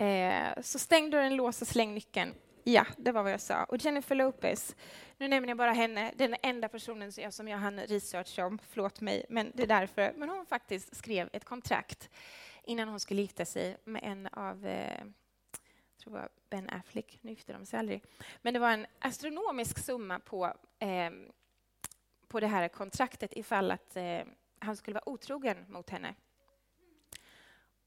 Eh, 0.06 0.62
så 0.62 0.80
stäng 0.80 1.10
dörren, 1.10 1.36
lås 1.36 1.62
och 1.62 1.68
släng 1.68 1.94
nyckeln. 1.94 2.34
Ja, 2.64 2.86
det 2.98 3.12
var 3.12 3.24
vad 3.24 3.32
jag 3.32 3.42
sa. 3.42 3.64
Och 3.64 3.78
Jennifer 3.78 4.16
Lopez, 4.16 4.76
nu 5.18 5.28
nämner 5.28 5.50
jag 5.50 5.58
bara 5.58 5.72
henne, 5.72 6.14
den 6.16 6.36
enda 6.42 6.70
personen 6.70 7.12
som 7.12 7.24
jag, 7.24 7.34
som 7.34 7.48
jag 7.48 7.58
hann 7.58 7.80
researcha 7.80 8.46
om, 8.46 8.60
förlåt 8.70 9.02
mig, 9.02 9.26
men 9.30 9.52
det 9.56 9.64
är 9.64 9.68
därför. 9.68 10.14
Men 10.16 10.30
hon 10.30 10.46
faktiskt 10.46 10.96
skrev 10.96 11.30
ett 11.34 11.46
kontrakt 11.46 12.10
innan 12.64 12.90
hon 12.90 13.00
skulle 13.00 13.22
gifta 13.22 13.46
sig 13.46 13.78
med 13.84 14.04
en 14.04 14.28
av 14.28 14.66
eh, 14.66 15.04
jag 16.00 16.04
tror 16.04 16.14
det 16.14 16.20
var 16.20 16.30
Ben 16.50 16.70
Affleck, 16.70 17.20
nu 17.22 17.32
gifte 17.32 17.54
de 17.54 17.66
sig 17.66 17.80
aldrig. 17.80 18.04
Men 18.42 18.54
det 18.54 18.60
var 18.60 18.72
en 18.72 18.86
astronomisk 19.00 19.80
summa 19.80 20.20
på, 20.20 20.54
eh, 20.80 21.12
på 22.28 22.40
det 22.40 22.48
här 22.48 22.68
kontraktet 22.68 23.34
ifall 23.34 23.72
att 23.72 23.96
eh, 23.96 24.22
han 24.60 24.76
skulle 24.76 24.94
vara 24.94 25.10
otrogen 25.10 25.66
mot 25.68 25.90
henne. 25.90 26.16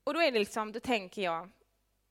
Och 0.04 0.14
då 0.14 0.20
är 0.20 0.32
det 0.32 0.38
liksom, 0.38 0.72
då 0.72 0.80
tänker 0.80 1.22
jag, 1.22 1.50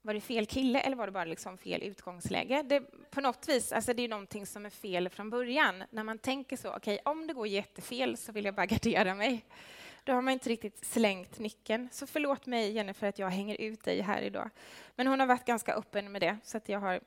var 0.02 0.14
det 0.14 0.22
fel 0.22 0.46
kille 0.46 0.80
eller 0.80 0.96
var 0.96 1.06
det 1.06 1.12
bara 1.12 1.26
liksom 1.26 1.58
fel 1.58 1.84
utgångsläge? 1.84 2.64
Det, 2.64 2.82
på 3.12 3.22
något 3.22 3.50
vis, 3.50 3.72
alltså 3.72 3.94
det 3.94 4.04
är 4.04 4.08
någonting 4.08 4.46
som 4.46 4.66
är 4.66 4.70
fel 4.70 5.10
från 5.10 5.30
början. 5.30 5.84
När 5.90 6.04
man 6.04 6.18
tänker 6.18 6.58
så, 6.58 6.70
okej, 6.70 7.00
okay, 7.02 7.12
om 7.12 7.28
det 7.28 7.34
går 7.34 7.48
jättefel 7.48 8.18
så 8.18 8.32
vill 8.32 8.46
jag 8.46 8.56
bara 8.56 8.66
gardera 8.66 9.16
mig. 9.16 9.46
Då 10.04 10.14
har 10.14 10.22
man 10.22 10.34
inte 10.34 10.50
riktigt 10.50 10.86
slängt 10.86 11.40
nyckeln. 11.40 11.90
Så 11.92 12.08
förlåt 12.08 12.46
mig, 12.46 12.72
Jennifer, 12.72 13.08
att 13.08 13.20
jag 13.20 13.30
hänger 13.30 13.62
ut 13.62 13.84
dig 13.84 14.02
här 14.02 14.22
idag. 14.22 14.50
Men 14.96 15.08
hon 15.08 15.20
har 15.20 15.28
varit 15.28 15.46
ganska 15.46 15.74
öppen 15.74 16.12
med 16.12 16.22
det, 16.22 16.38
så 16.44 16.58
att 16.58 16.70
jag 16.70 16.80
har... 16.80 17.00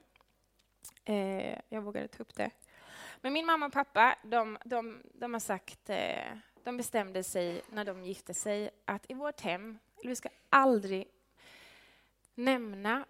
Eh, 1.04 1.58
jag 1.68 1.82
vågade 1.82 2.08
ta 2.08 2.22
upp 2.22 2.34
det. 2.34 2.50
Men 3.20 3.32
min 3.32 3.46
mamma 3.46 3.66
och 3.66 3.72
pappa, 3.72 4.18
de, 4.22 4.58
de, 4.64 5.02
de 5.14 5.32
har 5.32 5.40
sagt... 5.40 5.90
Eh, 5.90 6.36
de 6.64 6.76
bestämde 6.76 7.22
sig 7.22 7.62
när 7.70 7.84
de 7.84 8.04
gifte 8.04 8.34
sig 8.34 8.70
att 8.84 9.10
i 9.10 9.14
vårt 9.14 9.40
hem, 9.40 9.78
vi 10.02 10.16
ska 10.16 10.28
aldrig 10.50 11.06
nämna 12.34 13.06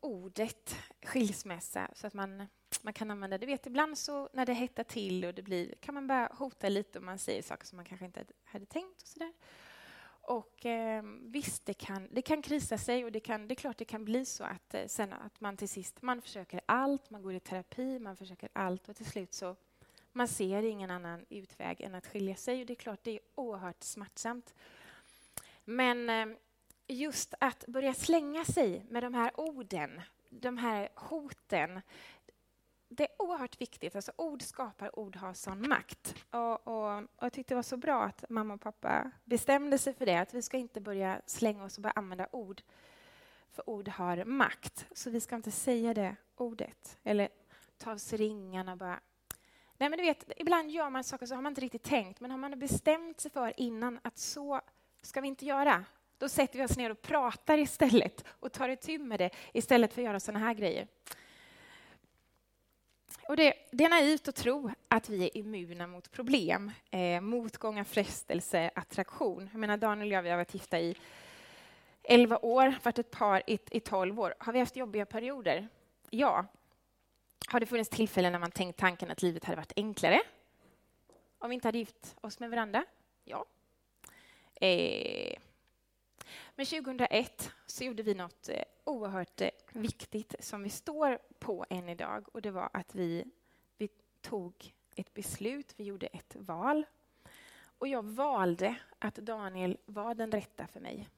ordet 0.00 0.76
skilsmässa 1.02 1.88
så 1.94 2.06
att 2.06 2.14
man, 2.14 2.46
man 2.82 2.92
kan 2.92 3.10
använda 3.10 3.38
det. 3.38 3.46
vet, 3.46 3.66
ibland 3.66 3.98
så 3.98 4.28
när 4.32 4.46
det 4.46 4.52
hettar 4.52 4.84
till 4.84 5.24
och 5.24 5.34
det 5.34 5.42
blir, 5.42 5.74
kan 5.80 5.94
man 5.94 6.06
bara 6.06 6.32
hota 6.32 6.68
lite 6.68 6.98
och 6.98 7.04
man 7.04 7.18
säger 7.18 7.42
saker 7.42 7.66
som 7.66 7.76
man 7.76 7.84
kanske 7.84 8.06
inte 8.06 8.24
hade 8.44 8.66
tänkt. 8.66 9.02
och 9.02 9.08
så 9.08 9.18
där. 9.18 9.32
Och 10.22 10.66
eh, 10.66 11.02
visst, 11.20 11.66
det 11.66 11.74
kan, 11.74 12.08
det 12.10 12.22
kan 12.22 12.42
krisa 12.42 12.78
sig 12.78 13.04
och 13.04 13.12
det, 13.12 13.20
kan, 13.20 13.48
det 13.48 13.52
är 13.52 13.56
klart 13.56 13.78
det 13.78 13.84
kan 13.84 14.04
bli 14.04 14.24
så 14.24 14.44
att, 14.44 14.74
eh, 14.74 14.86
sen 14.86 15.12
att 15.12 15.40
man 15.40 15.56
till 15.56 15.68
sist 15.68 16.02
man 16.02 16.22
försöker 16.22 16.60
allt, 16.66 17.10
man 17.10 17.22
går 17.22 17.34
i 17.34 17.40
terapi, 17.40 17.98
man 17.98 18.16
försöker 18.16 18.48
allt 18.52 18.88
och 18.88 18.96
till 18.96 19.06
slut 19.06 19.34
så 19.34 19.56
man 20.12 20.28
ser 20.28 20.62
ingen 20.62 20.90
annan 20.90 21.26
utväg 21.28 21.80
än 21.80 21.94
att 21.94 22.06
skilja 22.06 22.36
sig. 22.36 22.60
Och 22.60 22.66
det 22.66 22.72
är 22.72 22.74
klart, 22.74 23.00
det 23.02 23.10
är 23.10 23.20
oerhört 23.34 23.82
smärtsamt. 23.82 24.54
Men 25.64 26.10
eh, 26.10 26.36
just 26.92 27.34
att 27.40 27.64
börja 27.66 27.94
slänga 27.94 28.44
sig 28.44 28.86
med 28.88 29.02
de 29.02 29.14
här 29.14 29.40
orden, 29.40 30.00
de 30.28 30.58
här 30.58 30.88
hoten, 30.94 31.80
det 32.88 33.04
är 33.04 33.22
oerhört 33.22 33.60
viktigt. 33.60 33.96
Alltså, 33.96 34.12
ord 34.16 34.42
skapar, 34.42 34.98
ord 34.98 35.16
har 35.16 35.34
sån 35.34 35.68
makt. 35.68 36.14
Och, 36.30 36.66
och, 36.66 36.98
och, 36.98 37.04
jag 37.20 37.32
tyckte 37.32 37.54
det 37.54 37.56
var 37.56 37.62
så 37.62 37.76
bra 37.76 38.02
att 38.02 38.24
mamma 38.28 38.54
och 38.54 38.60
pappa 38.60 39.10
bestämde 39.24 39.78
sig 39.78 39.94
för 39.94 40.06
det, 40.06 40.16
att 40.16 40.34
vi 40.34 40.42
ska 40.42 40.56
inte 40.56 40.80
börja 40.80 41.20
slänga 41.26 41.64
oss 41.64 41.76
och 41.76 41.82
börja 41.82 41.92
använda 41.96 42.26
ord, 42.32 42.62
för 43.50 43.70
ord 43.70 43.88
har 43.88 44.24
makt. 44.24 44.86
Så 44.92 45.10
vi 45.10 45.20
ska 45.20 45.36
inte 45.36 45.50
säga 45.50 45.94
det 45.94 46.16
ordet, 46.36 46.98
eller 47.02 47.28
ta 47.78 47.92
av 47.92 47.96
sig 47.96 48.18
ringarna 48.18 48.72
och 48.72 48.78
bara... 48.78 49.00
Nej, 49.78 49.90
men 49.90 49.98
du 49.98 50.04
vet, 50.04 50.32
ibland 50.36 50.70
gör 50.70 50.90
man 50.90 51.04
saker 51.04 51.26
så 51.26 51.34
har 51.34 51.42
man 51.42 51.50
inte 51.50 51.60
riktigt 51.60 51.82
tänkt, 51.82 52.20
men 52.20 52.30
har 52.30 52.38
man 52.38 52.58
bestämt 52.58 53.20
sig 53.20 53.30
för 53.30 53.60
innan 53.60 54.00
att 54.02 54.18
så 54.18 54.60
ska 55.02 55.20
vi 55.20 55.28
inte 55.28 55.46
göra, 55.46 55.84
då 56.20 56.28
sätter 56.28 56.58
vi 56.58 56.64
oss 56.64 56.76
ner 56.76 56.90
och 56.90 57.02
pratar 57.02 57.58
istället 57.58 58.24
och 58.28 58.52
tar 58.52 58.68
itu 58.68 58.98
med 58.98 59.18
det 59.18 59.30
istället 59.52 59.92
för 59.92 60.02
att 60.02 60.06
göra 60.06 60.20
sådana 60.20 60.46
här 60.46 60.54
grejer. 60.54 60.86
Och 63.28 63.36
det, 63.36 63.54
det, 63.70 63.84
är 63.84 63.88
naivt 63.88 64.28
att 64.28 64.36
tro 64.36 64.70
att 64.88 65.08
vi 65.08 65.24
är 65.24 65.36
immuna 65.36 65.86
mot 65.86 66.10
problem, 66.10 66.72
eh, 66.90 67.20
motgångar, 67.20 67.84
frestelse, 67.84 68.70
attraktion. 68.74 69.48
Jag 69.52 69.60
menar, 69.60 69.76
Daniel 69.76 70.08
och 70.08 70.14
jag 70.14 70.22
vi 70.22 70.30
har 70.30 70.36
varit 70.36 70.54
gifta 70.54 70.80
i 70.80 70.96
11 72.02 72.38
år, 72.38 72.74
varit 72.82 72.98
ett 72.98 73.10
par 73.10 73.42
i, 73.46 73.58
i 73.70 73.80
12 73.80 74.20
år. 74.20 74.34
Har 74.38 74.52
vi 74.52 74.58
haft 74.58 74.76
jobbiga 74.76 75.06
perioder? 75.06 75.68
Ja. 76.10 76.46
Har 77.48 77.60
det 77.60 77.66
funnits 77.66 77.90
tillfällen 77.90 78.32
när 78.32 78.38
man 78.38 78.50
tänkt 78.50 78.78
tanken 78.78 79.10
att 79.10 79.22
livet 79.22 79.44
hade 79.44 79.56
varit 79.56 79.72
enklare 79.76 80.20
om 81.38 81.50
vi 81.50 81.54
inte 81.54 81.68
hade 81.68 81.78
gift 81.78 82.16
oss 82.20 82.40
med 82.40 82.50
varandra? 82.50 82.84
Ja. 83.24 83.44
Eh, 84.54 85.39
men 86.60 86.66
2001 86.66 87.52
så 87.66 87.84
gjorde 87.84 88.02
vi 88.02 88.14
något 88.14 88.48
eh, 88.48 88.62
oerhört 88.84 89.40
eh, 89.40 89.50
viktigt 89.72 90.34
som 90.40 90.62
vi 90.62 90.70
står 90.70 91.18
på 91.38 91.66
än 91.70 91.88
idag 91.88 92.28
och 92.32 92.42
det 92.42 92.50
var 92.50 92.70
att 92.72 92.94
vi, 92.94 93.24
vi 93.78 93.88
tog 94.20 94.74
ett 94.96 95.14
beslut, 95.14 95.74
vi 95.76 95.84
gjorde 95.84 96.06
ett 96.06 96.36
val. 96.38 96.86
Och 97.78 97.88
jag 97.88 98.04
valde 98.04 98.76
att 98.98 99.14
Daniel 99.14 99.78
var 99.86 100.14
den 100.14 100.32
rätta 100.32 100.66
för 100.66 100.80
mig. 100.80 101.08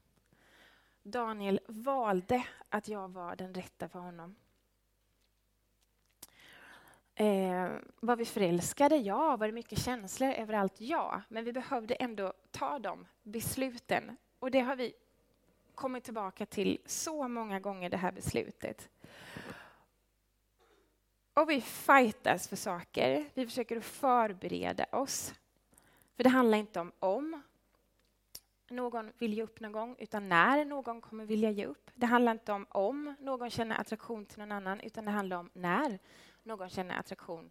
Daniel 1.03 1.61
valde 1.67 2.47
att 2.69 2.89
jag 2.89 3.09
var 3.09 3.37
den 3.37 3.55
rätta 3.55 3.89
för 3.89 3.99
honom. 3.99 4.35
Eh, 7.15 7.71
var 8.01 8.17
vi 8.17 8.25
förälskade? 8.25 8.97
Ja. 8.97 9.37
Var 9.37 9.47
det 9.47 9.53
mycket 9.53 9.79
känslor 9.79 10.31
överallt? 10.31 10.81
Ja. 10.81 11.23
Men 11.29 11.45
vi 11.45 11.53
behövde 11.53 11.95
ändå 11.95 12.33
ta 12.51 12.79
de 12.79 13.07
besluten. 13.23 14.17
Och 14.39 14.51
det 14.51 14.61
har 14.61 14.77
vi 14.77 14.95
kommit 15.75 16.05
tillbaka 16.05 16.47
till 16.47 16.79
så 16.87 17.29
många 17.29 17.61
gånger, 17.61 17.91
det 17.91 17.97
här 17.97 18.13
beslutet. 18.13 18.89
Och 21.35 21.51
vi 21.51 21.61
fightas 21.61 22.49
för 22.49 22.57
saker. 22.57 23.31
Vi 23.35 23.47
försöker 23.47 23.77
att 23.77 23.85
förbereda 23.85 24.85
oss. 24.93 25.35
För 26.17 26.25
det 26.25 26.31
handlar 26.31 26.59
inte 26.59 26.81
om 26.81 26.93
om 26.99 27.43
någon 28.69 29.13
vill 29.19 29.35
ge 29.35 29.43
upp 29.43 29.61
någon 29.61 29.73
gång, 29.73 29.97
utan 29.99 30.29
när 30.29 30.65
någon 30.65 31.01
kommer 31.01 31.25
vilja 31.27 31.51
ge 31.51 31.67
upp. 31.67 31.91
Det 31.95 32.07
handlar 32.07 32.33
inte 32.33 32.53
om 32.53 32.67
om 32.71 33.15
någon 33.21 33.51
känner 33.51 33.81
attraktion 33.81 34.27
till 34.27 34.39
någon 34.39 34.53
annan, 34.53 34.81
utan 34.81 35.05
det 35.05 35.11
handlar 35.11 35.37
om 35.37 35.51
när 35.53 35.99
någon 36.43 36.69
känner 36.69 36.99
attraktion 36.99 37.51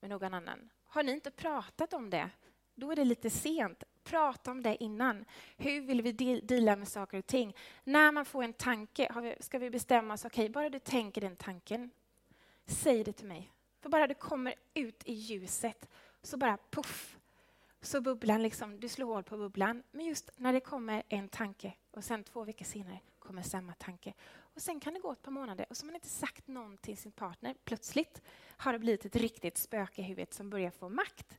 med 0.00 0.10
någon 0.10 0.34
annan. 0.34 0.70
Har 0.84 1.02
ni 1.02 1.12
inte 1.12 1.30
pratat 1.30 1.92
om 1.92 2.10
det, 2.10 2.30
då 2.74 2.90
är 2.90 2.96
det 2.96 3.04
lite 3.04 3.30
sent. 3.30 3.84
Prata 4.04 4.50
om 4.50 4.62
det 4.62 4.82
innan. 4.82 5.24
Hur 5.56 5.80
vill 5.80 6.02
vi 6.02 6.12
dela 6.40 6.76
med 6.76 6.88
saker 6.88 7.18
och 7.18 7.26
ting? 7.26 7.56
När 7.84 8.12
man 8.12 8.24
får 8.24 8.42
en 8.42 8.52
tanke 8.52 9.36
ska 9.40 9.58
vi 9.58 9.70
bestämma 9.70 10.14
oss, 10.14 10.24
okej, 10.24 10.42
okay, 10.42 10.52
bara 10.52 10.70
du 10.70 10.78
tänker 10.78 11.20
den 11.20 11.36
tanken, 11.36 11.90
säg 12.66 13.04
det 13.04 13.12
till 13.12 13.26
mig. 13.26 13.52
För 13.80 13.88
bara 13.88 14.06
du 14.06 14.14
kommer 14.14 14.54
ut 14.74 15.02
i 15.04 15.12
ljuset, 15.12 15.88
så 16.22 16.36
bara 16.36 16.58
puff, 16.70 17.18
så 17.80 18.00
bubblan 18.00 18.42
liksom, 18.42 18.80
du 18.80 18.88
slår 18.88 19.14
hål 19.14 19.22
på 19.22 19.36
bubblan. 19.36 19.82
Men 19.90 20.06
just 20.06 20.30
när 20.36 20.52
det 20.52 20.60
kommer 20.60 21.02
en 21.08 21.28
tanke 21.28 21.72
och 21.90 22.04
sen 22.04 22.24
två 22.24 22.44
veckor 22.44 22.64
senare 22.64 23.00
kommer 23.18 23.42
samma 23.42 23.72
tanke. 23.72 24.14
Och 24.54 24.62
sen 24.62 24.80
kan 24.80 24.94
det 24.94 25.00
gå 25.00 25.12
ett 25.12 25.22
par 25.22 25.32
månader 25.32 25.66
och 25.70 25.76
så 25.76 25.82
har 25.82 25.86
man 25.86 25.94
inte 25.94 26.08
sagt 26.08 26.48
någonting 26.48 26.78
till 26.78 26.96
sin 26.96 27.12
partner. 27.12 27.54
Plötsligt 27.64 28.22
har 28.56 28.72
det 28.72 28.78
blivit 28.78 29.04
ett 29.04 29.16
riktigt 29.16 29.58
spöke 29.58 30.02
i 30.02 30.04
huvudet 30.04 30.34
som 30.34 30.50
börjar 30.50 30.70
få 30.70 30.88
makt. 30.88 31.38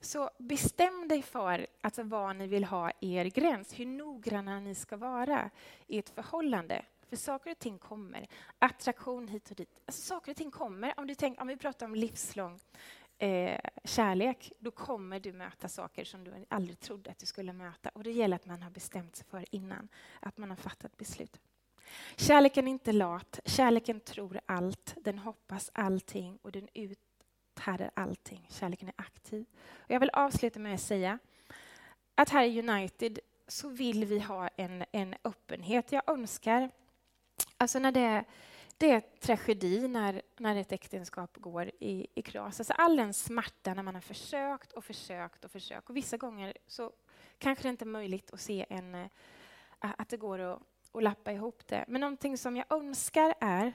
Så 0.00 0.30
bestäm 0.38 1.08
dig 1.08 1.22
för 1.22 1.66
alltså, 1.80 2.02
vad 2.02 2.36
ni 2.36 2.46
vill 2.46 2.64
ha 2.64 2.90
i 3.00 3.14
er 3.14 3.24
gräns, 3.24 3.72
hur 3.72 3.86
noggranna 3.86 4.60
ni 4.60 4.74
ska 4.74 4.96
vara 4.96 5.50
i 5.86 5.98
ett 5.98 6.10
förhållande. 6.10 6.84
För 7.08 7.16
saker 7.16 7.50
och 7.50 7.58
ting 7.58 7.78
kommer. 7.78 8.26
Attraktion 8.58 9.28
hit 9.28 9.50
och 9.50 9.56
dit. 9.56 9.80
Alltså, 9.86 10.02
saker 10.02 10.30
och 10.30 10.36
ting 10.36 10.50
kommer. 10.50 10.94
Om, 10.96 11.06
du 11.06 11.14
tänk, 11.14 11.40
om 11.40 11.48
vi 11.48 11.56
pratar 11.56 11.86
om 11.86 11.94
livslång 11.94 12.60
eh, 13.18 13.60
kärlek, 13.84 14.52
då 14.58 14.70
kommer 14.70 15.20
du 15.20 15.32
möta 15.32 15.68
saker 15.68 16.04
som 16.04 16.24
du 16.24 16.46
aldrig 16.48 16.80
trodde 16.80 17.10
att 17.10 17.18
du 17.18 17.26
skulle 17.26 17.52
möta. 17.52 17.88
Och 17.88 18.04
Det 18.04 18.12
gäller 18.12 18.36
att 18.36 18.46
man 18.46 18.62
har 18.62 18.70
bestämt 18.70 19.16
sig 19.16 19.26
för 19.26 19.44
innan, 19.54 19.88
att 20.20 20.38
man 20.38 20.50
har 20.50 20.56
fattat 20.56 20.96
beslut. 20.96 21.40
Kärleken 22.16 22.66
är 22.66 22.70
inte 22.70 22.92
lat, 22.92 23.40
kärleken 23.44 24.00
tror 24.00 24.40
allt, 24.46 24.94
den 24.96 25.18
hoppas 25.18 25.70
allting 25.74 26.38
och 26.42 26.52
den 26.52 26.68
ut 26.74 26.98
här 27.60 27.80
är 27.80 27.90
allting. 27.94 28.46
Kärleken 28.48 28.88
är 28.88 28.94
aktiv. 28.96 29.44
Och 29.70 29.90
jag 29.90 30.00
vill 30.00 30.10
avsluta 30.10 30.58
med 30.58 30.74
att 30.74 30.80
säga 30.80 31.18
att 32.14 32.28
här 32.28 32.44
i 32.44 32.58
United 32.58 33.18
så 33.48 33.68
vill 33.68 34.04
vi 34.04 34.18
ha 34.18 34.48
en, 34.48 34.84
en 34.92 35.14
öppenhet. 35.24 35.92
Jag 35.92 36.02
önskar, 36.06 36.70
alltså 37.56 37.78
när 37.78 37.92
det, 37.92 38.24
det 38.76 38.90
är 38.90 39.00
tragedi 39.00 39.88
när, 39.88 40.22
när 40.36 40.56
ett 40.56 40.72
äktenskap 40.72 41.36
går 41.36 41.70
i, 41.80 42.06
i 42.14 42.22
kras. 42.22 42.60
Alltså 42.60 42.72
all 42.72 42.96
den 42.96 43.14
smärta 43.14 43.74
när 43.74 43.82
man 43.82 43.94
har 43.94 44.02
försökt 44.02 44.72
och 44.72 44.84
försökt 44.84 45.44
och 45.44 45.50
försökt. 45.50 45.90
Och 45.90 45.96
vissa 45.96 46.16
gånger 46.16 46.54
så 46.66 46.92
kanske 47.38 47.64
det 47.64 47.70
inte 47.70 47.84
är 47.84 47.86
möjligt 47.86 48.30
att 48.30 48.40
se 48.40 48.66
en, 48.68 48.94
eh, 48.94 49.06
att 49.78 50.08
det 50.08 50.16
går 50.16 50.38
att, 50.38 50.62
att 50.92 51.02
lappa 51.02 51.32
ihop 51.32 51.66
det. 51.66 51.84
Men 51.88 52.00
någonting 52.00 52.38
som 52.38 52.56
jag 52.56 52.66
önskar 52.70 53.34
är 53.40 53.72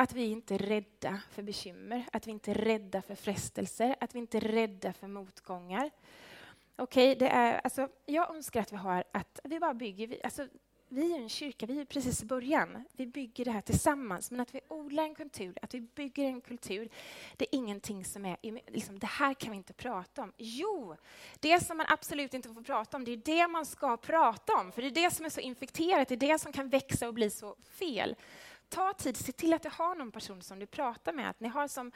att 0.00 0.12
vi 0.12 0.24
inte 0.24 0.54
är 0.54 0.58
rädda 0.58 1.20
för 1.30 1.42
bekymmer, 1.42 2.04
att 2.12 2.26
vi 2.26 2.30
inte 2.30 2.50
är 2.50 2.54
rädda 2.54 3.02
för 3.02 3.14
frestelser, 3.14 3.96
att 4.00 4.14
vi 4.14 4.18
inte 4.18 4.38
är 4.38 4.40
rädda 4.40 4.92
för 4.92 5.06
motgångar. 5.06 5.90
Okej, 6.76 7.12
okay, 7.12 7.14
det 7.14 7.28
är, 7.28 7.60
alltså, 7.64 7.88
jag 8.06 8.34
önskar 8.34 8.60
att 8.60 8.72
vi 8.72 8.76
har 8.76 9.04
att 9.12 9.40
vi 9.44 9.60
bara 9.60 9.74
bygger, 9.74 10.20
alltså, 10.24 10.48
vi 10.88 11.12
är 11.12 11.18
en 11.18 11.28
kyrka, 11.28 11.66
vi 11.66 11.80
är 11.80 11.84
precis 11.84 12.22
i 12.22 12.26
början. 12.26 12.84
Vi 12.92 13.06
bygger 13.06 13.44
det 13.44 13.50
här 13.50 13.60
tillsammans. 13.60 14.30
Men 14.30 14.40
att 14.40 14.54
vi 14.54 14.60
odlar 14.68 15.04
en 15.04 15.14
kultur, 15.14 15.58
att 15.62 15.74
vi 15.74 15.80
bygger 15.80 16.24
en 16.24 16.40
kultur, 16.40 16.88
det 17.36 17.44
är 17.44 17.58
ingenting 17.58 18.04
som 18.04 18.24
är... 18.24 18.36
Liksom, 18.70 18.98
det 18.98 19.06
här 19.06 19.34
kan 19.34 19.50
vi 19.50 19.56
inte 19.56 19.72
prata 19.72 20.22
om. 20.22 20.32
Jo, 20.36 20.96
det 21.40 21.60
som 21.60 21.76
man 21.76 21.86
absolut 21.88 22.34
inte 22.34 22.54
får 22.54 22.62
prata 22.62 22.96
om, 22.96 23.04
det 23.04 23.12
är 23.12 23.16
det 23.16 23.48
man 23.48 23.66
ska 23.66 23.96
prata 23.96 24.52
om. 24.52 24.72
För 24.72 24.82
det 24.82 24.88
är 24.88 25.04
det 25.04 25.10
som 25.10 25.24
är 25.24 25.30
så 25.30 25.40
infekterat, 25.40 26.08
det 26.08 26.14
är 26.14 26.32
det 26.32 26.38
som 26.38 26.52
kan 26.52 26.68
växa 26.68 27.08
och 27.08 27.14
bli 27.14 27.30
så 27.30 27.56
fel 27.70 28.16
ta 28.70 28.92
tid, 28.92 29.16
se 29.16 29.32
till 29.32 29.52
att 29.52 29.62
du 29.62 29.70
har 29.72 29.94
någon 29.94 30.10
person 30.10 30.42
som 30.42 30.58
du 30.58 30.66
pratar 30.66 31.12
med. 31.12 31.30
Att 31.30 31.40
ni 31.40 31.48
har 31.48 31.68
som, 31.68 31.92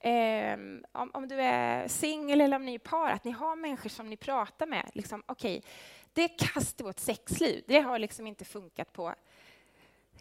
eh, 0.00 0.58
om, 0.92 1.10
om, 1.14 1.28
du 1.28 1.34
är 1.40 1.88
singel 1.88 2.40
eller 2.40 2.56
om 2.56 2.64
ni 2.64 2.74
är 2.74 2.78
par, 2.78 3.10
att 3.10 3.24
ni 3.24 3.30
har 3.30 3.56
människor 3.56 3.90
som 3.90 4.10
ni 4.10 4.16
pratar 4.16 4.66
med. 4.66 4.90
Liksom, 4.94 5.22
okay, 5.28 5.60
det 6.12 6.24
är 6.24 6.80
i 6.80 6.82
vårt 6.82 6.98
sexliv. 6.98 7.64
Det 7.66 7.80
har 7.80 7.98
liksom 7.98 8.26
inte 8.26 8.44
funkat 8.44 8.92
på 8.92 9.14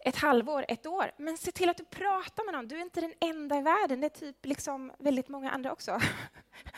ett 0.06 0.16
halvår, 0.16 0.66
ett 0.68 0.86
år. 0.86 1.12
Men 1.18 1.38
se 1.38 1.51
till 1.51 1.70
att 1.70 1.78
du 1.78 1.86
pratar 1.86 2.45
med 2.45 2.54
någon. 2.54 2.68
Du 2.68 2.78
är 2.78 2.82
inte 2.82 3.01
den 3.01 3.14
enda 3.20 3.58
i 3.58 3.62
världen. 3.62 4.01
Det 4.01 4.08
är 4.08 4.20
typ 4.20 4.45
liksom 4.45 4.91
väldigt 4.99 5.28
många 5.28 5.51
andra 5.51 5.72
också. 5.72 5.91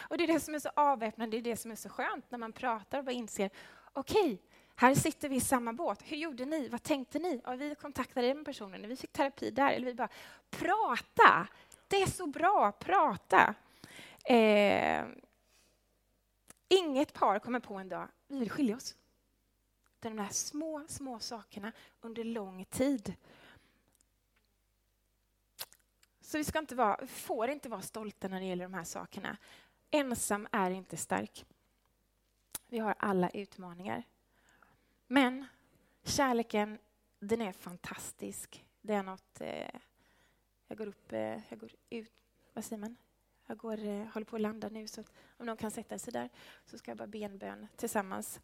Och 0.09 0.17
Det 0.17 0.23
är 0.23 0.27
det 0.27 0.39
som 0.39 0.55
är 0.55 0.59
så 0.59 0.69
avväpnande, 0.75 1.37
det 1.37 1.49
är 1.49 1.51
det 1.51 1.57
som 1.57 1.71
är 1.71 1.75
så 1.75 1.89
skönt 1.89 2.31
när 2.31 2.37
man 2.37 2.51
pratar 2.51 2.97
och 2.97 3.05
bara 3.05 3.11
inser 3.11 3.49
okej, 3.93 4.21
okay, 4.21 4.37
här 4.75 4.95
sitter 4.95 5.29
vi 5.29 5.35
i 5.35 5.41
samma 5.41 5.73
båt. 5.73 6.01
Hur 6.03 6.17
gjorde 6.17 6.45
ni? 6.45 6.69
Vad 6.69 6.83
tänkte 6.83 7.19
ni? 7.19 7.41
Ja, 7.43 7.55
vi 7.55 7.75
kontaktade 7.75 8.27
den 8.27 8.45
personen, 8.45 8.89
vi 8.89 8.95
fick 8.95 9.11
terapi 9.11 9.51
där. 9.51 9.71
Eller 9.71 9.85
vi 9.85 9.93
bara, 9.93 10.09
prata! 10.49 11.47
Det 11.87 12.01
är 12.01 12.07
så 12.07 12.27
bra, 12.27 12.71
prata! 12.71 13.55
Eh, 14.25 15.05
inget 16.67 17.13
par 17.13 17.39
kommer 17.39 17.59
på 17.59 17.75
en 17.75 17.89
dag, 17.89 18.07
vi 18.27 18.39
vill 18.39 18.49
skilja 18.49 18.75
oss. 18.75 18.95
Det 19.99 20.07
är 20.07 20.11
de 20.11 20.23
där 20.23 20.29
små, 20.29 20.85
små 20.87 21.19
sakerna 21.19 21.71
under 22.01 22.23
lång 22.23 22.65
tid. 22.65 23.15
Så 26.21 26.37
vi 26.37 26.43
ska 26.43 26.59
inte 26.59 26.75
vara, 26.75 27.07
får 27.07 27.49
inte 27.49 27.69
vara 27.69 27.81
stolta 27.81 28.27
när 28.27 28.39
det 28.39 28.45
gäller 28.45 28.63
de 28.63 28.73
här 28.73 28.83
sakerna. 28.83 29.37
Ensam 29.91 30.47
är 30.51 30.71
inte 30.71 30.97
stark. 30.97 31.45
Vi 32.67 32.79
har 32.79 32.95
alla 32.99 33.29
utmaningar. 33.29 34.03
Men 35.07 35.45
kärleken, 36.03 36.79
den 37.19 37.41
är 37.41 37.51
fantastisk. 37.51 38.65
Det 38.81 38.93
är 38.93 39.03
något... 39.03 39.41
Eh, 39.41 39.79
jag 40.67 40.77
går 40.77 40.87
upp, 40.87 41.11
eh, 41.11 41.39
jag 41.49 41.59
går 41.59 41.71
ut, 41.89 42.11
vad 42.53 42.65
säger 42.65 42.79
man? 42.79 42.95
Jag 43.47 43.57
går, 43.57 43.85
eh, 43.85 44.05
håller 44.07 44.25
på 44.25 44.35
att 44.35 44.41
landa 44.41 44.69
nu, 44.69 44.87
så 44.87 45.03
om 45.37 45.45
någon 45.45 45.57
kan 45.57 45.71
sätta 45.71 45.99
sig 45.99 46.13
där 46.13 46.29
så 46.65 46.77
ska 46.77 46.91
jag 46.91 46.97
bara 46.97 47.07
be 47.07 47.17
en 47.17 47.37
bön 47.37 47.67
tillsammans. 47.75 48.39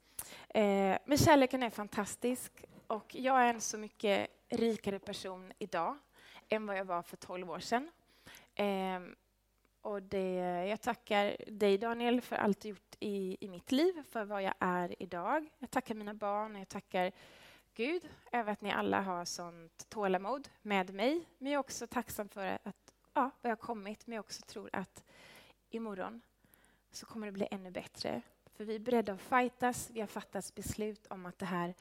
Eh, 0.49 0.97
men 1.05 1.17
kärleken 1.17 1.63
är 1.63 1.69
fantastisk 1.69 2.65
och 2.87 3.15
jag 3.15 3.41
är 3.41 3.53
en 3.53 3.61
så 3.61 3.77
mycket 3.77 4.27
rikare 4.49 4.99
person 4.99 5.53
idag 5.59 5.97
än 6.49 6.65
vad 6.65 6.77
jag 6.77 6.85
var 6.85 7.01
för 7.01 7.17
12 7.17 7.51
år 7.51 7.59
sedan. 7.59 7.91
Ehm, 8.55 9.15
och 9.81 10.03
det, 10.03 10.35
jag 10.69 10.81
tackar 10.81 11.35
dig, 11.47 11.77
Daniel, 11.77 12.21
för 12.21 12.35
allt 12.35 12.61
du 12.61 12.69
gjort 12.69 12.95
i, 12.99 13.37
i 13.45 13.47
mitt 13.47 13.71
liv, 13.71 14.03
för 14.09 14.25
vad 14.25 14.43
jag 14.43 14.53
är 14.59 15.01
idag. 15.01 15.49
Jag 15.59 15.71
tackar 15.71 15.95
mina 15.95 16.13
barn 16.13 16.55
och 16.55 16.61
jag 16.61 16.69
tackar 16.69 17.11
Gud 17.73 18.09
över 18.31 18.51
att 18.51 18.61
ni 18.61 18.71
alla 18.71 19.01
har 19.01 19.25
sånt 19.25 19.89
tålamod 19.89 20.49
med 20.61 20.93
mig. 20.93 21.25
Men 21.37 21.51
jag 21.51 21.57
är 21.57 21.59
också 21.59 21.87
tacksam 21.87 22.29
för 22.29 22.59
att 22.63 22.93
ja, 23.13 23.31
vad 23.41 23.51
jag 23.51 23.57
har 23.57 23.61
kommit, 23.61 24.07
men 24.07 24.15
jag 24.15 24.25
också 24.25 24.41
tror 24.41 24.69
att 24.73 25.03
imorgon 25.69 26.21
så 26.91 27.05
kommer 27.05 27.25
det 27.25 27.31
bli 27.31 27.47
ännu 27.51 27.71
bättre. 27.71 28.21
För 28.53 28.65
vi 28.65 28.75
är 28.75 28.79
beredda 28.79 29.13
att 29.13 29.21
fightas, 29.21 29.89
vi 29.93 29.99
har 29.99 30.07
fattat 30.07 30.55
beslut 30.55 31.07
om 31.07 31.25
att 31.25 31.39
det 31.39 31.45
här 31.45 31.73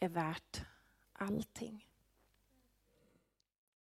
är 0.00 0.08
värt 0.08 0.64
allting. 1.12 1.86